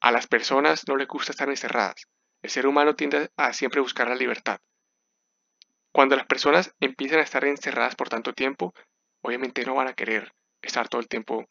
a 0.00 0.12
las 0.12 0.28
personas 0.28 0.86
no 0.86 0.96
les 0.96 1.08
gusta 1.08 1.32
estar 1.32 1.48
encerradas. 1.48 2.06
El 2.42 2.50
ser 2.50 2.68
humano 2.68 2.94
tiende 2.94 3.30
a 3.36 3.52
siempre 3.52 3.80
buscar 3.80 4.06
la 4.06 4.14
libertad. 4.14 4.60
Cuando 5.94 6.16
las 6.16 6.26
personas 6.26 6.74
empiezan 6.80 7.20
a 7.20 7.22
estar 7.22 7.44
encerradas 7.44 7.94
por 7.94 8.08
tanto 8.08 8.32
tiempo, 8.32 8.74
obviamente 9.22 9.64
no 9.64 9.76
van 9.76 9.86
a 9.86 9.92
querer 9.92 10.32
estar 10.60 10.88
todo 10.88 11.00
el 11.00 11.06
tiempo 11.06 11.46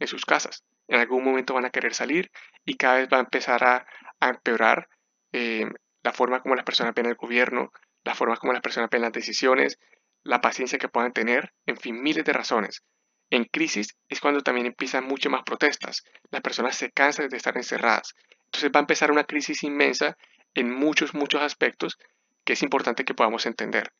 en 0.00 0.08
sus 0.08 0.24
casas. 0.24 0.64
En 0.88 0.98
algún 0.98 1.22
momento 1.22 1.54
van 1.54 1.64
a 1.64 1.70
querer 1.70 1.94
salir 1.94 2.32
y 2.64 2.74
cada 2.74 2.96
vez 2.96 3.08
va 3.12 3.18
a 3.18 3.20
empezar 3.20 3.62
a, 3.62 3.86
empeorar 4.20 4.88
eh, 5.30 5.66
la 6.02 6.12
forma 6.12 6.40
como 6.40 6.56
las 6.56 6.64
personas 6.64 6.92
ven 6.92 7.06
el 7.06 7.14
gobierno, 7.14 7.70
la 8.02 8.16
forma 8.16 8.36
como 8.36 8.52
las 8.52 8.62
personas 8.62 8.90
ven 8.90 9.02
las 9.02 9.12
decisiones, 9.12 9.78
la 10.24 10.40
paciencia 10.40 10.78
que 10.78 10.88
puedan 10.88 11.12
tener, 11.12 11.52
en 11.64 11.76
fin, 11.76 12.02
miles 12.02 12.24
de 12.24 12.32
razones. 12.32 12.82
En 13.30 13.44
crisis 13.44 13.96
es 14.08 14.20
cuando 14.20 14.40
también 14.40 14.66
empiezan 14.66 15.04
mucho 15.04 15.30
más 15.30 15.44
protestas. 15.44 16.02
Las 16.32 16.42
personas 16.42 16.74
se 16.74 16.90
cansan 16.90 17.28
de 17.28 17.36
estar 17.36 17.56
encerradas. 17.56 18.16
Entonces 18.46 18.72
va 18.74 18.80
a 18.80 18.86
empezar 18.86 19.12
una 19.12 19.22
crisis 19.22 19.62
inmensa 19.62 20.16
en 20.52 20.74
muchos, 20.74 21.14
muchos 21.14 21.42
aspectos 21.42 21.96
que 22.44 22.54
es 22.54 22.62
importante 22.62 23.04
que 23.04 23.14
podamos 23.14 23.46
entender. 23.46 23.92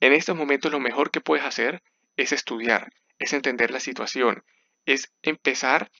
En 0.00 0.12
estos 0.12 0.36
momentos 0.36 0.72
lo 0.72 0.80
mejor 0.80 1.10
que 1.10 1.20
puedes 1.20 1.44
hacer 1.44 1.82
es 2.16 2.32
estudiar, 2.32 2.92
es 3.18 3.32
entender 3.32 3.70
la 3.70 3.80
situación, 3.80 4.44
es 4.86 5.12
empezar 5.22 5.90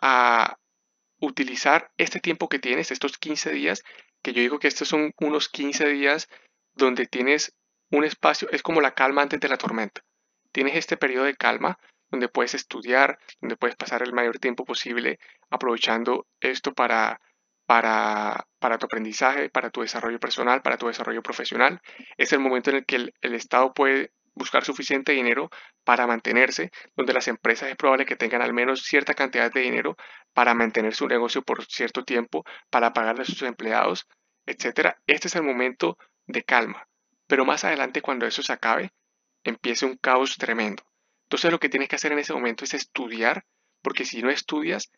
a 0.00 0.58
utilizar 1.20 1.90
este 1.96 2.20
tiempo 2.20 2.48
que 2.48 2.58
tienes, 2.58 2.90
estos 2.90 3.18
15 3.18 3.50
días, 3.52 3.82
que 4.22 4.32
yo 4.32 4.40
digo 4.40 4.58
que 4.58 4.68
estos 4.68 4.88
son 4.88 5.12
unos 5.18 5.48
15 5.48 5.88
días 5.88 6.28
donde 6.74 7.06
tienes 7.06 7.54
un 7.90 8.04
espacio, 8.04 8.48
es 8.50 8.62
como 8.62 8.80
la 8.80 8.94
calma 8.94 9.22
antes 9.22 9.40
de 9.40 9.48
la 9.48 9.58
tormenta. 9.58 10.02
Tienes 10.52 10.76
este 10.76 10.96
periodo 10.96 11.24
de 11.24 11.36
calma 11.36 11.78
donde 12.10 12.28
puedes 12.28 12.54
estudiar, 12.54 13.18
donde 13.40 13.56
puedes 13.56 13.76
pasar 13.76 14.02
el 14.02 14.12
mayor 14.12 14.38
tiempo 14.38 14.64
posible 14.64 15.18
aprovechando 15.50 16.26
esto 16.40 16.72
para 16.72 17.20
para, 17.68 18.46
tu 18.78 18.86
aprendizaje, 18.86 19.50
para 19.50 19.68
tu 19.68 19.82
desarrollo 19.82 20.18
personal, 20.18 20.62
para 20.62 20.78
tu 20.78 20.86
desarrollo 20.86 21.22
profesional. 21.22 21.82
Es 22.16 22.32
el 22.32 22.38
momento 22.38 22.70
en 22.70 22.76
el 22.76 22.86
que 22.86 22.96
el, 22.96 23.14
el 23.20 23.34
Estado 23.34 23.74
puede 23.74 24.12
buscar 24.34 24.64
suficiente 24.64 25.12
dinero 25.12 25.50
para 25.84 26.06
mantenerse, 26.06 26.70
donde 26.96 27.12
las 27.12 27.28
empresas 27.28 27.68
es 27.68 27.76
probable 27.76 28.06
que 28.06 28.16
tengan 28.16 28.40
al 28.40 28.54
menos 28.54 28.84
cierta 28.84 29.12
cantidad 29.12 29.52
de 29.52 29.60
dinero 29.60 29.98
para 30.32 30.54
mantener 30.54 30.94
su 30.94 31.06
negocio 31.06 31.42
por 31.42 31.66
cierto 31.66 32.04
tiempo, 32.04 32.42
para 32.70 32.94
pagarle 32.94 33.22
a 33.22 33.26
sus 33.26 33.42
empleados, 33.42 34.08
etc. 34.46 34.96
Este 35.06 35.28
es 35.28 35.36
el 35.36 35.42
momento 35.42 35.98
de 36.26 36.44
calma. 36.44 36.88
Pero 37.26 37.44
más 37.44 37.64
adelante, 37.64 38.00
cuando 38.00 38.26
eso 38.26 38.42
se 38.42 38.54
acabe, 38.54 38.94
empiece 39.44 39.84
un 39.84 39.98
caos 39.98 40.38
tremendo. 40.38 40.84
Entonces 41.24 41.52
lo 41.52 41.60
que 41.60 41.68
tienes 41.68 41.90
que 41.90 41.96
hacer 41.96 42.12
en 42.12 42.20
ese 42.20 42.32
momento 42.32 42.64
es 42.64 42.72
estudiar, 42.72 43.44
porque 43.82 44.06
si 44.06 44.22
no 44.22 44.30
estudias, 44.30 44.90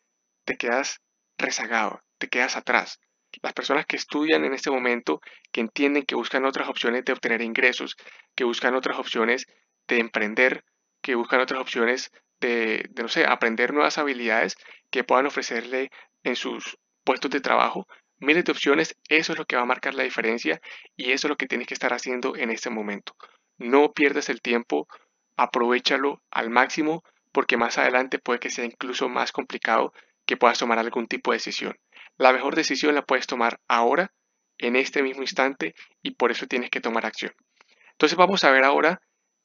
te 0.44 0.56
quedas 0.56 1.00
rezagado, 1.36 2.00
te 2.20 2.28
quedas 2.28 2.56
atrás. 2.56 3.00
Las 3.42 3.52
personas 3.52 3.86
que 3.86 3.96
estudian 3.96 4.44
en 4.44 4.54
este 4.54 4.70
momento, 4.70 5.20
que 5.50 5.60
entienden 5.60 6.04
que 6.04 6.14
buscan 6.14 6.44
otras 6.44 6.68
opciones 6.68 7.04
de 7.04 7.12
obtener 7.12 7.42
ingresos, 7.42 7.96
que 8.36 8.44
buscan 8.44 8.74
otras 8.74 8.98
opciones 8.98 9.46
de 9.88 9.98
emprender, 9.98 10.64
que 11.02 11.14
buscan 11.14 11.40
otras 11.40 11.60
opciones 11.60 12.12
de, 12.40 12.88
no 13.00 13.08
sé, 13.08 13.24
aprender 13.24 13.72
nuevas 13.72 13.98
habilidades 13.98 14.56
que 14.90 15.04
puedan 15.04 15.26
ofrecerle 15.26 15.90
en 16.22 16.36
sus 16.36 16.78
puestos 17.04 17.30
de 17.30 17.40
trabajo, 17.40 17.86
miles 18.18 18.44
de 18.44 18.52
opciones, 18.52 18.96
eso 19.08 19.32
es 19.32 19.38
lo 19.38 19.46
que 19.46 19.56
va 19.56 19.62
a 19.62 19.66
marcar 19.66 19.94
la 19.94 20.02
diferencia 20.02 20.60
y 20.96 21.12
eso 21.12 21.26
es 21.26 21.30
lo 21.30 21.36
que 21.36 21.46
tienes 21.46 21.66
que 21.66 21.74
estar 21.74 21.92
haciendo 21.92 22.36
en 22.36 22.50
este 22.50 22.68
momento. 22.68 23.14
No 23.58 23.92
pierdas 23.92 24.28
el 24.28 24.42
tiempo, 24.42 24.86
aprovechalo 25.36 26.22
al 26.30 26.50
máximo 26.50 27.02
porque 27.32 27.56
más 27.56 27.78
adelante 27.78 28.18
puede 28.18 28.40
que 28.40 28.50
sea 28.50 28.64
incluso 28.64 29.08
más 29.08 29.32
complicado 29.32 29.92
que 30.26 30.36
puedas 30.36 30.58
tomar 30.58 30.78
algún 30.78 31.06
tipo 31.06 31.30
de 31.30 31.36
decisión. 31.36 31.76
La 32.20 32.34
mejor 32.34 32.54
decisión 32.54 32.94
la 32.94 33.00
puedes 33.00 33.26
tomar 33.26 33.62
ahora, 33.66 34.12
en 34.58 34.76
este 34.76 35.02
mismo 35.02 35.22
instante, 35.22 35.74
y 36.02 36.10
por 36.10 36.30
eso 36.30 36.46
tienes 36.46 36.68
que 36.68 36.82
tomar 36.82 37.06
acción. 37.06 37.32
Entonces 37.92 38.14
vamos 38.14 38.44
a 38.44 38.50
ver 38.50 38.62
ahora 38.62 39.00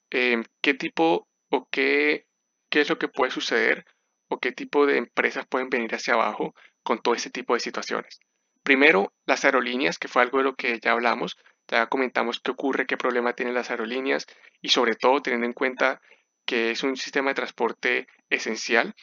em, 0.09 0.43
qué 0.61 0.73
tipo 0.73 1.25
o 1.49 1.69
qué, 1.71 2.25
qué 2.69 2.81
es 2.81 2.89
lo 2.89 2.97
que 2.97 3.07
puede 3.07 3.31
suceder 3.31 3.85
o 4.27 4.39
qué 4.39 4.51
tipo 4.51 4.85
de 4.85 4.97
empresas 4.97 5.47
pueden 5.47 5.69
venir 5.69 5.95
hacia 5.95 6.15
abajo 6.15 6.53
con 6.83 7.01
todo 7.01 7.15
este 7.15 7.29
tipo 7.29 7.53
de 7.53 7.61
situaciones. 7.61 8.19
Primero, 8.61 9.13
las 9.25 9.45
aerolíneas, 9.45 9.97
que 9.97 10.09
fue 10.09 10.23
algo 10.23 10.39
de 10.39 10.43
lo 10.43 10.55
que 10.55 10.77
ya 10.81 10.91
hablamos, 10.91 11.37
ya 11.69 11.87
comentamos 11.87 12.41
qué 12.41 12.51
ocurre, 12.51 12.85
qué 12.85 12.97
problema 12.97 13.31
tienen 13.31 13.55
las 13.55 13.71
aerolíneas 13.71 14.25
y 14.61 14.67
sobre 14.67 14.95
todo 14.95 15.21
teniendo 15.21 15.47
en 15.47 15.53
cuenta 15.53 16.01
que 16.45 16.71
es 16.71 16.83
un 16.83 16.97
sistema 16.97 17.29
de 17.29 17.35
transporte 17.35 18.07
esencial 18.29 18.93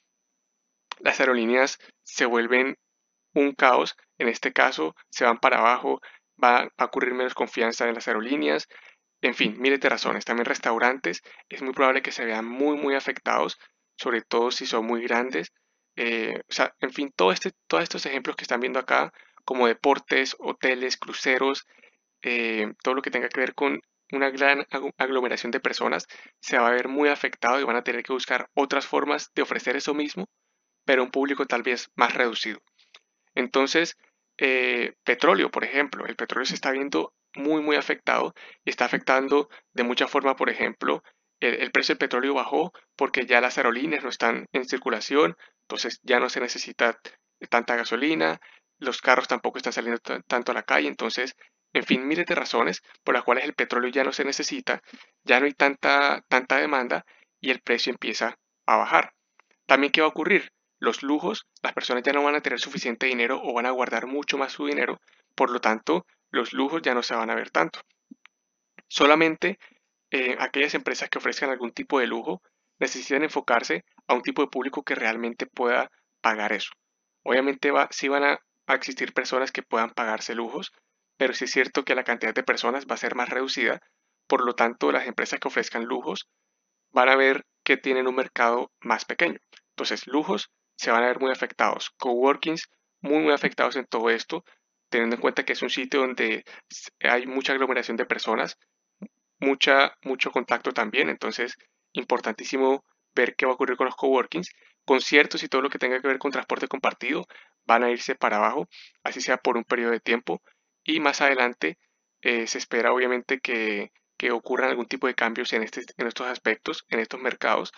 las 1.02 1.18
aerolíneas 1.20 1.78
se 2.04 2.26
vuelven 2.26 2.76
un 3.34 3.52
caos. 3.54 3.96
En 4.18 4.28
este 4.28 4.52
caso, 4.52 4.94
se 5.10 5.24
van 5.24 5.38
para 5.38 5.58
abajo, 5.58 6.00
va 6.42 6.68
a 6.76 6.84
ocurrir 6.84 7.14
menos 7.14 7.34
confianza 7.34 7.88
en 7.88 7.94
las 7.94 8.08
aerolíneas. 8.08 8.68
En 9.20 9.34
fin, 9.34 9.56
miles 9.60 9.80
de 9.80 9.88
razones. 9.88 10.24
También 10.24 10.46
restaurantes, 10.46 11.22
es 11.48 11.62
muy 11.62 11.72
probable 11.72 12.02
que 12.02 12.12
se 12.12 12.24
vean 12.24 12.46
muy, 12.46 12.76
muy 12.76 12.94
afectados, 12.94 13.58
sobre 13.96 14.22
todo 14.22 14.50
si 14.50 14.66
son 14.66 14.86
muy 14.86 15.02
grandes. 15.02 15.52
Eh, 15.96 16.40
o 16.48 16.52
sea, 16.52 16.74
en 16.80 16.92
fin, 16.92 17.12
todo 17.14 17.32
este, 17.32 17.52
todos 17.66 17.82
estos 17.82 18.06
ejemplos 18.06 18.36
que 18.36 18.44
están 18.44 18.60
viendo 18.60 18.80
acá, 18.80 19.12
como 19.44 19.66
deportes, 19.66 20.36
hoteles, 20.38 20.96
cruceros, 20.96 21.66
eh, 22.22 22.72
todo 22.82 22.94
lo 22.94 23.02
que 23.02 23.10
tenga 23.10 23.28
que 23.28 23.40
ver 23.40 23.54
con 23.54 23.80
una 24.12 24.30
gran 24.30 24.66
aglomeración 24.98 25.50
de 25.50 25.60
personas, 25.60 26.06
se 26.40 26.58
va 26.58 26.68
a 26.68 26.72
ver 26.72 26.88
muy 26.88 27.08
afectado 27.08 27.60
y 27.60 27.64
van 27.64 27.76
a 27.76 27.82
tener 27.82 28.02
que 28.02 28.12
buscar 28.12 28.48
otras 28.54 28.86
formas 28.86 29.30
de 29.34 29.42
ofrecer 29.42 29.76
eso 29.76 29.94
mismo, 29.94 30.26
pero 30.84 31.02
un 31.02 31.10
público 31.10 31.46
tal 31.46 31.62
vez 31.62 31.90
más 31.96 32.14
reducido. 32.14 32.60
Entonces, 33.34 33.96
eh, 34.38 34.94
petróleo, 35.04 35.50
por 35.50 35.64
ejemplo, 35.64 36.06
el 36.06 36.16
petróleo 36.16 36.46
se 36.46 36.54
está 36.54 36.70
viendo 36.70 37.14
muy, 37.34 37.62
muy 37.62 37.76
afectado 37.76 38.34
y 38.64 38.70
está 38.70 38.84
afectando 38.84 39.48
de 39.72 39.84
mucha 39.84 40.06
forma, 40.06 40.36
por 40.36 40.50
ejemplo, 40.50 41.02
el, 41.40 41.72
precio 41.72 41.94
del 41.94 41.98
petróleo 41.98 42.34
bajó 42.34 42.72
porque 42.96 43.26
ya 43.26 43.40
las 43.40 43.58
aerolíneas 43.58 44.04
no 44.04 44.10
están 44.10 44.46
en 44.52 44.64
circulación, 44.64 45.36
entonces 45.62 46.00
ya 46.02 46.20
no 46.20 46.28
se 46.28 46.40
necesita 46.40 46.98
tanta 47.50 47.74
gasolina, 47.74 48.40
los 48.78 49.00
carros 49.00 49.28
tampoco 49.28 49.58
están 49.58 49.72
saliendo 49.72 50.00
tanto 50.26 50.52
a 50.52 50.54
la 50.54 50.62
calle, 50.62 50.88
entonces, 50.88 51.34
en 51.72 51.84
fin, 51.84 52.06
miles 52.06 52.26
de 52.26 52.34
razones 52.34 52.82
por 53.02 53.14
las 53.14 53.24
cuales 53.24 53.44
el 53.44 53.54
petróleo 53.54 53.90
ya 53.90 54.04
no 54.04 54.12
se 54.12 54.24
necesita, 54.24 54.82
ya 55.24 55.40
no 55.40 55.46
hay 55.46 55.52
tanta, 55.52 56.22
tanta 56.28 56.58
demanda 56.58 57.04
y 57.40 57.50
el 57.50 57.60
precio 57.60 57.90
empieza 57.92 58.38
a 58.66 58.76
bajar. 58.76 59.12
También, 59.66 59.92
¿qué 59.92 60.00
va 60.00 60.08
a 60.08 60.10
ocurrir? 60.10 60.52
Los 60.82 61.04
lujos, 61.04 61.46
las 61.62 61.74
personas 61.74 62.02
ya 62.02 62.12
no 62.12 62.24
van 62.24 62.34
a 62.34 62.40
tener 62.40 62.58
suficiente 62.58 63.06
dinero 63.06 63.40
o 63.40 63.54
van 63.54 63.66
a 63.66 63.70
guardar 63.70 64.08
mucho 64.08 64.36
más 64.36 64.50
su 64.50 64.66
dinero, 64.66 65.00
por 65.36 65.48
lo 65.52 65.60
tanto, 65.60 66.06
los 66.32 66.52
lujos 66.52 66.82
ya 66.82 66.92
no 66.92 67.04
se 67.04 67.14
van 67.14 67.30
a 67.30 67.36
ver 67.36 67.50
tanto. 67.50 67.78
Solamente 68.88 69.60
eh, 70.10 70.34
aquellas 70.40 70.74
empresas 70.74 71.08
que 71.08 71.18
ofrezcan 71.18 71.50
algún 71.50 71.70
tipo 71.70 72.00
de 72.00 72.08
lujo 72.08 72.42
necesitan 72.80 73.22
enfocarse 73.22 73.84
a 74.08 74.14
un 74.14 74.22
tipo 74.22 74.42
de 74.42 74.48
público 74.48 74.82
que 74.82 74.96
realmente 74.96 75.46
pueda 75.46 75.88
pagar 76.20 76.52
eso. 76.52 76.72
Obviamente 77.22 77.70
va, 77.70 77.86
sí 77.92 78.08
van 78.08 78.24
a, 78.24 78.40
existir 78.74 79.12
personas 79.12 79.52
que 79.52 79.62
puedan 79.62 79.90
pagarse 79.90 80.34
lujos, 80.34 80.72
pero 81.16 81.32
sí 81.32 81.44
es 81.44 81.52
cierto 81.52 81.84
que 81.84 81.94
la 81.94 82.02
cantidad 82.02 82.34
de 82.34 82.42
personas 82.42 82.86
va 82.90 82.96
a 82.96 83.04
ser 83.04 83.14
más 83.14 83.28
reducida, 83.28 83.78
por 84.26 84.44
lo 84.44 84.56
tanto 84.56 84.90
las 84.90 85.06
empresas 85.06 85.38
que 85.38 85.46
ofrezcan 85.46 85.84
lujos 85.84 86.26
van 86.90 87.08
a 87.08 87.14
ver 87.14 87.44
que 87.62 87.76
tienen 87.76 88.08
un 88.08 88.16
mercado 88.16 88.72
más 88.80 89.04
pequeño. 89.04 89.38
Entonces 89.76 90.08
lujos 90.08 90.50
se 90.82 90.90
van 90.90 91.04
a 91.04 91.06
ver 91.06 91.20
muy 91.20 91.30
afectados, 91.30 91.90
coworkings 91.90 92.68
muy 93.02 93.20
muy 93.20 93.32
afectados 93.32 93.76
en 93.76 93.86
todo 93.86 94.10
esto, 94.10 94.44
teniendo 94.88 95.14
en 95.14 95.22
cuenta 95.22 95.44
que 95.44 95.52
es 95.52 95.62
un 95.62 95.70
sitio 95.70 96.00
donde 96.00 96.44
hay 96.98 97.24
mucha 97.24 97.52
aglomeración 97.52 97.96
de 97.96 98.04
personas, 98.04 98.58
mucha, 99.38 99.96
mucho 100.02 100.32
contacto 100.32 100.72
también, 100.72 101.08
entonces 101.08 101.56
importantísimo 101.92 102.84
ver 103.14 103.36
qué 103.36 103.46
va 103.46 103.52
a 103.52 103.54
ocurrir 103.54 103.76
con 103.76 103.86
los 103.86 103.94
coworkings, 103.94 104.50
conciertos 104.84 105.44
y 105.44 105.48
todo 105.48 105.62
lo 105.62 105.70
que 105.70 105.78
tenga 105.78 106.00
que 106.00 106.08
ver 106.08 106.18
con 106.18 106.32
transporte 106.32 106.66
compartido 106.66 107.26
van 107.64 107.84
a 107.84 107.90
irse 107.90 108.16
para 108.16 108.38
abajo, 108.38 108.66
así 109.04 109.20
sea 109.20 109.36
por 109.36 109.56
un 109.56 109.62
periodo 109.62 109.92
de 109.92 110.00
tiempo. 110.00 110.42
Y 110.82 110.98
más 110.98 111.20
adelante 111.20 111.78
eh, 112.22 112.48
se 112.48 112.58
espera 112.58 112.92
obviamente 112.92 113.38
que, 113.38 113.92
que, 114.16 114.32
ocurran 114.32 114.70
algún 114.70 114.86
tipo 114.86 115.06
de 115.06 115.14
cambios 115.14 115.52
en, 115.52 115.62
este, 115.62 115.82
en 115.96 116.08
estos 116.08 116.26
aspectos, 116.26 116.84
en 116.88 116.98
estos 116.98 117.20
mercados, 117.20 117.72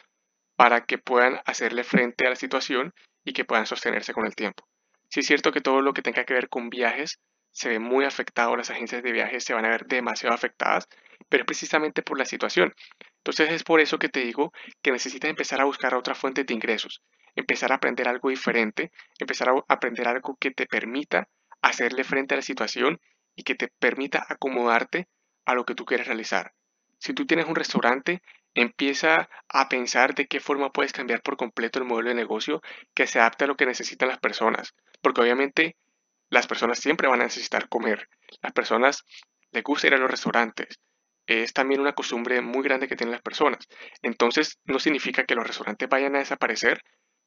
para 0.56 0.84
que 0.84 0.98
puedan 0.98 1.40
hacerle 1.46 1.84
frente 1.84 2.26
a 2.26 2.30
la 2.30 2.36
situación 2.36 2.94
y 3.24 3.32
que 3.32 3.44
puedan 3.44 3.66
sostenerse 3.66 4.12
con 4.12 4.26
el 4.26 4.34
tiempo. 4.34 4.66
Sí 5.08 5.20
es 5.20 5.26
cierto 5.26 5.52
que 5.52 5.60
todo 5.60 5.80
lo 5.80 5.92
que 5.92 6.02
tenga 6.02 6.24
que 6.24 6.34
ver 6.34 6.48
con 6.48 6.70
viajes 6.70 7.20
se 7.50 7.68
ve 7.68 7.78
muy 7.78 8.04
afectado, 8.04 8.56
las 8.56 8.70
agencias 8.70 9.02
de 9.02 9.12
viajes 9.12 9.44
se 9.44 9.54
van 9.54 9.64
a 9.64 9.70
ver 9.70 9.86
demasiado 9.86 10.34
afectadas, 10.34 10.88
pero 11.28 11.42
es 11.42 11.46
precisamente 11.46 12.02
por 12.02 12.18
la 12.18 12.24
situación. 12.24 12.74
Entonces 13.18 13.50
es 13.52 13.62
por 13.62 13.80
eso 13.80 13.98
que 13.98 14.08
te 14.08 14.20
digo 14.20 14.52
que 14.82 14.90
necesitas 14.90 15.30
empezar 15.30 15.60
a 15.60 15.64
buscar 15.64 15.94
otra 15.94 16.14
fuente 16.14 16.44
de 16.44 16.52
ingresos, 16.52 17.00
empezar 17.36 17.72
a 17.72 17.76
aprender 17.76 18.08
algo 18.08 18.28
diferente, 18.28 18.90
empezar 19.18 19.48
a 19.50 19.64
aprender 19.68 20.08
algo 20.08 20.36
que 20.40 20.50
te 20.50 20.66
permita 20.66 21.28
hacerle 21.62 22.04
frente 22.04 22.34
a 22.34 22.38
la 22.38 22.42
situación 22.42 23.00
y 23.36 23.44
que 23.44 23.54
te 23.54 23.68
permita 23.78 24.24
acomodarte 24.28 25.08
a 25.44 25.54
lo 25.54 25.64
que 25.64 25.74
tú 25.74 25.84
quieres 25.84 26.06
realizar. 26.06 26.52
Si 27.04 27.12
tú 27.12 27.26
tienes 27.26 27.44
un 27.44 27.54
restaurante, 27.54 28.22
empieza 28.54 29.28
a 29.50 29.68
pensar 29.68 30.14
de 30.14 30.26
qué 30.26 30.40
forma 30.40 30.72
puedes 30.72 30.94
cambiar 30.94 31.20
por 31.20 31.36
completo 31.36 31.78
el 31.78 31.84
modelo 31.84 32.08
de 32.08 32.14
negocio 32.14 32.62
que 32.94 33.06
se 33.06 33.20
adapte 33.20 33.44
a 33.44 33.46
lo 33.46 33.56
que 33.56 33.66
necesitan 33.66 34.08
las 34.08 34.20
personas, 34.20 34.74
porque 35.02 35.20
obviamente 35.20 35.76
las 36.30 36.46
personas 36.46 36.78
siempre 36.78 37.06
van 37.06 37.20
a 37.20 37.24
necesitar 37.24 37.68
comer. 37.68 38.08
Las 38.40 38.52
personas 38.54 39.04
les 39.52 39.62
gusta 39.62 39.88
ir 39.88 39.94
a 39.94 39.98
los 39.98 40.10
restaurantes. 40.10 40.80
Es 41.26 41.52
también 41.52 41.82
una 41.82 41.92
costumbre 41.92 42.40
muy 42.40 42.62
grande 42.62 42.88
que 42.88 42.96
tienen 42.96 43.12
las 43.12 43.20
personas. 43.20 43.68
Entonces, 44.00 44.58
no 44.64 44.78
significa 44.78 45.24
que 45.24 45.34
los 45.34 45.46
restaurantes 45.46 45.90
vayan 45.90 46.16
a 46.16 46.20
desaparecer, 46.20 46.80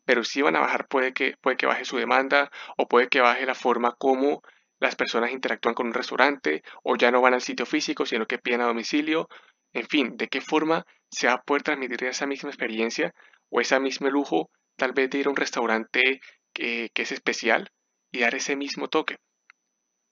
pero 0.05 0.23
sí 0.23 0.41
van 0.41 0.55
a 0.55 0.61
bajar, 0.61 0.87
puede 0.87 1.13
que, 1.13 1.35
puede 1.39 1.55
que 1.55 1.67
baje 1.67 1.85
su 1.85 1.97
demanda 1.97 2.49
o 2.77 2.87
puede 2.87 3.09
que 3.09 3.21
baje 3.21 3.45
la 3.45 3.53
forma 3.53 3.93
como 3.99 4.41
las 4.79 4.95
personas 4.95 5.31
interactúan 5.31 5.75
con 5.75 5.87
un 5.87 5.93
restaurante 5.93 6.63
o 6.83 6.95
ya 6.95 7.11
no 7.11 7.21
van 7.21 7.35
al 7.35 7.41
sitio 7.41 7.67
físico, 7.67 8.07
sino 8.07 8.25
que 8.25 8.37
piden 8.37 8.61
a 8.61 8.65
domicilio. 8.65 9.27
En 9.77 9.85
fin, 9.85 10.17
de 10.17 10.27
qué 10.27 10.41
forma 10.41 10.87
se 11.11 11.27
va 11.27 11.33
a 11.33 11.41
poder 11.43 11.61
transmitir 11.61 12.03
esa 12.05 12.25
misma 12.25 12.49
experiencia 12.49 13.13
o 13.49 13.61
ese 13.61 13.79
mismo 13.79 14.09
lujo, 14.09 14.49
tal 14.75 14.91
vez 14.91 15.07
de 15.11 15.19
ir 15.19 15.27
a 15.27 15.29
un 15.29 15.35
restaurante 15.35 16.19
que, 16.51 16.89
que 16.95 17.01
es 17.03 17.11
especial 17.11 17.69
y 18.11 18.21
dar 18.21 18.33
ese 18.33 18.55
mismo 18.55 18.87
toque. 18.87 19.17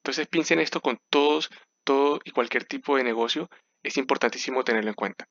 Entonces 0.03 0.28
piensen 0.28 0.59
esto 0.59 0.82
con 0.82 0.99
todos, 1.09 1.49
todo 1.84 2.20
y 2.24 2.30
cualquier 2.30 2.66
tipo 2.66 2.95
de 2.95 3.03
negocio, 3.03 3.49
es 3.82 3.97
importantísimo 3.97 4.63
tenerlo 4.63 4.91
en 4.91 4.95
cuenta. 4.95 5.28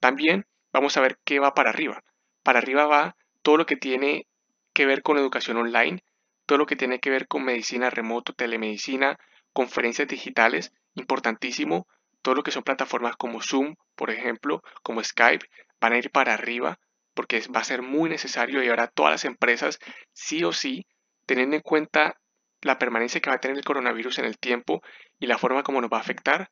También 0.00 0.46
vamos 0.72 0.96
a 0.96 1.00
ver 1.00 1.20
qué 1.24 1.38
va 1.38 1.54
para 1.54 1.70
arriba. 1.70 2.02
Para 2.42 2.58
arriba 2.58 2.86
va 2.86 3.16
todo 3.42 3.56
lo 3.56 3.66
que 3.66 3.76
tiene 3.76 4.26
que 4.72 4.84
ver 4.84 5.02
con 5.02 5.16
educación 5.16 5.58
online, 5.58 6.02
todo 6.44 6.58
lo 6.58 6.66
que 6.66 6.74
tiene 6.74 6.98
que 6.98 7.10
ver 7.10 7.28
con 7.28 7.44
medicina 7.44 7.88
remoto, 7.88 8.32
telemedicina, 8.32 9.16
conferencias 9.52 10.08
digitales, 10.08 10.72
importantísimo. 10.96 11.86
Todo 12.22 12.34
lo 12.34 12.42
que 12.42 12.50
son 12.50 12.62
plataformas 12.62 13.16
como 13.16 13.42
Zoom, 13.42 13.76
por 13.94 14.10
ejemplo, 14.10 14.62
como 14.82 15.02
Skype, 15.02 15.46
van 15.80 15.92
a 15.92 15.98
ir 15.98 16.10
para 16.10 16.34
arriba 16.34 16.78
porque 17.14 17.42
va 17.54 17.60
a 17.60 17.64
ser 17.64 17.82
muy 17.82 18.10
necesario 18.10 18.62
y 18.62 18.68
ahora 18.68 18.88
todas 18.88 19.12
las 19.12 19.24
empresas 19.24 19.78
sí 20.12 20.44
o 20.44 20.52
sí 20.52 20.86
teniendo 21.24 21.56
en 21.56 21.62
cuenta 21.62 22.20
la 22.62 22.78
permanencia 22.78 23.20
que 23.20 23.30
va 23.30 23.36
a 23.36 23.40
tener 23.40 23.56
el 23.56 23.64
coronavirus 23.64 24.18
en 24.18 24.26
el 24.26 24.38
tiempo 24.38 24.82
y 25.18 25.26
la 25.26 25.38
forma 25.38 25.62
como 25.62 25.80
nos 25.80 25.90
va 25.90 25.98
a 25.98 26.00
afectar 26.00 26.50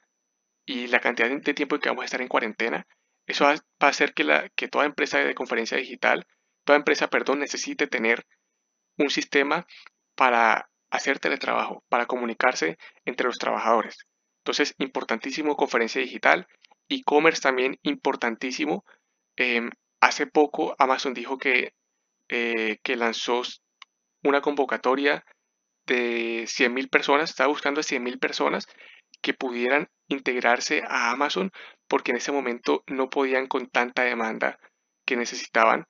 y 0.67 0.87
la 0.87 1.01
cantidad 1.01 1.29
de 1.29 1.55
tiempo 1.55 1.79
que 1.79 1.89
vamos 1.89 2.03
a 2.03 2.07
estar 2.07 2.23
en 2.23 2.29
cuarentena, 2.29 2.87
eso 3.27 3.45
va 3.45 3.53
a 3.53 3.87
hacer 3.87 4.15
que, 4.15 4.51
que 4.57 4.69
toda 4.69 4.87
empresa 4.87 5.19
de 5.19 5.35
conferencia 5.35 5.77
digital, 5.77 6.27
toda 6.65 6.79
empresa, 6.79 7.09
perdón, 7.09 7.41
necesite 7.41 7.87
tener 7.87 8.25
un 8.97 9.11
sistema 9.11 9.67
para 10.15 10.71
hacer 10.91 11.19
teletrabajo, 11.19 11.85
para 11.89 12.07
comunicarse 12.07 12.79
entre 13.05 13.27
los 13.27 13.39
trabajadores. 13.39 14.07
Entonces, 14.45 14.75
importantísimo 14.77 15.57
conferencia 15.57 16.03
digital, 16.03 16.47
e-commerce 16.91 17.41
también 17.41 17.79
importantísimo. 17.83 18.85
Em, 19.37 19.71
hace 20.01 20.27
poco 20.27 20.77
Amazon 20.79 21.15
dijo 21.15 21.39
que, 21.39 21.73
eh, 22.29 22.77
que 22.83 22.97
lanzó 22.97 23.41
una 24.23 24.43
convocatoria 24.43 25.25
de 25.87 26.45
100.000 26.47 26.91
personas, 26.91 27.31
estaba 27.31 27.49
buscando 27.49 27.81
a 27.81 27.85
100.000 27.85 28.19
personas 28.19 28.67
que 29.23 29.33
pudieran 29.33 29.89
integrarse 30.09 30.83
a 30.87 31.11
Amazon 31.11 31.51
porque 31.89 32.11
en 32.11 32.19
ese 32.19 32.31
momento 32.31 32.85
no 32.87 33.09
podían 33.09 33.47
con 33.47 33.69
tanta 33.69 34.03
demanda 34.03 34.59
que 35.07 35.17
necesitaban 35.17 35.87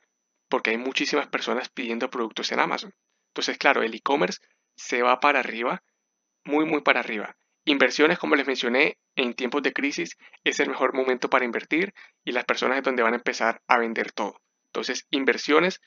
porque 0.48 0.70
hay 0.70 0.78
muchísimas 0.78 1.26
personas 1.26 1.70
pidiendo 1.70 2.08
productos 2.08 2.52
en 2.52 2.60
Amazon. 2.60 2.92
Entonces, 3.32 3.58
claro, 3.58 3.82
el 3.82 3.94
e-commerce 3.94 4.38
se 4.76 5.02
va 5.02 5.18
para 5.18 5.40
arriba, 5.40 5.82
muy, 6.44 6.64
muy 6.66 6.82
para 6.82 7.00
arriba. 7.00 7.36
Inversiones, 7.66 8.18
como 8.18 8.36
les 8.36 8.46
mencioné, 8.46 8.98
en 9.16 9.34
tiempos 9.34 9.62
de 9.62 9.72
crisis 9.72 10.18
es 10.44 10.60
el 10.60 10.68
mejor 10.68 10.94
momento 10.94 11.30
para 11.30 11.46
invertir 11.46 11.94
y 12.22 12.32
las 12.32 12.44
personas 12.44 12.78
es 12.78 12.84
donde 12.84 13.02
van 13.02 13.14
a 13.14 13.16
empezar 13.16 13.62
a 13.66 13.78
vender 13.78 14.12
todo. 14.12 14.40
Entonces, 14.66 15.06
inversiones 15.10 15.80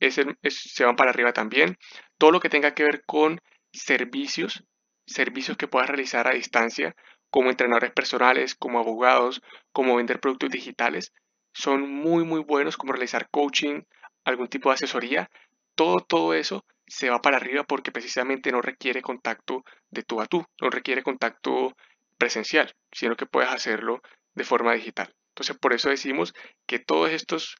se 0.00 0.84
van 0.84 0.96
para 0.96 1.10
arriba 1.10 1.32
también. 1.32 1.78
Todo 2.18 2.32
lo 2.32 2.40
que 2.40 2.48
tenga 2.48 2.74
que 2.74 2.82
ver 2.82 3.04
con 3.06 3.40
servicios, 3.72 4.64
servicios 5.06 5.56
que 5.56 5.68
puedas 5.68 5.88
realizar 5.88 6.28
a 6.28 6.34
distancia, 6.34 6.94
como 7.30 7.48
entrenadores 7.48 7.92
personales, 7.92 8.54
como 8.54 8.78
abogados, 8.78 9.40
como 9.72 9.96
vender 9.96 10.20
productos 10.20 10.50
digitales, 10.50 11.12
son 11.54 11.90
muy, 11.90 12.24
muy 12.24 12.40
buenos, 12.40 12.76
como 12.76 12.92
realizar 12.92 13.28
coaching, 13.30 13.82
algún 14.24 14.48
tipo 14.48 14.68
de 14.68 14.74
asesoría. 14.74 15.30
Todo, 15.74 16.00
todo 16.00 16.34
eso 16.34 16.66
se 16.92 17.08
va 17.08 17.22
para 17.22 17.38
arriba 17.38 17.64
porque 17.64 17.90
precisamente 17.90 18.52
no 18.52 18.60
requiere 18.60 19.00
contacto 19.00 19.64
de 19.90 20.02
tú 20.02 20.20
a 20.20 20.26
tú, 20.26 20.44
no 20.60 20.68
requiere 20.68 21.02
contacto 21.02 21.74
presencial, 22.18 22.74
sino 22.92 23.16
que 23.16 23.24
puedes 23.24 23.50
hacerlo 23.50 24.02
de 24.34 24.44
forma 24.44 24.74
digital. 24.74 25.14
Entonces, 25.28 25.56
por 25.56 25.72
eso 25.72 25.88
decimos 25.88 26.34
que 26.66 26.78
todos 26.78 27.10
estos 27.10 27.56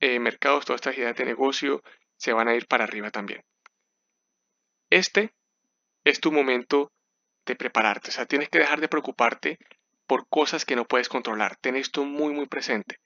eh, 0.00 0.20
mercados, 0.20 0.66
todas 0.66 0.80
estas 0.80 0.98
ideas 0.98 1.16
de 1.16 1.24
negocio 1.24 1.82
se 2.18 2.34
van 2.34 2.46
a 2.46 2.54
ir 2.54 2.66
para 2.66 2.84
arriba 2.84 3.10
también. 3.10 3.42
Este 4.90 5.32
es 6.04 6.20
tu 6.20 6.30
momento 6.30 6.92
de 7.46 7.56
prepararte, 7.56 8.10
o 8.10 8.12
sea, 8.12 8.26
tienes 8.26 8.50
que 8.50 8.58
dejar 8.58 8.82
de 8.82 8.88
preocuparte 8.88 9.58
por 10.06 10.28
cosas 10.28 10.66
que 10.66 10.76
no 10.76 10.84
puedes 10.84 11.08
controlar. 11.08 11.56
Ten 11.56 11.76
esto 11.76 12.04
muy, 12.04 12.34
muy 12.34 12.46
presente. 12.48 12.98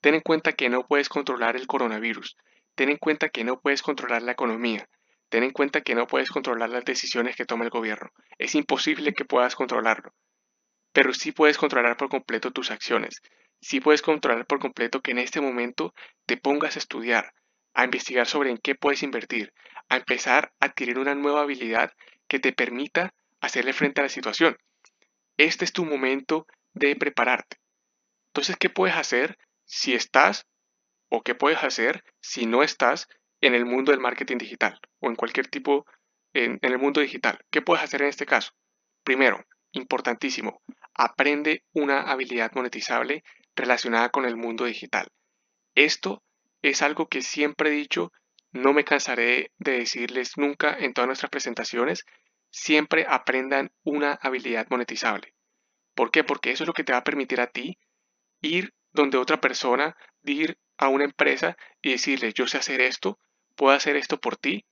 Ten 0.00 0.14
en 0.14 0.22
cuenta 0.22 0.54
que 0.54 0.68
no 0.68 0.84
puedes 0.88 1.08
controlar 1.08 1.54
el 1.54 1.68
coronavirus. 1.68 2.36
Ten 2.74 2.88
en 2.88 2.96
cuenta 2.96 3.28
que 3.28 3.44
no 3.44 3.60
puedes 3.60 3.82
controlar 3.82 4.22
la 4.22 4.32
economía. 4.32 4.88
Ten 5.30 5.44
en 5.44 5.52
cuenta 5.52 5.80
que 5.80 5.94
no 5.94 6.08
puedes 6.08 6.28
controlar 6.28 6.70
las 6.70 6.84
decisiones 6.84 7.36
que 7.36 7.46
toma 7.46 7.64
el 7.64 7.70
gobierno. 7.70 8.10
Es 8.36 8.56
imposible 8.56 9.14
que 9.14 9.24
puedas 9.24 9.54
controlarlo. 9.54 10.12
Pero 10.92 11.14
sí 11.14 11.30
puedes 11.30 11.56
controlar 11.56 11.96
por 11.96 12.08
completo 12.08 12.50
tus 12.50 12.72
acciones. 12.72 13.22
Sí 13.60 13.80
puedes 13.80 14.02
controlar 14.02 14.44
por 14.46 14.58
completo 14.58 15.00
que 15.00 15.12
en 15.12 15.18
este 15.18 15.40
momento 15.40 15.94
te 16.26 16.36
pongas 16.36 16.74
a 16.74 16.80
estudiar, 16.80 17.32
a 17.74 17.84
investigar 17.84 18.26
sobre 18.26 18.50
en 18.50 18.58
qué 18.58 18.74
puedes 18.74 19.04
invertir, 19.04 19.52
a 19.88 19.96
empezar 19.96 20.52
a 20.58 20.66
adquirir 20.66 20.98
una 20.98 21.14
nueva 21.14 21.42
habilidad 21.42 21.92
que 22.26 22.40
te 22.40 22.52
permita 22.52 23.14
hacerle 23.40 23.72
frente 23.72 24.00
a 24.00 24.04
la 24.04 24.08
situación. 24.08 24.56
Este 25.36 25.64
es 25.64 25.72
tu 25.72 25.84
momento 25.84 26.46
de 26.74 26.96
prepararte. 26.96 27.58
Entonces, 28.30 28.56
¿qué 28.56 28.68
puedes 28.68 28.96
hacer 28.96 29.38
si 29.64 29.94
estás 29.94 30.48
o 31.08 31.22
qué 31.22 31.36
puedes 31.36 31.62
hacer 31.62 32.02
si 32.20 32.46
no 32.46 32.64
estás 32.64 33.06
en 33.40 33.54
el 33.54 33.64
mundo 33.64 33.92
del 33.92 34.00
marketing 34.00 34.38
digital 34.38 34.80
o 35.00 35.08
en 35.08 35.16
cualquier 35.16 35.48
tipo 35.48 35.86
en, 36.32 36.58
el 36.62 36.78
mundo 36.78 37.00
digital? 37.00 37.38
¿Qué 37.50 37.62
puedes 37.62 37.84
hacer 37.84 38.02
en 38.02 38.08
este 38.08 38.26
caso? 38.26 38.52
Primero, 39.04 39.44
importantísimo, 39.72 40.62
aprende 40.94 41.64
una 41.72 42.02
habilidad 42.02 42.52
monetizable 42.54 43.24
relacionada 43.56 44.10
con 44.10 44.24
el 44.24 44.36
mundo 44.36 44.64
digital. 44.64 45.08
Esto 45.74 46.22
es 46.62 46.82
algo 46.82 47.08
que 47.08 47.22
siempre 47.22 47.70
he 47.70 47.72
dicho, 47.72 48.12
no 48.52 48.72
me 48.72 48.84
cansaré 48.84 49.52
de 49.58 49.78
decirles 49.78 50.36
nunca 50.36 50.76
en 50.78 50.92
todas 50.92 51.06
nuestras 51.06 51.30
presentaciones, 51.30 52.04
siempre 52.50 53.06
aprendan 53.08 53.70
una 53.84 54.12
habilidad 54.14 54.66
monetizable. 54.70 55.34
¿Por 55.94 56.10
qué? 56.10 56.24
Porque 56.24 56.50
eso 56.50 56.64
es 56.64 56.68
lo 56.68 56.72
que 56.72 56.84
te 56.84 56.92
va 56.92 56.98
a 56.98 57.04
permitir 57.04 57.40
a 57.40 57.46
ti 57.46 57.78
ir 58.42 58.74
donde 58.92 59.18
otra 59.18 59.40
persona, 59.40 59.96
ir 60.24 60.58
a 60.78 60.88
una 60.88 61.04
empresa 61.04 61.56
y 61.82 61.92
decirle, 61.92 62.32
yo 62.32 62.46
sé 62.46 62.58
hacer 62.58 62.80
esto, 62.80 63.18
puedo 63.60 63.76
hacer 63.76 63.96
esto 63.96 64.18
por 64.18 64.38
ti, 64.38 64.64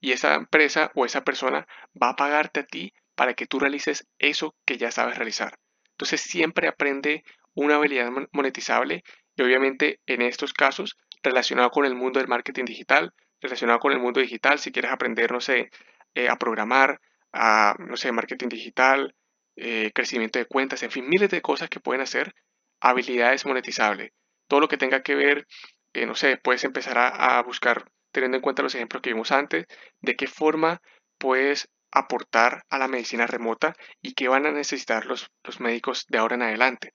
y 0.00 0.10
esa 0.10 0.34
empresa 0.34 0.90
o 0.96 1.06
esa 1.06 1.22
persona 1.22 1.68
va 1.94 2.08
a 2.08 2.16
pagarte 2.16 2.58
a 2.58 2.66
ti 2.66 2.92
para 3.14 3.34
que 3.34 3.46
tú 3.46 3.60
realices 3.60 4.08
eso 4.18 4.56
que 4.66 4.76
ya 4.76 4.90
sabes 4.90 5.16
realizar. 5.16 5.56
Entonces 5.92 6.20
siempre 6.20 6.66
aprende 6.66 7.22
una 7.54 7.76
habilidad 7.76 8.10
monetizable 8.32 9.04
y 9.36 9.42
obviamente 9.42 10.00
en 10.06 10.20
estos 10.20 10.52
casos 10.52 10.98
relacionado 11.22 11.70
con 11.70 11.84
el 11.84 11.94
mundo 11.94 12.18
del 12.18 12.26
marketing 12.26 12.64
digital, 12.64 13.14
relacionado 13.40 13.78
con 13.78 13.92
el 13.92 14.00
mundo 14.00 14.20
digital, 14.20 14.58
si 14.58 14.72
quieres 14.72 14.90
aprender, 14.90 15.30
no 15.30 15.40
sé, 15.40 15.70
eh, 16.16 16.28
a 16.28 16.34
programar, 16.34 17.00
a, 17.32 17.76
no 17.78 17.96
sé, 17.96 18.10
marketing 18.10 18.48
digital, 18.48 19.14
eh, 19.54 19.92
crecimiento 19.94 20.40
de 20.40 20.46
cuentas, 20.46 20.82
en 20.82 20.90
fin, 20.90 21.08
miles 21.08 21.30
de 21.30 21.40
cosas 21.40 21.68
que 21.68 21.78
pueden 21.78 22.02
hacer 22.02 22.34
habilidades 22.80 23.46
monetizables. 23.46 24.10
Todo 24.48 24.58
lo 24.58 24.66
que 24.68 24.76
tenga 24.76 25.04
que 25.04 25.14
ver, 25.14 25.46
eh, 25.92 26.06
no 26.06 26.16
sé, 26.16 26.36
puedes 26.36 26.64
empezar 26.64 26.98
a, 26.98 27.40
buscar, 27.44 27.84
teniendo 28.14 28.36
en 28.36 28.42
cuenta 28.42 28.62
los 28.62 28.74
ejemplos 28.76 29.02
que 29.02 29.12
vimos 29.12 29.32
antes, 29.32 29.66
de 30.00 30.14
qué 30.14 30.28
forma 30.28 30.80
puedes 31.18 31.68
aportar 31.90 32.62
a 32.70 32.78
la 32.78 32.88
medicina 32.88 33.26
remota 33.26 33.74
y 34.00 34.14
qué 34.14 34.28
van 34.28 34.46
a 34.46 34.52
necesitar 34.52 35.04
los, 35.04 35.28
médicos 35.58 36.06
de 36.08 36.18
ahora 36.18 36.36
en 36.36 36.42
adelante. 36.42 36.94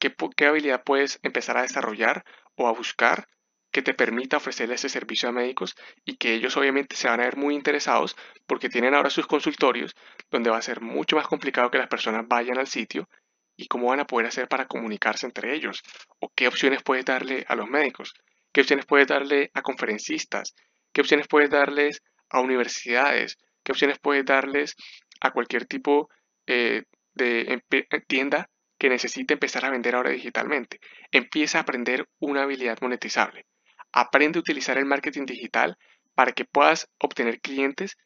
¿Qué, 0.00 0.12
¿Qué 0.36 0.46
habilidad 0.46 0.82
puedes 0.84 1.20
empezar 1.22 1.56
a 1.56 1.62
desarrollar 1.62 2.24
o 2.56 2.66
a 2.66 2.72
buscar 2.72 3.28
que 3.72 3.82
te 3.82 3.94
permita 3.94 4.36
ofrecerle 4.36 4.74
ese 4.74 4.88
servicio 4.88 5.28
a 5.28 5.32
médicos 5.32 5.76
y 6.04 6.16
que 6.16 6.34
ellos 6.34 6.56
obviamente 6.56 6.96
se 6.96 7.08
van 7.08 7.20
a 7.20 7.24
ver 7.24 7.36
muy 7.36 7.54
interesados 7.54 8.16
porque 8.46 8.68
tienen 8.68 8.94
ahora 8.94 9.10
sus 9.10 9.26
consultorios 9.26 9.94
donde 10.30 10.50
va 10.50 10.58
a 10.58 10.62
ser 10.62 10.80
mucho 10.80 11.16
más 11.16 11.28
complicado 11.28 11.70
que 11.70 11.78
las 11.78 11.88
personas 11.88 12.26
vayan 12.26 12.58
al 12.58 12.66
sitio 12.66 13.08
y 13.56 13.68
cómo 13.68 13.88
van 13.88 14.00
a 14.00 14.06
poder 14.06 14.26
hacer 14.26 14.48
para 14.48 14.66
comunicarse 14.66 15.26
entre 15.26 15.54
ellos 15.54 15.82
o 16.18 16.28
qué 16.34 16.48
opciones 16.48 16.82
puedes 16.82 17.04
darle 17.04 17.44
a 17.48 17.54
los 17.54 17.68
médicos, 17.68 18.14
qué 18.54 18.62
opciones 18.62 18.86
puedes 18.86 19.08
darle 19.08 19.50
a 19.52 19.60
conferencistas, 19.60 20.54
qué 20.94 21.02
opciones 21.02 21.28
puedes 21.28 21.50
darles 21.50 22.02
a 22.30 22.40
universidades, 22.40 23.36
qué 23.62 23.72
opciones 23.72 23.98
puedes 23.98 24.24
darles 24.24 24.76
a 25.20 25.32
cualquier 25.32 25.66
tipo 25.66 26.08
eh, 26.46 26.84
de 27.14 27.62
tienda 28.06 28.48
que 28.78 28.88
necesite 28.88 29.34
empezar 29.34 29.64
a 29.64 29.70
vender 29.70 29.94
ahora 29.94 30.10
digitalmente. 30.10 30.80
Empieza 31.10 31.58
a 31.58 31.62
aprender 31.62 32.08
una 32.18 32.42
habilidad 32.42 32.78
monetizable. 32.80 33.46
Aprende 33.92 34.38
a 34.38 34.40
utilizar 34.40 34.78
el 34.78 34.86
marketing 34.86 35.26
digital 35.26 35.76
para 36.14 36.32
que 36.32 36.44
puedas 36.44 36.88
obtener 36.98 37.40
clientes 37.40 37.96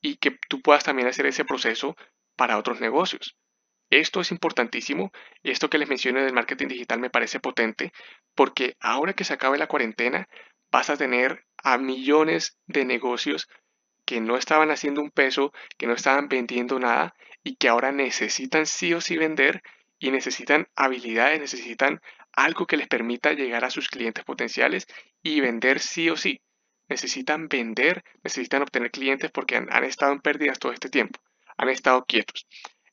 y 0.00 0.16
que 0.16 0.38
tú 0.48 0.60
puedas 0.60 0.84
también 0.84 1.08
hacer 1.08 1.26
ese 1.26 1.44
proceso 1.44 1.96
para 2.36 2.58
otros 2.58 2.80
negocios. 2.80 3.36
Esto 3.90 4.20
es 4.20 4.30
importantísimo 4.30 5.12
esto 5.42 5.70
que 5.70 5.78
les 5.78 5.88
mencioné 5.88 6.22
del 6.22 6.34
marketing 6.34 6.68
digital 6.68 7.00
me 7.00 7.10
parece 7.10 7.40
potente 7.40 7.92
porque 8.34 8.76
ahora 8.80 9.14
que 9.14 9.24
se 9.24 9.34
acabe 9.34 9.58
la 9.58 9.66
cuarentena 9.66 10.28
vas 10.70 10.90
a 10.90 10.96
tener 10.96 11.44
a 11.62 11.78
millones 11.78 12.58
de 12.66 12.84
negocios 12.84 13.48
que 14.04 14.20
no 14.20 14.36
estaban 14.36 14.70
haciendo 14.70 15.02
un 15.02 15.10
peso, 15.10 15.52
que 15.76 15.86
no 15.86 15.92
estaban 15.92 16.28
vendiendo 16.28 16.78
nada 16.78 17.14
y 17.42 17.56
que 17.56 17.68
ahora 17.68 17.92
necesitan 17.92 18.66
sí 18.66 18.94
o 18.94 19.00
sí 19.00 19.16
vender 19.16 19.62
y 19.98 20.10
necesitan 20.10 20.68
habilidades, 20.76 21.40
necesitan 21.40 22.00
algo 22.32 22.66
que 22.66 22.76
les 22.76 22.88
permita 22.88 23.32
llegar 23.32 23.64
a 23.64 23.70
sus 23.70 23.88
clientes 23.88 24.24
potenciales 24.24 24.86
y 25.22 25.40
vender 25.40 25.80
sí 25.80 26.08
o 26.08 26.16
sí. 26.16 26.40
Necesitan 26.88 27.48
vender, 27.48 28.02
necesitan 28.22 28.62
obtener 28.62 28.90
clientes 28.90 29.30
porque 29.30 29.56
han, 29.56 29.84
estado 29.84 30.12
en 30.12 30.20
pérdidas 30.20 30.58
todo 30.58 30.72
este 30.72 30.88
tiempo, 30.88 31.20
han 31.56 31.68
estado 31.68 32.04
quietos. 32.06 32.46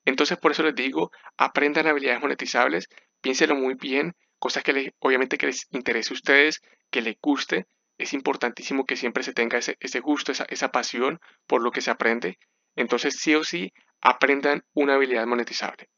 Entonces 0.05 0.37
por 0.37 0.51
eso 0.51 0.63
les 0.63 0.75
digo, 0.75 1.11
aprendan 1.37 1.87
habilidades 1.87 2.21
monetizables, 2.21 2.87
piénsenlo 3.21 3.55
muy 3.55 3.73
bien, 3.73 4.15
cosas 4.39 4.63
que 4.63 4.93
obviamente 4.99 5.37
que 5.37 5.47
les 5.47 5.67
interese 5.71 6.13
a 6.13 6.15
ustedes, 6.15 6.61
que 6.91 7.01
les 7.01 7.15
guste. 7.21 7.65
Es 7.97 8.13
importantísimo 8.13 8.85
que 8.85 8.97
siempre 8.97 9.23
se 9.23 9.33
tenga 9.33 9.57
ese, 9.57 9.99
gusto, 10.01 10.31
esa, 10.31 10.45
esa 10.49 10.71
pasión 10.71 11.19
por 11.47 11.63
lo 11.63 11.71
que 11.71 11.81
se 11.81 11.91
aprende. 11.91 12.37
Entonces 12.75 13.17
sí 13.19 13.33
o 13.35 13.43
sí, 13.43 13.73
aprendan 14.01 14.63
una 14.73 14.95
habilidad 14.95 15.25
monetizable. 15.25 15.89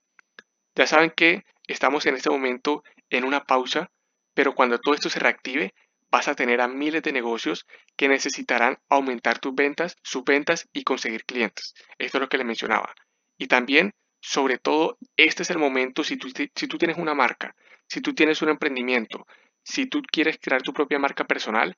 Ya 0.76 0.86
saben 0.86 1.12
que 1.12 1.44
estamos 1.68 2.06
en 2.06 2.16
este 2.16 2.30
momento 2.30 2.84
en 3.10 3.26
una 3.26 3.44
pausa, 3.46 3.92
pero 4.34 4.54
cuando 4.54 4.78
todo 4.78 4.94
esto 4.94 5.10
se 5.10 5.20
reactive, 5.20 5.74
vas 6.10 6.28
a 6.28 6.36
tener 6.36 6.62
a 6.62 6.68
miles 6.68 7.02
de 7.02 7.12
negocios 7.12 7.66
que 7.98 8.08
necesitarán 8.08 8.78
aumentar 8.88 9.40
tus 9.40 9.54
ventas, 9.56 9.98
sus 10.04 10.24
ventas 10.24 10.70
y 10.72 10.84
conseguir 10.84 11.26
clientes. 11.26 11.74
Esto 11.98 12.18
es 12.18 12.22
lo 12.22 12.30
que 12.30 12.38
les 12.38 12.46
mencionaba. 12.46 12.94
Y 13.38 13.48
también, 13.48 13.94
sobre 14.20 14.58
todo, 14.58 14.98
este 15.16 15.44
es 15.44 15.50
el 15.50 15.58
momento, 15.58 16.04
si 16.04 16.18
tú, 16.18 16.30
si 16.30 16.68
tú 16.68 16.78
tienes 16.78 16.98
una 16.98 17.14
marca, 17.14 17.56
si 17.88 18.02
tú 18.02 18.14
tienes 18.14 18.42
un 18.42 18.50
emprendimiento, 18.50 19.26
si 19.64 19.86
tú 19.86 20.02
quieres 20.02 20.38
crear 20.42 20.62
tu 20.62 20.74
propia 20.74 21.00
marca 21.00 21.26
personal, 21.26 21.76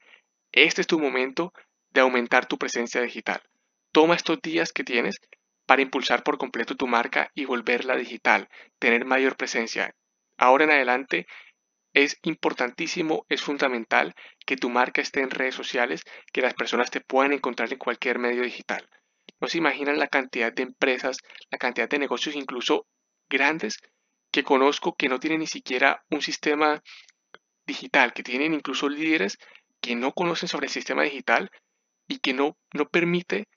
este 0.52 0.82
es 0.82 0.88
tu 0.88 1.00
momento 1.00 1.54
de 1.92 2.02
aumentar 2.02 2.46
tu 2.46 2.58
presencia 2.58 3.02
digital. 3.02 3.42
Toma 3.92 4.16
estos 4.16 4.42
días 4.42 4.72
que 4.72 4.84
tienes 4.84 5.20
para 5.66 5.82
impulsar 5.82 6.24
por 6.24 6.38
completo 6.38 6.76
tu 6.76 6.88
marca 6.88 7.32
y 7.36 7.46
volverla 7.46 7.96
digital, 7.96 8.50
tener 8.80 9.06
mayor 9.06 9.36
presencia. 9.36 9.94
Ahora 10.38 10.64
en 10.64 10.72
adelante 10.72 11.28
es 11.94 12.18
importantísimo, 12.24 13.26
es 13.30 13.42
fundamental 13.42 14.16
que 14.46 14.56
tu 14.56 14.70
marca 14.70 15.02
esté 15.02 15.22
en 15.22 15.32
redes 15.32 15.56
sociales, 15.56 16.04
que 16.32 16.42
las 16.42 16.54
personas 16.54 16.92
te 16.92 17.02
puedan 17.02 17.34
encontrar 17.34 17.72
en 17.72 17.80
cualquier 17.80 18.20
medio 18.20 18.44
digital. 18.44 18.88
No 19.40 19.48
se 19.48 19.58
imaginan 19.58 20.00
la 20.00 20.08
cantidad 20.08 20.54
de 20.54 20.64
empresas, 20.64 21.18
la 21.50 21.58
cantidad 21.58 21.90
de 21.90 22.00
negocios 22.00 22.36
incluso 22.36 22.86
grandes 23.30 23.78
que 24.32 24.44
conozco 24.44 24.96
que 24.96 25.10
no 25.10 25.20
tienen 25.20 25.40
ni 25.40 25.48
siquiera 25.48 26.04
un 26.10 26.22
sistema 26.22 26.82
digital, 27.66 28.14
que 28.14 28.24
tienen 28.24 28.54
incluso 28.54 28.90
líderes 28.90 29.38
que 29.82 29.96
no 29.96 30.14
conocen 30.14 30.50
sobre 30.50 30.68
el 30.68 30.72
sistema 30.72 31.04
digital 31.04 31.50
y 32.08 32.20
que 32.20 32.34
no, 32.34 32.58
no 32.74 32.90
permite 32.90 33.48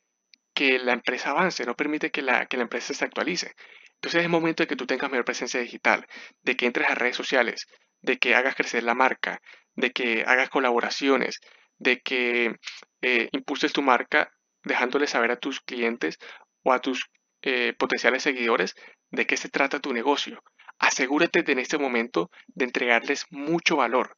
que 0.55 0.79
la 0.79 0.93
empresa 0.93 1.31
avance, 1.31 1.65
no 1.65 1.75
permite 1.75 2.11
que 2.11 2.23
la, 2.23 2.47
que 2.47 2.57
la 2.57 2.65
empresa 2.65 2.95
se 2.95 3.05
actualice. 3.05 3.55
Entonces 3.95 4.23
es 4.23 4.29
momento 4.29 4.63
de 4.63 4.67
que 4.67 4.77
tú 4.77 4.87
tengas 4.87 5.11
mayor 5.11 5.25
presencia 5.25 5.61
digital, 5.61 6.07
de 6.43 6.57
que 6.57 6.67
entres 6.67 6.91
a 6.91 6.95
redes 6.95 7.17
sociales, 7.17 7.67
de 8.01 8.19
que 8.19 8.35
hagas 8.35 8.55
crecer 8.55 8.83
la 8.83 8.95
marca, 8.95 9.41
de 9.75 9.93
que 9.93 10.25
hagas 10.27 10.51
colaboraciones, 10.51 11.41
de 11.79 12.01
que 12.01 12.57
eh, 13.01 13.29
impulses 13.33 13.73
tu 13.73 13.83
marca 13.83 14.31
dejándole 14.65 15.07
saber 15.07 15.31
a 15.31 15.37
tus 15.37 15.61
clientes 15.61 16.19
o 16.63 16.73
a 16.73 16.81
tus 16.81 17.11
eh, 17.43 17.75
potenciales 17.79 18.23
seguidores 18.23 18.75
de 19.11 19.27
qué 19.27 19.37
se 19.37 19.49
trata 19.49 19.81
tu 19.81 19.93
negocio. 19.93 20.43
Asegúrate 20.79 21.45
en 21.51 21.59
este 21.59 21.79
momento 21.79 22.31
de 22.49 22.65
entregarles 22.65 23.27
mucho 23.31 23.77
valor. 23.77 24.17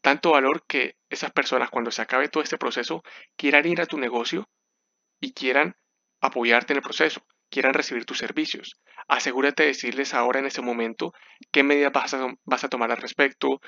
Tanto 0.00 0.32
valor 0.32 0.64
que 0.66 0.96
esas 1.10 1.32
personas 1.32 1.70
cuando 1.70 1.90
se 1.90 2.02
acabe 2.02 2.28
todo 2.28 2.42
este 2.42 2.58
proceso 2.58 3.02
quieran 3.36 3.66
ir 3.66 3.80
a 3.80 3.86
tu 3.86 3.98
negocio 3.98 4.48
y 5.20 5.32
quieran 5.32 5.74
apoyarte 6.20 6.72
en 6.72 6.78
el 6.78 6.82
proceso, 6.82 7.22
quieran 7.50 7.74
recibir 7.74 8.04
tus 8.04 8.18
servicios. 8.18 8.80
Asegúrate 9.08 9.62
de 9.62 9.68
decirles 9.68 10.14
ahora 10.14 10.40
en 10.40 10.46
ese 10.46 10.62
momento 10.62 11.12
qué 11.50 11.62
medidas 11.62 11.92
vas 11.92 12.64
a, 12.64 12.68
tomar 12.68 12.90
al 12.90 12.98
respecto, 12.98 13.60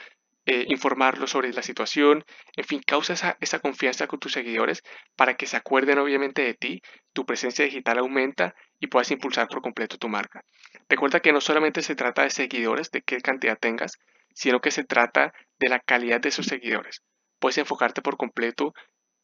eh, 0.53 0.65
informarlos 0.67 1.31
sobre 1.31 1.53
la 1.53 1.63
situación, 1.63 2.25
en 2.57 2.65
fin, 2.65 2.83
causa 2.85 3.13
esa, 3.13 3.37
esa 3.41 3.61
confianza 3.61 4.09
con 4.09 4.19
tus 4.19 4.33
seguidores 4.33 4.83
para 5.15 5.37
que 5.37 5.47
se 5.47 5.57
acuerden 5.57 5.99
obviamente 5.99 6.43
de 6.43 6.55
ti, 6.55 6.83
tu 7.13 7.25
presencia 7.25 7.65
digital 7.65 7.99
aumenta 7.99 8.57
y 8.81 8.89
puedas 8.89 9.13
impulsar 9.13 9.47
por 9.47 9.63
completo 9.63 9.97
tu 9.97 10.09
marca. 10.09 10.43
Recuerda 10.89 11.21
que 11.21 11.33
no 11.33 11.41
solamente 11.41 11.83
se 11.83 11.95
trata 11.95 12.25
de 12.25 12.31
seguidores, 12.31 12.91
de 12.91 13.01
qué 13.03 13.19
cantidad 13.19 13.57
tengas, 13.61 13.97
sino 14.35 14.61
que 14.61 14.73
se 14.73 14.83
trata 14.83 15.33
de 15.61 15.69
la 15.69 15.79
calidad 15.79 16.21
de 16.21 16.31
esos 16.31 16.47
seguidores. 16.47 17.01
Puedes 17.39 17.59
enfocarte 17.59 18.03
por 18.03 18.17
completo 18.17 18.75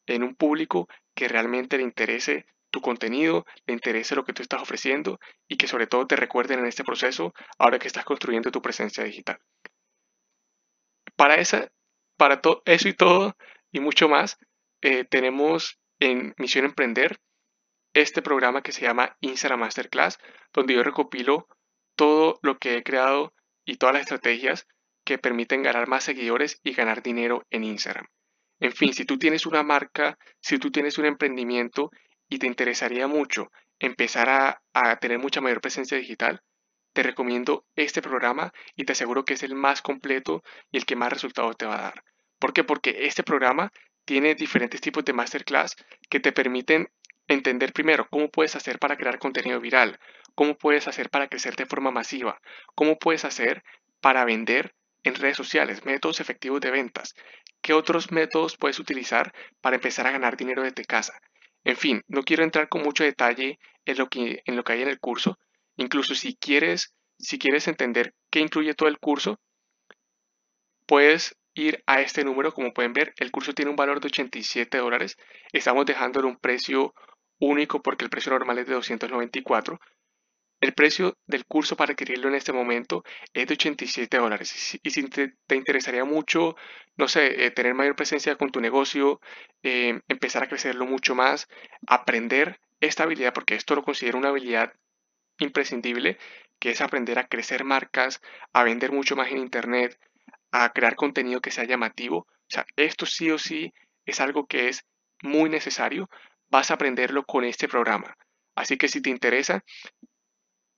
en 0.07 0.23
un 0.23 0.37
público 0.37 0.87
que 1.17 1.27
realmente 1.27 1.77
le 1.77 1.83
interese 1.83 2.47
tu 2.71 2.81
contenido, 2.81 3.47
le 3.67 3.75
interese 3.75 4.15
lo 4.15 4.25
que 4.25 4.33
tú 4.33 4.43
estás 4.43 4.63
ofreciendo 4.63 5.19
y 5.49 5.57
que 5.57 5.67
sobre 5.67 5.89
todo 5.89 6.07
te 6.07 6.15
recuerden 6.15 6.61
en 6.61 6.67
este 6.67 6.85
proceso 6.85 7.33
ahora 7.59 7.81
que 7.81 7.89
estás 7.89 8.05
construyendo 8.05 8.53
tu 8.53 8.63
presencia 8.63 9.03
digital. 9.03 9.41
Para, 11.17 11.37
esa, 11.37 11.69
para 12.17 12.41
eso 12.65 12.89
y 12.89 12.95
todo 12.95 13.37
y 13.73 13.81
mucho 13.81 14.09
más, 14.09 14.39
eh, 14.83 15.05
tenemos 15.05 15.79
en 15.99 16.35
Misión 16.39 16.65
Emprender 16.65 17.19
este 17.95 18.21
programa 18.23 18.63
que 18.63 18.73
se 18.73 18.83
llama 18.83 19.17
Instagram 19.21 19.61
Masterclass, 19.61 20.19
donde 20.53 20.75
yo 20.75 20.83
recopilo 20.83 21.49
todo 21.97 22.39
lo 22.43 22.59
que 22.59 22.77
he 22.77 22.83
creado 22.83 23.33
y 23.65 23.77
todas 23.77 23.95
las 23.95 24.03
estrategias 24.03 24.67
que 25.05 25.19
permiten 25.19 25.63
ganar 25.63 25.89
más 25.89 26.05
seguidores 26.05 26.61
y 26.63 26.75
ganar 26.75 27.03
dinero 27.03 27.47
en 27.51 27.65
Instagram. 27.65 28.07
En 28.61 28.73
fin, 28.73 28.93
si 28.93 29.05
tú 29.05 29.19
tienes 29.19 29.47
una 29.47 29.63
marca, 29.63 30.19
si 30.41 30.59
tú 30.59 30.71
tienes 30.71 30.99
un 30.99 31.07
emprendimiento 31.07 31.91
y 32.29 32.39
te 32.39 32.47
interesaría 32.47 33.07
mucho 33.07 33.51
empezar 33.79 34.29
a, 34.29 34.97
tener 34.99 35.19
mucha 35.19 35.41
mayor 35.41 35.61
presencia 35.61 35.97
digital, 35.97 36.41
te 36.97 37.03
recomiendo 37.03 37.67
este 37.75 38.01
programa 38.01 38.55
y 38.75 38.85
te 38.85 38.93
aseguro 38.93 39.27
que 39.27 39.35
es 39.35 39.43
el 39.43 39.55
más 39.55 39.83
completo 39.83 40.43
y 40.73 40.79
el 40.79 40.87
que 40.87 40.97
más 40.97 41.13
resultados 41.13 41.55
te 41.59 41.67
va 41.67 41.79
a 41.79 41.83
dar. 41.83 42.05
¿Por 42.39 42.55
qué? 42.55 42.65
Porque 42.65 43.05
este 43.05 43.23
programa 43.23 43.71
tiene 44.07 44.35
diferentes 44.35 44.81
tipos 44.81 45.05
de 45.05 45.13
masterclass 45.13 45.77
que 46.09 46.21
te 46.21 46.33
permiten 46.33 46.89
entender 47.29 47.75
primero 47.75 48.09
cómo 48.09 48.31
puedes 48.31 48.57
hacer 48.57 48.79
para 48.79 48.97
crear 48.97 49.19
contenido 49.19 49.61
viral, 49.61 50.01
cómo 50.35 50.57
puedes 50.57 50.89
hacer 50.89 51.11
para 51.11 51.29
crecer 51.29 51.55
de 51.55 51.67
forma 51.67 51.91
masiva, 51.91 52.41
cómo 52.75 52.99
puedes 52.99 53.27
hacer 53.27 53.63
para 54.01 54.25
vender 54.25 54.75
en 55.05 55.17
redes 55.17 55.37
sociales, 55.37 55.85
métodos 55.85 56.21
efectivos 56.21 56.63
de 56.63 56.71
ventas, 56.71 57.15
qué 57.61 57.75
otros 57.75 58.11
métodos 58.11 58.57
puedes 58.57 58.79
utilizar 58.79 59.35
para 59.61 59.77
empezar 59.77 60.07
a 60.07 60.13
ganar 60.13 60.39
dinero 60.39 60.63
desde 60.63 60.87
casa. 60.87 61.13
En 61.63 61.77
fin, 61.77 62.03
no 62.09 62.23
quiero 62.23 62.43
entrar 62.43 62.71
con 62.71 62.81
mucho 62.81 63.05
detalle 63.05 63.59
en 63.85 63.99
lo 63.99 64.09
que, 64.09 64.41
en 64.47 64.57
lo 64.57 64.65
que 64.65 64.73
hay 64.73 64.81
en 64.81 64.89
el 64.89 64.99
curso. 64.99 65.39
Incluso 65.77 66.15
si 66.15 66.37
quieres, 66.37 66.95
si 67.19 67.39
quieres 67.39 67.69
entender 67.69 68.15
qué 68.31 68.41
incluye 68.41 68.75
todo 68.75 68.89
el 68.89 68.99
curso, 68.99 69.39
puedes 70.87 71.37
ir 71.55 71.83
a 71.87 72.01
este 72.01 72.25
número. 72.25 72.53
Como 72.53 72.73
pueden 72.73 72.93
ver, 72.93 73.13
el 73.19 73.31
curso 73.31 73.53
tiene 73.53 73.71
un 73.71 73.77
valor 73.77 74.01
de 74.01 74.07
87 74.07 74.79
dólares. 74.79 75.17
Estamos 75.53 75.87
dejándole 75.87 76.29
un 76.29 76.39
precio 76.39 76.95
único 77.39 77.83
porque 77.83 78.05
el 78.05 78.11
precio 78.11 78.33
normal 78.33 78.59
es 78.59 78.67
de 78.67 78.75
294. 78.75 79.79
El 80.61 80.73
precio 80.73 81.19
del 81.27 81.45
curso 81.45 81.77
para 81.77 81.93
adquirirlo 81.93 82.29
en 82.29 82.35
este 82.35 82.53
momento 82.53 83.05
es 83.35 83.47
de 83.47 83.55
87 83.55 84.17
dólares. 84.17 84.79
Y 84.83 84.91
si 84.91 85.03
te, 85.09 85.35
interesaría 85.55 86.05
mucho, 86.05 86.57
no 86.97 87.09
sé, 87.09 87.45
eh, 87.45 87.51
tener 87.51 87.75
mayor 87.75 87.95
presencia 87.95 88.37
con 88.37 88.51
tu 88.51 88.61
negocio, 88.61 89.21
eh, 89.63 90.01
empezar 90.09 90.43
a 90.43 90.49
crecerlo 90.49 90.87
mucho 90.87 91.15
más, 91.15 91.47
aprender 91.87 92.59
esta 92.81 93.03
habilidad, 93.03 93.35
porque 93.35 93.55
esto 93.55 93.75
lo 93.75 93.83
considero 93.83 94.17
una 94.17 94.31
habilidad 94.31 94.73
imprescindible, 95.39 96.19
que 96.59 96.71
es 96.71 96.81
aprender 96.81 97.19
a 97.19 97.27
crecer 97.27 97.65
marcas, 97.65 98.21
a 98.53 98.65
vender 98.65 98.93
mucho 98.93 99.17
más 99.17 99.31
en 99.31 99.39
Internet, 99.39 99.99
a 100.51 100.73
crear 100.73 100.97
contenido 100.97 101.41
que 101.41 101.51
sea 101.51 101.65
llamativo. 101.65 102.19
O 102.19 102.49
sea, 102.49 102.67
esto 102.77 103.07
sí 103.07 103.31
o 103.31 103.39
sí 103.39 103.73
es 104.07 104.21
algo 104.21 104.47
que 104.47 104.69
es 104.69 104.87
muy 105.23 105.51
necesario. 105.51 106.09
Vas 106.49 106.71
a 106.71 106.75
aprenderlo 106.75 107.25
con 107.25 107.45
este 107.45 107.69
programa. 107.69 108.17
Así 108.55 108.77
que 108.77 108.89
si 108.89 109.03
te 109.03 109.11
interesa, 109.11 109.65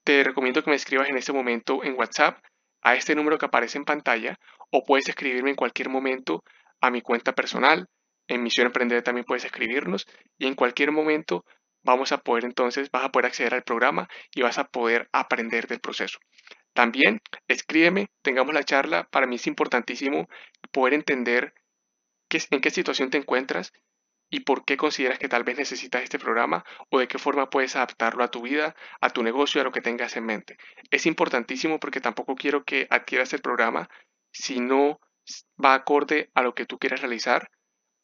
te 0.04 0.24
recomiendo 0.24 0.62
que 0.62 0.70
me 0.70 0.76
escribas 0.76 1.08
en 1.08 1.16
este 1.16 1.32
momento 1.32 1.84
en 1.84 1.94
WhatsApp 1.98 2.38
a 2.82 2.94
este 2.94 3.14
número 3.14 3.38
que 3.38 3.46
aparece 3.46 3.78
en 3.78 3.84
pantalla 3.84 4.38
o 4.70 4.84
puedes 4.84 5.08
escribirme 5.08 5.50
en 5.50 5.56
cualquier 5.56 5.88
momento 5.88 6.42
a 6.80 6.90
mi 6.90 7.02
cuenta 7.02 7.34
personal. 7.34 7.86
En 8.26 8.42
Misión 8.42 8.66
Emprender 8.66 9.02
también 9.02 9.24
puedes 9.24 9.44
escribirnos 9.44 10.06
y 10.38 10.46
en 10.46 10.54
cualquier 10.54 10.92
momento 10.92 11.44
vamos 11.88 12.12
a 12.12 12.18
poder 12.18 12.44
entonces, 12.44 12.90
vas 12.90 13.04
a 13.04 13.10
poder 13.10 13.26
acceder 13.26 13.54
al 13.54 13.64
programa 13.64 14.08
y 14.34 14.42
vas 14.42 14.58
a 14.58 14.68
poder 14.68 15.08
aprender 15.12 15.66
del 15.66 15.80
proceso. 15.80 16.18
También 16.72 17.20
escríbeme, 17.48 18.08
tengamos 18.22 18.54
la 18.54 18.62
charla. 18.62 19.08
Para 19.10 19.26
mí 19.26 19.36
es 19.36 19.46
importantísimo 19.46 20.28
poder 20.70 20.94
entender 20.94 21.54
qué, 22.28 22.40
en 22.50 22.60
qué 22.60 22.70
situación 22.70 23.10
te 23.10 23.18
encuentras 23.18 23.72
y 24.30 24.40
por 24.40 24.64
qué 24.64 24.76
consideras 24.76 25.18
que 25.18 25.28
tal 25.28 25.44
vez 25.44 25.56
necesitas 25.56 26.02
este 26.02 26.18
programa 26.18 26.64
o 26.90 26.98
de 26.98 27.08
qué 27.08 27.18
forma 27.18 27.50
puedes 27.50 27.76
adaptarlo 27.76 28.22
a 28.22 28.30
tu 28.30 28.42
vida, 28.42 28.76
a 29.00 29.10
tu 29.10 29.22
negocio, 29.22 29.60
a 29.60 29.64
lo 29.64 29.72
que 29.72 29.80
tengas 29.80 30.16
en 30.16 30.26
mente. 30.26 30.58
Es 30.90 31.06
importantísimo 31.06 31.80
porque 31.80 32.00
tampoco 32.00 32.36
quiero 32.36 32.64
que 32.64 32.86
adquieras 32.90 33.32
el 33.32 33.40
programa 33.40 33.88
si 34.30 34.60
no 34.60 35.00
va 35.62 35.74
acorde 35.74 36.30
a 36.34 36.42
lo 36.42 36.54
que 36.54 36.66
tú 36.66 36.78
quieras 36.78 37.00
realizar 37.00 37.50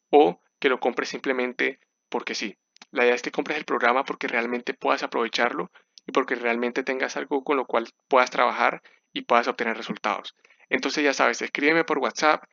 o 0.09 0.41
que 0.59 0.69
lo 0.69 0.79
compres 0.79 1.09
simplemente 1.09 1.79
porque 2.09 2.35
sí. 2.35 2.57
La 2.95 3.03
idea 3.03 3.15
es 3.15 3.21
que 3.21 3.31
compres 3.31 3.57
el 3.57 3.65
programa 3.65 4.05
porque 4.05 4.27
realmente 4.27 4.73
puedas 4.73 5.03
aprovecharlo 5.03 5.71
y 6.05 6.11
porque 6.11 6.35
realmente 6.35 6.83
tengas 6.83 7.17
algo 7.17 7.43
con 7.43 7.57
lo 7.57 7.65
cual 7.65 7.87
puedas 8.07 8.31
trabajar 8.31 8.81
y 9.13 9.23
puedas 9.23 9.47
obtener 9.47 9.77
resultados. 9.77 10.35
Entonces 10.69 11.03
ya 11.03 11.13
sabes, 11.13 11.41
escríbeme 11.41 11.83
por 11.83 11.99
WhatsApp, 11.99 12.43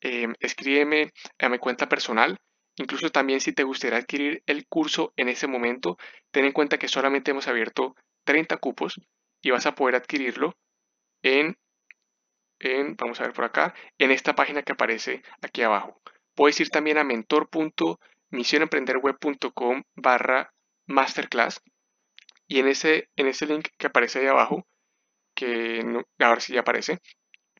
eh, 0.00 0.28
escríbeme 0.40 1.12
a 1.38 1.48
mi 1.48 1.58
cuenta 1.58 1.88
personal 1.88 2.38
Incluso 2.76 3.10
también 3.10 3.40
si 3.40 3.52
te 3.52 3.62
gustaría 3.62 3.98
adquirir 3.98 4.42
el 4.46 4.66
curso 4.66 5.12
en 5.16 5.28
ese 5.28 5.46
momento, 5.46 5.96
ten 6.32 6.44
en 6.44 6.52
cuenta 6.52 6.78
que 6.78 6.88
solamente 6.88 7.30
hemos 7.30 7.46
abierto 7.46 7.94
30 8.24 8.56
cupos 8.56 9.00
y 9.42 9.50
vas 9.50 9.66
a 9.66 9.74
poder 9.74 9.94
adquirirlo 9.94 10.56
en, 11.22 11.56
en 12.58 12.96
vamos 12.96 13.20
a 13.20 13.24
ver 13.24 13.32
por 13.32 13.44
acá, 13.44 13.74
en 13.98 14.10
esta 14.10 14.34
página 14.34 14.62
que 14.62 14.72
aparece 14.72 15.22
aquí 15.40 15.62
abajo. 15.62 16.00
Puedes 16.34 16.58
ir 16.60 16.70
también 16.70 16.98
a 16.98 17.04
mentor.misionemprenderweb.com 18.34 19.82
barra 19.94 20.52
masterclass 20.86 21.62
y 22.46 22.58
en 22.58 22.68
ese, 22.68 23.08
en 23.16 23.28
ese 23.28 23.46
link 23.46 23.68
que 23.78 23.86
aparece 23.86 24.18
ahí 24.18 24.26
abajo, 24.26 24.66
que 25.34 25.82
ahora 26.18 26.40
sí 26.40 26.52
ya 26.52 26.60
aparece, 26.60 26.98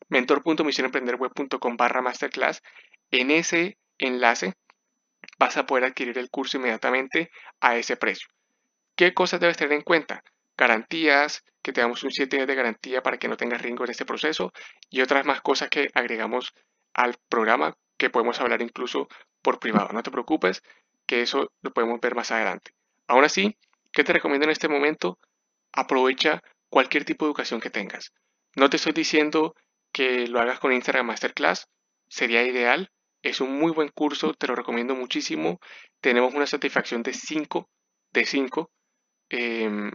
mentor.misionemprenderweb.com 0.09 1.77
barra 1.77 2.03
masterclass, 2.03 2.63
en 3.11 3.31
ese 3.31 3.79
enlace 3.99 4.55
vas 5.39 5.57
a 5.57 5.67
poder 5.67 5.85
adquirir 5.85 6.19
el 6.19 6.31
curso 6.31 6.59
inmediatamente 6.59 7.31
a 7.61 7.77
ese 7.77 7.97
precio. 7.97 8.29
¿Qué 8.95 9.15
cosas 9.15 9.41
debes 9.41 9.57
tener 9.57 9.73
en 9.73 9.83
cuenta? 9.83 10.23
Garantías, 10.57 11.45
que 11.63 11.73
te 11.73 11.81
damos 11.81 12.05
un 12.05 12.13
7 12.13 12.37
días 12.37 12.47
de 12.47 12.55
garantía 12.55 13.03
para 13.03 13.17
que 13.17 13.27
no 13.27 13.37
tengas 13.37 13.63
riesgo 13.63 13.85
en 13.85 13.91
este 13.91 14.05
proceso 14.05 14.53
y 14.91 15.01
otras 15.01 15.25
más 15.25 15.41
cosas 15.41 15.71
que 15.71 15.89
agregamos 15.95 16.53
al 16.93 17.17
programa 17.29 17.77
que 18.05 18.11
podemos 18.11 18.39
hablar 18.39 18.61
incluso 18.61 19.09
por 19.41 19.59
privado. 19.59 19.89
No 19.95 20.03
te 20.03 20.11
preocupes, 20.11 20.63
que 21.07 21.23
eso 21.23 21.51
lo 21.63 21.73
podemos 21.73 21.99
ver 22.03 22.15
más 22.15 22.31
adelante. 22.31 22.73
Aún 23.09 23.25
así, 23.25 23.57
¿qué 23.93 24.05
te 24.05 24.13
recomiendo 24.13 24.45
en 24.45 24.51
este 24.51 24.69
momento? 24.69 25.19
Aprovecha 25.73 26.43
cualquier 26.69 27.07
tipo 27.07 27.25
de 27.25 27.31
educación 27.31 27.63
que 27.63 27.71
tengas. 27.71 28.13
No 28.57 28.69
te 28.69 28.77
estoy 28.77 28.93
diciendo 28.93 29.55
que 29.91 30.27
lo 30.27 30.39
hagas 30.39 30.61
con 30.61 30.75
Instagram 30.75 31.07
Masterclass, 31.07 31.67
sería 32.07 32.43
ideal, 32.43 32.91
es 33.23 33.41
un 33.41 33.59
muy 33.59 33.73
buen 33.73 33.89
curso, 33.89 34.35
te 34.35 34.49
lo 34.49 34.55
recomiendo 34.55 34.95
muchísimo. 34.95 35.59
Tenemos 36.03 36.35
una 36.35 36.47
satisfacción 36.47 37.03
de 37.03 37.15
5 37.15 37.71
de 38.13 38.27
5 38.27 38.71
em, 39.31 39.91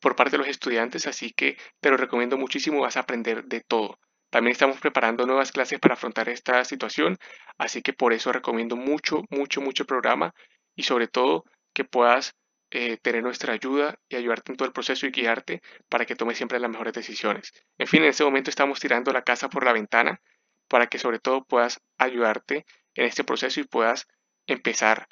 por 0.00 0.14
parte 0.14 0.32
de 0.32 0.38
los 0.38 0.48
estudiantes, 0.48 1.08
así 1.08 1.32
que 1.32 1.56
te 1.80 1.90
lo 1.90 1.96
recomiendo 1.96 2.38
muchísimo, 2.38 2.82
vas 2.82 2.96
a 2.96 3.00
aprender 3.00 3.46
de 3.46 3.62
todo. 3.62 3.98
También 4.36 4.52
estamos 4.52 4.78
preparando 4.80 5.24
nuevas 5.24 5.50
clases 5.50 5.80
para 5.80 5.94
afrontar 5.94 6.28
esta 6.28 6.62
situación, 6.62 7.16
así 7.56 7.80
que 7.80 7.94
por 7.94 8.12
eso 8.12 8.32
recomiendo 8.32 8.76
mucho, 8.76 9.22
mucho, 9.30 9.62
mucho 9.62 9.84
el 9.84 9.86
programa 9.86 10.34
y 10.74 10.82
sobre 10.82 11.08
todo 11.08 11.46
que 11.72 11.84
puedas 11.84 12.34
eh, 12.70 12.98
tener 12.98 13.22
nuestra 13.22 13.54
ayuda 13.54 13.98
y 14.10 14.16
ayudarte 14.16 14.52
en 14.52 14.58
todo 14.58 14.66
el 14.66 14.74
proceso 14.74 15.06
y 15.06 15.10
guiarte 15.10 15.62
para 15.88 16.04
que 16.04 16.16
tomes 16.16 16.36
siempre 16.36 16.60
las 16.60 16.70
mejores 16.70 16.92
decisiones. 16.92 17.50
En 17.78 17.86
fin, 17.86 18.02
en 18.02 18.10
este 18.10 18.24
momento 18.24 18.50
estamos 18.50 18.78
tirando 18.78 19.10
la 19.10 19.22
casa 19.22 19.48
por 19.48 19.64
la 19.64 19.72
ventana 19.72 20.20
para 20.68 20.86
que 20.86 20.98
sobre 20.98 21.18
todo 21.18 21.42
puedas 21.42 21.80
ayudarte 21.96 22.66
en 22.94 23.06
este 23.06 23.24
proceso 23.24 23.60
y 23.60 23.64
puedas 23.64 24.06
empezar 24.46 25.08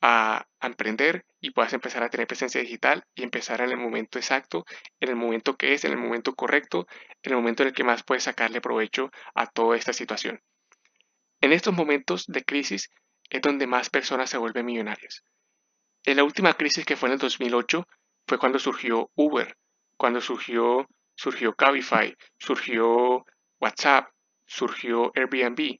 a, 0.00 0.46
emprender 0.60 1.24
y 1.40 1.50
puedas 1.50 1.72
empezar 1.72 2.02
a 2.02 2.10
tener 2.10 2.26
presencia 2.26 2.60
digital 2.60 3.04
y 3.14 3.22
empezar 3.22 3.60
en 3.60 3.70
el 3.70 3.76
momento 3.76 4.18
exacto, 4.18 4.64
en 4.98 5.08
el 5.08 5.16
momento 5.16 5.56
que 5.56 5.72
es, 5.72 5.84
en 5.84 5.92
el 5.92 5.98
momento 5.98 6.34
correcto, 6.34 6.86
en 7.22 7.32
el 7.32 7.38
momento 7.38 7.62
en 7.62 7.68
el 7.68 7.74
que 7.74 7.84
más 7.84 8.02
puedes 8.02 8.24
sacarle 8.24 8.60
provecho 8.60 9.10
a 9.34 9.46
toda 9.46 9.76
esta 9.76 9.92
situación. 9.92 10.40
En 11.40 11.52
estos 11.52 11.72
momentos 11.74 12.26
de 12.26 12.42
crisis 12.44 12.90
es 13.30 13.40
donde 13.40 13.66
más 13.66 13.90
personas 13.90 14.30
se 14.30 14.38
vuelven 14.38 14.66
millonarias. 14.66 15.24
En 16.04 16.16
la 16.16 16.24
última 16.24 16.54
crisis 16.54 16.84
que 16.84 16.96
fue 16.96 17.08
en 17.08 17.14
el 17.14 17.18
2008 17.18 17.86
fue 18.26 18.38
cuando 18.38 18.58
surgió 18.58 19.10
Uber, 19.14 19.56
cuando 19.96 20.20
surgió, 20.20 20.88
surgió 21.14 21.54
Cabify, 21.54 22.16
surgió 22.38 23.24
WhatsApp, 23.60 24.08
surgió 24.46 25.12
Airbnb. 25.14 25.78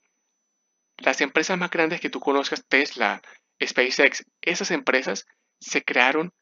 Las 0.97 1.21
empresas 1.21 1.57
más 1.57 1.69
grandes 1.69 2.01
que 2.01 2.09
tú 2.09 2.19
conozcas, 2.19 2.65
Tesla, 2.67 3.21
SpaceX, 3.63 4.25
esas 4.41 4.71
empresas 4.71 5.25
se 5.59 5.83
crearon 5.83 6.33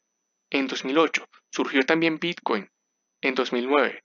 en 0.49 0.68
2008. 0.68 1.28
Surgió 1.49 1.84
también 1.84 2.20
Bitcoin 2.20 2.70
en 3.22 3.36
2009. 3.36 4.03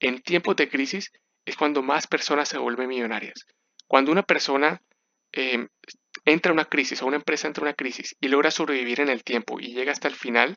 En 0.00 0.22
tiempos 0.22 0.56
de 0.56 0.68
crisis 0.68 1.12
es 1.44 1.56
cuando 1.56 1.82
más 1.82 2.06
personas 2.06 2.48
se 2.48 2.58
vuelven 2.58 2.88
millonarias. 2.88 3.46
Cuando 3.86 4.12
una 4.12 4.22
persona 4.22 4.82
em, 5.32 5.68
entra 6.24 6.50
a 6.50 6.54
una 6.54 6.64
crisis 6.66 7.02
o 7.02 7.06
una 7.06 7.16
empresa 7.16 7.48
entra 7.48 7.62
a 7.62 7.66
una 7.68 7.74
crisis 7.74 8.16
y 8.20 8.28
logra 8.28 8.50
sobrevivir 8.50 9.00
en 9.00 9.08
el 9.08 9.24
tiempo 9.24 9.58
y 9.60 9.72
llega 9.72 9.92
hasta 9.92 10.08
el 10.08 10.14
final, 10.14 10.56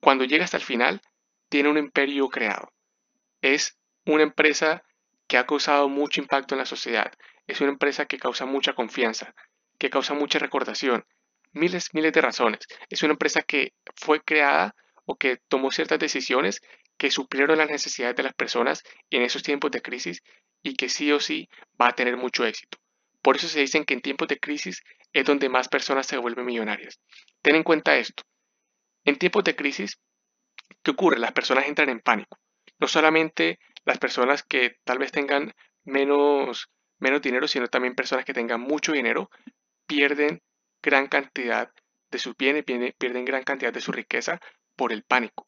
cuando 0.00 0.24
llega 0.24 0.44
hasta 0.44 0.58
el 0.58 0.62
final, 0.62 1.00
tiene 1.48 1.68
un 1.68 1.78
imperio 1.78 2.28
creado. 2.28 2.72
Es 3.40 3.78
una 4.06 4.22
empresa 4.22 4.82
que 5.26 5.38
ha 5.38 5.46
causado 5.46 5.88
mucho 5.88 6.20
impacto 6.20 6.54
en 6.54 6.58
la 6.58 6.66
sociedad. 6.66 7.12
Es 7.46 7.60
una 7.60 7.70
empresa 7.70 8.06
que 8.06 8.18
causa 8.18 8.44
mucha 8.44 8.74
confianza, 8.74 9.34
que 9.78 9.90
causa 9.90 10.14
mucha 10.14 10.38
recordación. 10.38 11.04
Miles, 11.52 11.94
miles 11.94 12.12
de 12.12 12.20
razones. 12.20 12.66
Es 12.90 13.02
una 13.02 13.12
empresa 13.12 13.42
que 13.42 13.72
fue 13.94 14.20
creada 14.20 14.74
o 15.04 15.16
que 15.16 15.36
tomó 15.48 15.70
ciertas 15.70 15.98
decisiones 15.98 16.60
que 16.96 17.10
suplieron 17.10 17.58
las 17.58 17.70
necesidades 17.70 18.16
de 18.16 18.22
las 18.22 18.34
personas 18.34 18.82
en 19.10 19.22
esos 19.22 19.42
tiempos 19.42 19.70
de 19.70 19.82
crisis 19.82 20.22
y 20.62 20.74
que 20.74 20.88
sí 20.88 21.12
o 21.12 21.20
sí 21.20 21.48
va 21.80 21.88
a 21.88 21.94
tener 21.94 22.16
mucho 22.16 22.44
éxito. 22.44 22.78
Por 23.22 23.36
eso 23.36 23.48
se 23.48 23.60
dicen 23.60 23.84
que 23.84 23.94
en 23.94 24.00
tiempos 24.00 24.28
de 24.28 24.38
crisis 24.38 24.82
es 25.12 25.24
donde 25.24 25.48
más 25.48 25.68
personas 25.68 26.06
se 26.06 26.18
vuelven 26.18 26.44
millonarias. 26.44 27.00
Ten 27.42 27.56
en 27.56 27.62
cuenta 27.62 27.96
esto. 27.96 28.22
En 29.04 29.16
tiempos 29.16 29.44
de 29.44 29.56
crisis, 29.56 29.98
¿qué 30.82 30.90
ocurre? 30.90 31.18
Las 31.18 31.32
personas 31.32 31.66
entran 31.66 31.88
en 31.88 32.00
pánico. 32.00 32.38
No 32.78 32.88
solamente 32.88 33.58
las 33.84 33.98
personas 33.98 34.42
que 34.42 34.76
tal 34.84 34.98
vez 34.98 35.12
tengan 35.12 35.54
menos, 35.84 36.70
menos 36.98 37.22
dinero, 37.22 37.48
sino 37.48 37.68
también 37.68 37.94
personas 37.94 38.24
que 38.24 38.34
tengan 38.34 38.60
mucho 38.60 38.92
dinero, 38.92 39.30
pierden 39.94 40.42
gran 40.82 41.06
cantidad 41.06 41.70
de 42.10 42.18
sus 42.18 42.36
bienes, 42.36 42.64
pierden 42.64 43.24
gran 43.24 43.44
cantidad 43.44 43.72
de 43.72 43.80
su 43.80 43.92
riqueza 43.92 44.40
por 44.74 44.92
el 44.92 45.04
pánico. 45.04 45.46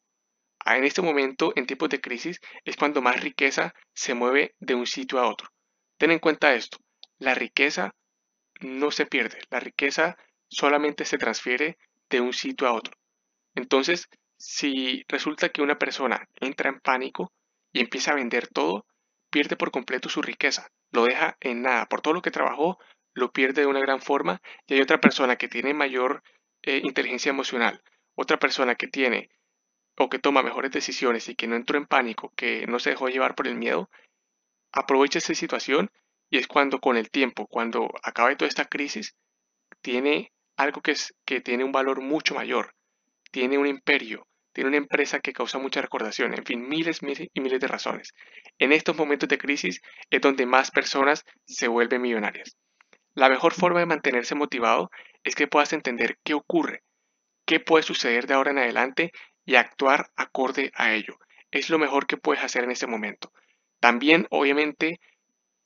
Ah, 0.64 0.76
en 0.76 0.84
este 0.84 1.02
momento, 1.02 1.52
en 1.56 1.66
tiempos 1.66 1.88
de 1.88 2.00
crisis, 2.00 2.40
es 2.64 2.76
cuando 2.76 3.02
más 3.02 3.20
riqueza 3.20 3.74
se 3.92 4.14
mueve 4.14 4.54
de 4.60 4.76
un 4.76 4.86
sitio 4.86 5.18
a 5.18 5.28
otro. 5.28 5.48
Ten 5.98 6.12
en 6.12 6.20
cuenta 6.20 6.54
esto, 6.54 6.78
la 7.18 7.34
riqueza 7.34 7.92
no 8.60 8.92
se 8.92 9.06
pierde, 9.06 9.38
la 9.50 9.58
riqueza 9.58 10.16
solamente 10.48 11.04
se 11.04 11.18
transfiere 11.18 11.76
de 12.08 12.20
un 12.20 12.32
sitio 12.32 12.68
a 12.68 12.72
otro. 12.72 12.96
Entonces, 13.56 14.08
si 14.36 15.04
resulta 15.08 15.48
que 15.48 15.62
una 15.62 15.76
persona 15.76 16.28
entra 16.36 16.70
en 16.70 16.78
pánico 16.78 17.32
y 17.72 17.80
empieza 17.80 18.12
a 18.12 18.16
vender 18.16 18.46
todo, 18.46 18.86
pierde 19.28 19.56
por 19.56 19.72
completo 19.72 20.08
su 20.08 20.22
riqueza, 20.22 20.68
lo 20.92 21.02
deja 21.04 21.36
en 21.40 21.62
nada, 21.62 21.86
por 21.86 22.00
todo 22.00 22.14
lo 22.14 22.22
que 22.22 22.30
trabajó, 22.30 22.78
lo 23.16 23.32
pierde 23.32 23.62
de 23.62 23.66
una 23.66 23.80
gran 23.80 24.00
forma 24.00 24.42
y 24.66 24.74
hay 24.74 24.80
otra 24.82 25.00
persona 25.00 25.36
que 25.36 25.48
tiene 25.48 25.72
mayor 25.72 26.22
eh, 26.62 26.82
inteligencia 26.84 27.30
emocional, 27.30 27.82
otra 28.14 28.38
persona 28.38 28.74
que 28.74 28.88
tiene 28.88 29.30
o 29.96 30.10
que 30.10 30.18
toma 30.18 30.42
mejores 30.42 30.70
decisiones 30.70 31.28
y 31.30 31.34
que 31.34 31.46
no 31.46 31.56
entró 31.56 31.78
en 31.78 31.86
pánico, 31.86 32.30
que 32.36 32.66
no 32.66 32.78
se 32.78 32.90
dejó 32.90 33.08
llevar 33.08 33.34
por 33.34 33.46
el 33.46 33.56
miedo, 33.56 33.88
aprovecha 34.70 35.18
esa 35.18 35.34
situación 35.34 35.90
y 36.28 36.36
es 36.36 36.46
cuando 36.46 36.78
con 36.78 36.98
el 36.98 37.10
tiempo, 37.10 37.46
cuando 37.46 37.88
acabe 38.02 38.36
toda 38.36 38.50
esta 38.50 38.66
crisis, 38.66 39.16
tiene 39.80 40.32
algo 40.56 40.82
que, 40.82 40.90
es, 40.90 41.14
que 41.24 41.40
tiene 41.40 41.64
un 41.64 41.72
valor 41.72 42.02
mucho 42.02 42.34
mayor, 42.34 42.74
tiene 43.30 43.56
un 43.56 43.66
imperio, 43.66 44.28
tiene 44.52 44.68
una 44.68 44.76
empresa 44.76 45.20
que 45.20 45.32
causa 45.32 45.58
mucha 45.58 45.80
recordación, 45.80 46.34
en 46.34 46.44
fin, 46.44 46.68
miles, 46.68 47.02
miles 47.02 47.28
y 47.32 47.40
miles 47.40 47.60
de 47.60 47.68
razones. 47.68 48.12
En 48.58 48.72
estos 48.72 48.94
momentos 48.94 49.30
de 49.30 49.38
crisis 49.38 49.80
es 50.10 50.20
donde 50.20 50.44
más 50.44 50.70
personas 50.70 51.24
se 51.46 51.68
vuelven 51.68 52.02
millonarias. 52.02 52.58
La 53.16 53.30
mejor 53.30 53.54
forma 53.54 53.80
de 53.80 53.86
mantenerse 53.86 54.34
motivado 54.34 54.90
es 55.24 55.34
que 55.34 55.48
puedas 55.48 55.72
entender 55.72 56.18
qué 56.22 56.34
ocurre, 56.34 56.82
qué 57.46 57.60
puede 57.60 57.82
suceder 57.82 58.26
de 58.26 58.34
ahora 58.34 58.50
en 58.50 58.58
adelante 58.58 59.10
y 59.46 59.54
actuar 59.54 60.10
acorde 60.16 60.70
a 60.74 60.92
ello. 60.92 61.18
Es 61.50 61.70
lo 61.70 61.78
mejor 61.78 62.06
que 62.06 62.18
puedes 62.18 62.44
hacer 62.44 62.64
en 62.64 62.72
este 62.72 62.86
momento. 62.86 63.32
También, 63.80 64.26
obviamente, 64.28 65.00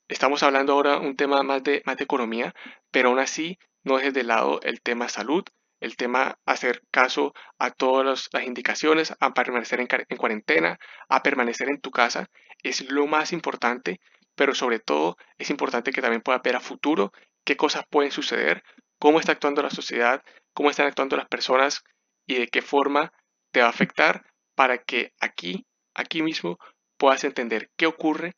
estamos 0.07 0.43
hablando 0.43 0.71
ahora 0.71 0.99
un 0.99 1.17
tema 1.17 1.43
más 1.43 1.61
de, 1.61 1.83
más 1.85 1.97
de 1.97 2.05
economía, 2.05 2.55
pero 2.89 3.09
aún 3.09 3.19
así 3.19 3.59
no 3.83 3.97
dejes 3.97 4.13
de 4.13 4.23
lado 4.23 4.61
el 4.63 4.81
tema 4.81 5.09
salud, 5.09 5.43
el 5.81 5.97
tema 5.97 6.39
hacer 6.45 6.83
caso 6.89 7.33
a 7.59 7.71
todas 7.71 8.29
las 8.31 8.45
indicaciones, 8.45 9.13
a 9.19 9.33
permanecer 9.33 9.81
en, 9.81 9.89
en 10.07 10.17
cuarentena, 10.17 10.79
a 11.09 11.21
permanecer 11.21 11.67
en 11.67 11.81
tu 11.81 11.91
casa, 11.91 12.29
es 12.63 12.89
lo 12.89 13.07
más 13.07 13.33
importante, 13.33 13.99
pero 14.35 14.55
sobre 14.55 14.79
todo 14.79 15.17
es 15.37 15.49
importante 15.49 15.91
que 15.91 16.01
también 16.01 16.21
puedas 16.21 16.41
ver 16.41 16.55
a 16.55 16.61
futuro 16.61 17.11
qué 17.43 17.57
cosas 17.57 17.83
pueden 17.89 18.11
suceder, 18.11 18.63
cómo 18.99 19.19
está 19.19 19.33
actuando 19.33 19.61
la 19.61 19.69
sociedad, 19.69 20.23
cómo 20.53 20.69
están 20.69 20.87
actuando 20.87 21.17
las 21.17 21.27
personas 21.27 21.83
y 22.25 22.35
de 22.35 22.47
qué 22.47 22.61
forma 22.61 23.11
te 23.51 23.61
va 23.61 23.67
a 23.67 23.71
afectar 23.71 24.25
para 24.55 24.77
que 24.79 25.13
aquí, 25.19 25.65
aquí 25.93 26.21
mismo, 26.21 26.59
puedas 26.97 27.23
entender 27.23 27.69
qué 27.77 27.87
ocurre, 27.87 28.35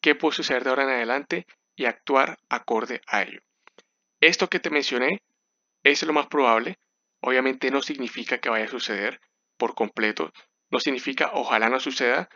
qué 0.00 0.14
puede 0.14 0.36
suceder 0.36 0.64
de 0.64 0.70
ahora 0.70 0.84
en 0.84 0.90
adelante 0.90 1.46
y 1.74 1.86
actuar 1.86 2.38
acorde 2.48 3.00
a 3.06 3.22
ello. 3.22 3.40
Esto 4.20 4.48
que 4.48 4.60
te 4.60 4.70
mencioné 4.70 5.22
es 5.82 6.02
lo 6.02 6.12
más 6.12 6.26
probable. 6.26 6.78
Obviamente 7.20 7.70
no 7.70 7.82
significa 7.82 8.38
que 8.38 8.50
vaya 8.50 8.66
a 8.66 8.68
suceder 8.68 9.20
por 9.56 9.74
completo. 9.74 10.32
No 10.70 10.80
significa 10.80 11.30
ojalá 11.34 11.68
no 11.68 11.80
suceda. 11.80 12.28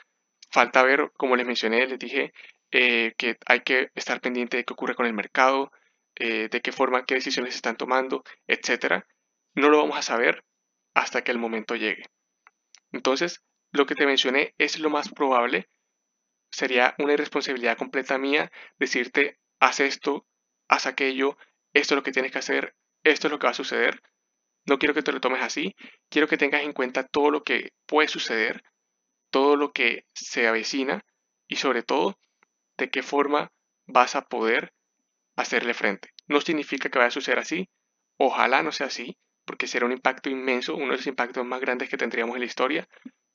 Falta 0.50 0.82
ver, 0.82 1.10
como 1.14 1.36
les 1.36 1.46
mencioné, 1.46 1.86
les 1.86 1.98
dije 1.98 2.32
eh, 2.70 3.14
que 3.16 3.36
hay 3.46 3.60
que 3.60 3.90
estar 3.94 4.20
pendiente 4.20 4.56
de 4.56 4.64
qué 4.64 4.72
ocurre 4.72 4.94
con 4.94 5.06
el 5.06 5.14
mercado, 5.14 5.70
eh, 6.18 6.48
de 6.50 6.60
qué 6.60 6.72
forma, 6.72 7.04
qué 7.04 7.14
decisiones 7.14 7.54
están 7.54 7.76
tomando, 7.76 8.24
etc. 8.46 9.04
No 9.54 9.68
lo 9.68 9.78
vamos 9.78 9.98
a 9.98 10.02
saber 10.02 10.44
hasta 10.94 11.22
que 11.22 11.30
el 11.30 11.38
momento 11.38 11.76
llegue. 11.76 12.04
Entonces, 12.92 13.42
lo 13.70 13.86
que 13.86 13.94
te 13.94 14.06
mencioné 14.06 14.54
es 14.58 14.80
lo 14.80 14.90
más 14.90 15.10
probable. 15.10 15.68
Sería 16.50 16.94
una 16.98 17.12
irresponsabilidad 17.12 17.76
completa 17.76 18.18
mía 18.18 18.50
decirte, 18.78 19.38
haz 19.60 19.80
esto, 19.80 20.26
haz 20.68 20.86
aquello, 20.86 21.36
esto 21.72 21.94
es 21.94 21.96
lo 21.96 22.02
que 22.02 22.12
tienes 22.12 22.32
que 22.32 22.38
hacer, 22.38 22.74
esto 23.04 23.28
es 23.28 23.30
lo 23.30 23.38
que 23.38 23.46
va 23.46 23.50
a 23.52 23.54
suceder. 23.54 24.02
No 24.66 24.78
quiero 24.78 24.94
que 24.94 25.02
te 25.02 25.12
lo 25.12 25.20
tomes 25.20 25.42
así, 25.42 25.74
quiero 26.08 26.26
que 26.26 26.36
tengas 26.36 26.62
en 26.62 26.72
cuenta 26.72 27.04
todo 27.04 27.30
lo 27.30 27.42
que 27.42 27.70
puede 27.86 28.08
suceder, 28.08 28.62
todo 29.30 29.56
lo 29.56 29.72
que 29.72 30.04
se 30.14 30.48
avecina 30.48 31.04
y 31.46 31.56
sobre 31.56 31.82
todo 31.82 32.18
de 32.76 32.90
qué 32.90 33.02
forma 33.02 33.52
vas 33.86 34.16
a 34.16 34.22
poder 34.22 34.72
hacerle 35.38 35.72
frente. 35.72 36.12
No 36.26 36.40
significa 36.40 36.88
que 36.90 36.98
vaya 36.98 37.08
a 37.08 37.12
suceder 37.12 37.38
así, 37.38 37.68
ojalá 38.16 38.62
no 38.62 38.72
sea 38.72 38.88
así, 38.88 39.16
porque 39.44 39.66
será 39.66 39.86
un 39.86 39.92
impacto 39.92 40.28
inmenso, 40.28 40.74
uno 40.74 40.90
de 40.90 40.96
los 40.96 41.06
impactos 41.06 41.46
más 41.46 41.60
grandes 41.60 41.88
que 41.88 41.96
tendríamos 41.96 42.34
en 42.34 42.40
la 42.40 42.46
historia, 42.46 42.88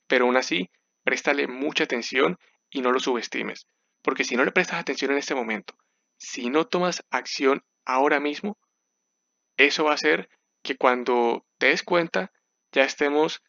pero 0.08 0.26
aún 0.26 0.38
así, 0.38 0.70
préstale 1.04 1.48
mucha 1.48 1.86
atención 1.86 2.38
y 2.70 2.82
no 2.82 2.92
lo 2.92 3.00
subestimes, 3.00 3.68
porque 4.02 4.26
si 4.26 4.36
no 4.36 4.44
le 4.44 4.52
prestas 4.52 4.80
atención 4.80 5.12
en 5.12 5.18
este 5.18 5.34
momento, 5.34 5.76
si 6.18 6.50
no 6.50 6.66
tomas 6.66 7.04
acción 7.10 7.64
ahora 7.86 8.20
mismo, 8.20 8.58
eso 9.58 9.86
va 9.86 9.92
a 9.92 9.96
hacer 9.96 10.30
que 10.62 10.76
cuando 10.76 11.46
te 11.58 11.68
des 11.68 11.84
cuenta 11.84 12.32
ya 12.72 12.84
estemos 12.84 13.42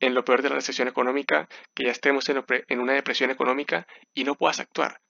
en 0.00 0.14
lo 0.14 0.24
peor 0.24 0.42
de 0.42 0.50
la 0.50 0.56
recesión 0.56 0.88
económica, 0.88 1.48
que 1.74 1.84
ya 1.84 1.90
estemos 1.90 2.28
en, 2.28 2.44
en 2.68 2.80
una 2.80 2.92
depresión 2.92 3.30
económica 3.30 3.86
y 4.14 4.24
no 4.24 4.34
puedas 4.36 4.60
actuar. 4.60 5.00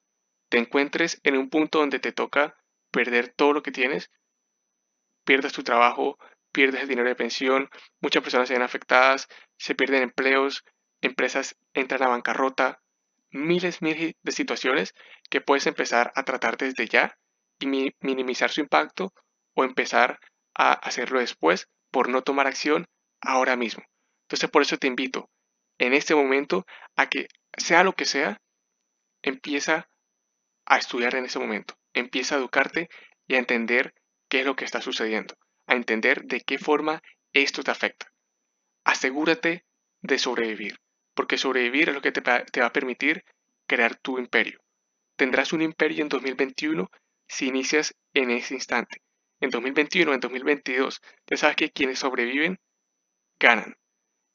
Te 0.49 0.59
encuentres 0.59 1.21
en 1.25 1.37
un 1.37 1.51
punto 1.51 1.81
donde 1.81 1.99
te 1.99 2.13
toca 2.13 2.57
perder 2.97 3.29
todo 3.29 3.53
lo 3.53 3.63
que 3.63 3.73
tienes, 3.73 4.11
pierdas 5.27 5.53
tu 5.53 5.63
trabajo, 5.63 6.17
pierdes 6.51 6.81
el 6.81 6.89
dinero 6.89 7.11
de 7.11 7.15
pensión, 7.15 7.69
muchas 8.01 8.23
personas 8.23 8.49
se 8.49 8.55
ven 8.55 8.63
afectadas, 8.63 9.29
se 9.59 9.75
pierden 9.75 10.03
empleos, 10.03 10.65
empresas 11.03 11.59
entran 11.75 12.03
a 12.05 12.09
bancarrota, 12.09 12.81
miles, 13.29 13.83
miles 13.83 14.15
de 14.23 14.33
situaciones 14.33 14.95
que 15.29 15.43
puedes 15.43 15.67
empezar 15.67 16.11
a 16.15 16.23
tratar 16.23 16.57
desde 16.57 16.87
ya 16.87 17.19
y 17.59 17.93
minimizar 18.01 18.51
su 18.51 18.63
impacto 18.63 19.13
o 19.55 19.65
empezar 19.65 20.19
a 20.55 20.73
hacerlo 20.73 21.21
después 21.21 21.69
por 21.91 22.09
no 22.09 22.23
tomar 22.23 22.47
acción 22.47 22.87
ahora 23.21 23.57
mismo. 23.57 23.85
Entonces 24.23 24.49
por 24.49 24.63
eso 24.63 24.79
te 24.79 24.87
invito 24.87 25.29
en 25.77 25.93
este 25.93 26.15
momento 26.15 26.65
a 26.97 27.11
que 27.11 27.29
sea 27.59 27.85
lo 27.85 27.93
que 27.93 28.07
sea, 28.07 28.41
empieza 29.21 29.87
a 30.65 30.79
estudiar 30.79 31.15
en 31.15 31.27
ese 31.27 31.39
momento, 31.39 31.75
empieza 31.99 32.35
a 32.35 32.39
educarte 32.39 32.89
y 33.27 33.35
a 33.35 33.39
entender 33.39 33.95
qué 34.29 34.41
es 34.41 34.47
lo 34.47 34.57
que 34.57 34.65
está 34.65 34.81
sucediendo 34.81 35.37
a 35.67 35.75
entender 35.75 36.25
de 36.25 36.41
qué 36.41 36.59
forma 36.59 37.03
esto 37.33 37.63
te 37.63 37.71
afecta. 37.71 38.13
Asegúrate 38.85 39.65
de 40.01 40.19
sobrevivir, 40.19 40.79
porque 41.15 41.39
sobrevivir 41.39 41.89
es 41.89 41.95
lo 41.95 42.03
que 42.03 42.13
te 42.13 42.21
va, 42.21 42.45
a 42.67 42.73
permitir 42.73 43.25
crear 43.67 43.97
tu 43.97 44.19
imperio. 44.19 44.61
Tendrás 45.17 45.53
un 45.53 45.63
imperio 45.63 46.03
en 46.03 46.09
2021 46.09 46.89
si 47.29 47.49
inicias 47.49 47.95
en 48.15 48.31
ese 48.31 48.55
instante. 48.55 49.03
En 49.41 49.51
2021, 49.51 50.15
en 50.15 50.21
2022, 50.21 51.01
ya 51.27 51.37
sabes 51.37 51.57
que 51.57 51.71
quienes 51.71 51.99
sobreviven 51.99 52.59
ganan. 53.39 53.77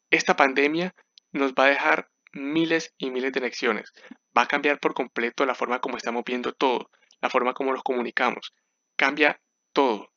Esta 0.10 0.36
pandemia 0.36 0.94
nos 1.32 1.54
va 1.54 1.66
a 1.66 1.70
dejar 1.70 2.10
miles 2.34 2.94
y 2.98 3.10
miles 3.10 3.32
de 3.32 3.40
lecciones. 3.40 3.94
va 4.38 4.44
a 4.44 4.48
cambiar 4.48 4.80
por 4.80 4.94
completo 4.94 5.46
la 5.46 5.56
forma 5.56 5.80
como 5.80 5.98
estamos 5.98 6.24
viendo 6.26 6.54
todo, 6.54 6.90
la 7.22 7.30
forma 7.30 7.54
como 7.54 7.72
nos 7.72 7.84
comunicamos. 7.84 8.54
Cambia 8.96 9.40
todo. 9.74 10.12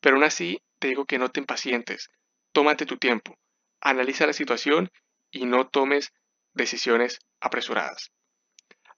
Pero 0.00 0.16
aún 0.16 0.24
así, 0.24 0.62
te 0.78 0.88
digo 0.88 1.04
que 1.04 1.18
no 1.18 1.28
te 1.28 1.40
impacientes. 1.40 2.10
Tómate 2.52 2.86
tu 2.86 2.96
tiempo. 2.96 3.38
Analiza 3.80 4.26
la 4.26 4.32
situación 4.32 4.90
y 5.30 5.46
no 5.46 5.68
tomes 5.68 6.12
decisiones 6.52 7.20
apresuradas. 7.40 8.12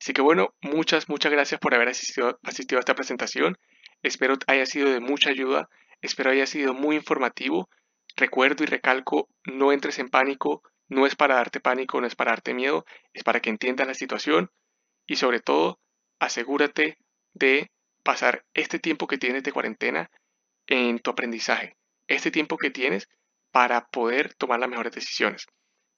Así 0.01 0.13
que 0.13 0.23
bueno, 0.23 0.55
muchas, 0.61 1.09
muchas 1.09 1.31
gracias 1.31 1.61
por 1.61 1.75
haber 1.75 1.89
asistido, 1.89 2.39
asistido 2.43 2.79
a 2.79 2.81
esta 2.81 2.95
presentación. 2.95 3.57
Espero 4.03 4.35
haya 4.49 4.67
sido 4.67 4.91
de 4.91 5.01
mucha 5.01 5.31
ayuda, 5.31 5.69
espero 6.01 6.31
haya 6.31 6.47
sido 6.47 6.75
muy 6.75 6.97
informativo. 6.97 7.69
Recuerdo 8.17 8.65
y 8.65 8.67
recalco, 8.67 9.29
no 9.45 9.73
entres 9.73 9.99
en 9.99 10.09
pánico, 10.09 10.63
no 10.89 11.07
es 11.07 11.15
para 11.15 11.37
darte 11.37 11.61
pánico, 11.61 12.01
no 12.01 12.07
es 12.07 12.17
para 12.17 12.33
darte 12.33 12.53
miedo, 12.53 12.85
es 13.13 13.23
para 13.23 13.41
que 13.41 13.51
entiendas 13.51 13.87
la 13.87 13.95
situación 13.95 14.51
y 15.07 15.17
sobre 15.17 15.41
todo 15.41 15.79
asegúrate 16.19 16.99
de 17.35 17.71
pasar 18.03 18.45
este 18.55 18.79
tiempo 18.79 19.07
que 19.07 19.19
tienes 19.19 19.43
de 19.43 19.53
cuarentena 19.53 20.11
en 20.67 20.99
tu 20.99 21.11
aprendizaje, 21.11 21.77
este 22.09 22.31
tiempo 22.31 22.57
que 22.57 22.71
tienes 22.71 23.09
para 23.51 23.87
poder 23.89 24.35
tomar 24.35 24.61
las 24.61 24.69
mejores 24.69 24.93
decisiones. 24.93 25.47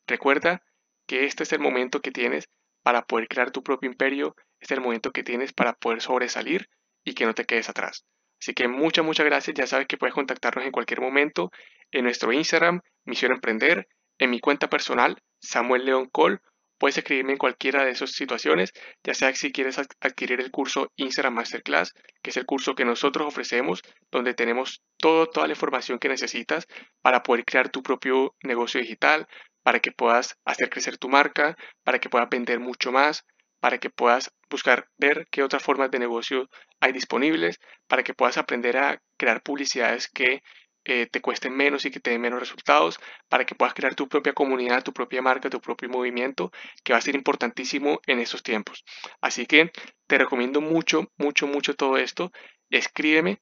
Recuerda 0.07 0.63
que 1.07 1.25
este 1.25 1.45
es 1.45 1.53
el 1.53 1.61
momento 1.61 2.01
que 2.01 2.11
tienes 2.11 2.49
para 2.83 3.03
poder 3.03 3.29
crear 3.29 3.51
tu 3.51 3.63
propio 3.63 3.91
imperio, 3.91 4.37
este 4.61 4.75
es 4.75 4.79
el 4.79 4.85
momento 4.85 5.13
que 5.13 5.23
tienes 5.23 5.53
para 5.53 5.75
poder 5.75 6.01
sobresalir 6.01 6.69
y 7.05 7.15
que 7.15 7.27
no 7.27 7.35
te 7.35 7.45
quedes 7.45 7.69
atrás. 7.69 8.05
Así 8.41 8.53
que 8.53 8.69
muchas, 8.69 9.05
muchas 9.05 9.25
gracias. 9.25 9.57
Ya 9.57 9.67
sabes 9.67 9.87
que 9.87 9.97
puedes 9.97 10.15
contactarnos 10.15 10.67
en 10.67 10.73
cualquier 10.73 11.01
momento 11.01 11.51
en 11.93 12.05
nuestro 12.05 12.33
Instagram, 12.33 12.81
Misión 13.05 13.33
Emprender, 13.33 13.89
en 14.19 14.31
mi 14.31 14.41
cuenta 14.41 14.69
personal, 14.69 15.23
Samuel 15.41 15.87
León 15.87 16.09
Col. 16.11 16.43
Puedes 16.79 16.99
escribirme 16.99 17.33
en 17.33 17.39
cualquiera 17.39 17.85
de 17.85 17.93
esas 17.93 18.11
situaciones, 18.11 18.73
ya 19.03 19.15
sea 19.15 19.35
si 19.35 19.53
quieres 19.53 19.79
adquirir 19.79 20.41
el 20.41 20.51
curso 20.51 20.91
Instagram 20.97 21.35
Masterclass, 21.35 21.95
que 22.23 22.31
es 22.31 22.37
el 22.37 22.47
curso 22.47 22.75
que 22.75 22.85
nosotros 22.85 23.27
ofrecemos, 23.27 23.83
donde 24.11 24.35
tenemos 24.35 24.83
todo, 24.99 25.27
toda 25.27 25.47
la 25.47 25.53
información 25.53 25.99
que 25.99 26.09
necesitas 26.09 26.67
para 27.03 27.23
poder 27.23 27.45
crear 27.45 27.69
tu 27.69 27.83
propio 27.83 28.35
negocio 28.43 28.81
digital, 28.81 29.27
para 29.63 29.81
que 29.81 29.93
puedas 29.93 30.37
hacer 30.45 30.69
crecer 30.69 30.99
tu 30.99 31.09
marca, 31.09 31.57
para 31.85 31.99
que 31.99 32.11
puedas 32.11 32.29
vender 32.29 32.61
mucho 32.61 32.93
más, 32.93 33.25
para 33.61 33.79
que 33.79 33.89
puedas 33.89 34.31
buscar 34.51 34.89
ver 34.99 35.27
qué 35.31 35.43
otras 35.43 35.63
formas 35.63 35.91
de 35.91 35.99
negocio 35.99 36.51
hay 36.81 36.93
disponibles, 36.93 37.59
para 37.89 38.03
que 38.03 38.13
puedas 38.13 38.37
aprender 38.37 38.77
a 38.77 39.01
crear 39.17 39.43
publicidades 39.43 40.09
que 40.09 40.43
eh, 40.85 41.07
te 41.07 41.21
cuesten 41.21 41.57
menos 41.57 41.85
y 41.85 41.91
que 41.91 42.01
te 42.01 42.11
den 42.11 42.21
menos 42.21 42.41
resultados, 42.41 42.99
para 43.29 43.45
que 43.45 43.55
puedas 43.55 43.75
crear 43.75 43.95
tu 43.95 44.09
propia 44.09 44.33
comunidad, 44.33 44.83
tu 44.83 44.93
propia 44.93 45.23
marca, 45.23 45.51
tu 45.51 45.61
propio 45.61 45.89
movimiento, 45.89 46.53
que 46.83 46.93
va 46.93 46.99
a 46.99 47.03
ser 47.03 47.15
importantísimo 47.15 48.01
en 48.07 48.19
estos 48.21 48.43
tiempos. 48.43 48.85
Así 49.21 49.47
que 49.47 49.73
te 50.07 50.19
recomiendo 50.19 50.61
mucho, 50.61 51.11
mucho, 51.17 51.47
mucho 51.47 51.75
todo 51.75 51.97
esto. 51.97 52.33
Escríbeme 52.71 53.41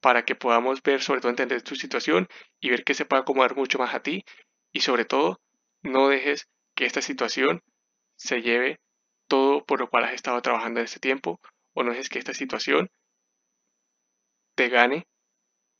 para 0.00 0.24
que 0.24 0.34
podamos 0.34 0.82
ver, 0.82 1.02
sobre 1.02 1.20
todo 1.20 1.30
entender 1.30 1.62
tu 1.62 1.76
situación 1.76 2.28
y 2.60 2.70
ver 2.70 2.84
qué 2.84 2.94
se 2.94 3.06
puede 3.06 3.22
acomodar 3.22 3.56
mucho 3.56 3.78
más 3.78 3.94
a 3.94 4.00
ti. 4.00 4.24
Y 4.72 4.80
sobre 4.80 5.04
todo, 5.04 5.40
no 5.82 6.08
dejes 6.08 6.48
que 6.74 6.84
esta 6.84 7.00
situación 7.00 7.62
se 8.16 8.42
lleve 8.42 8.80
todo 9.28 9.64
por 9.64 9.80
lo 9.80 9.88
cual 9.88 10.04
has 10.04 10.14
estado 10.14 10.40
trabajando 10.42 10.80
en 10.80 10.84
este 10.84 11.00
tiempo 11.00 11.40
o 11.72 11.82
no 11.82 11.90
dejes 11.90 12.08
que 12.08 12.18
esta 12.18 12.34
situación 12.34 12.90
te 14.54 14.68
gane 14.68 15.06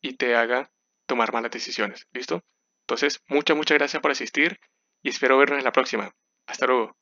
y 0.00 0.16
te 0.16 0.34
haga 0.34 0.70
tomar 1.07 1.32
malas 1.32 1.50
decisiones. 1.50 2.07
¿Listo? 2.12 2.42
Entonces, 2.86 3.20
muchas, 3.28 3.57
muchas 3.57 3.78
gracias 3.78 4.02
por 4.02 4.11
asistir 4.11 4.59
y 5.02 5.11
espero 5.11 5.38
vernos 5.38 5.59
en 5.59 5.64
la 5.64 5.72
próxima. 5.72 6.11
Hasta 6.46 6.66
luego. 6.66 6.96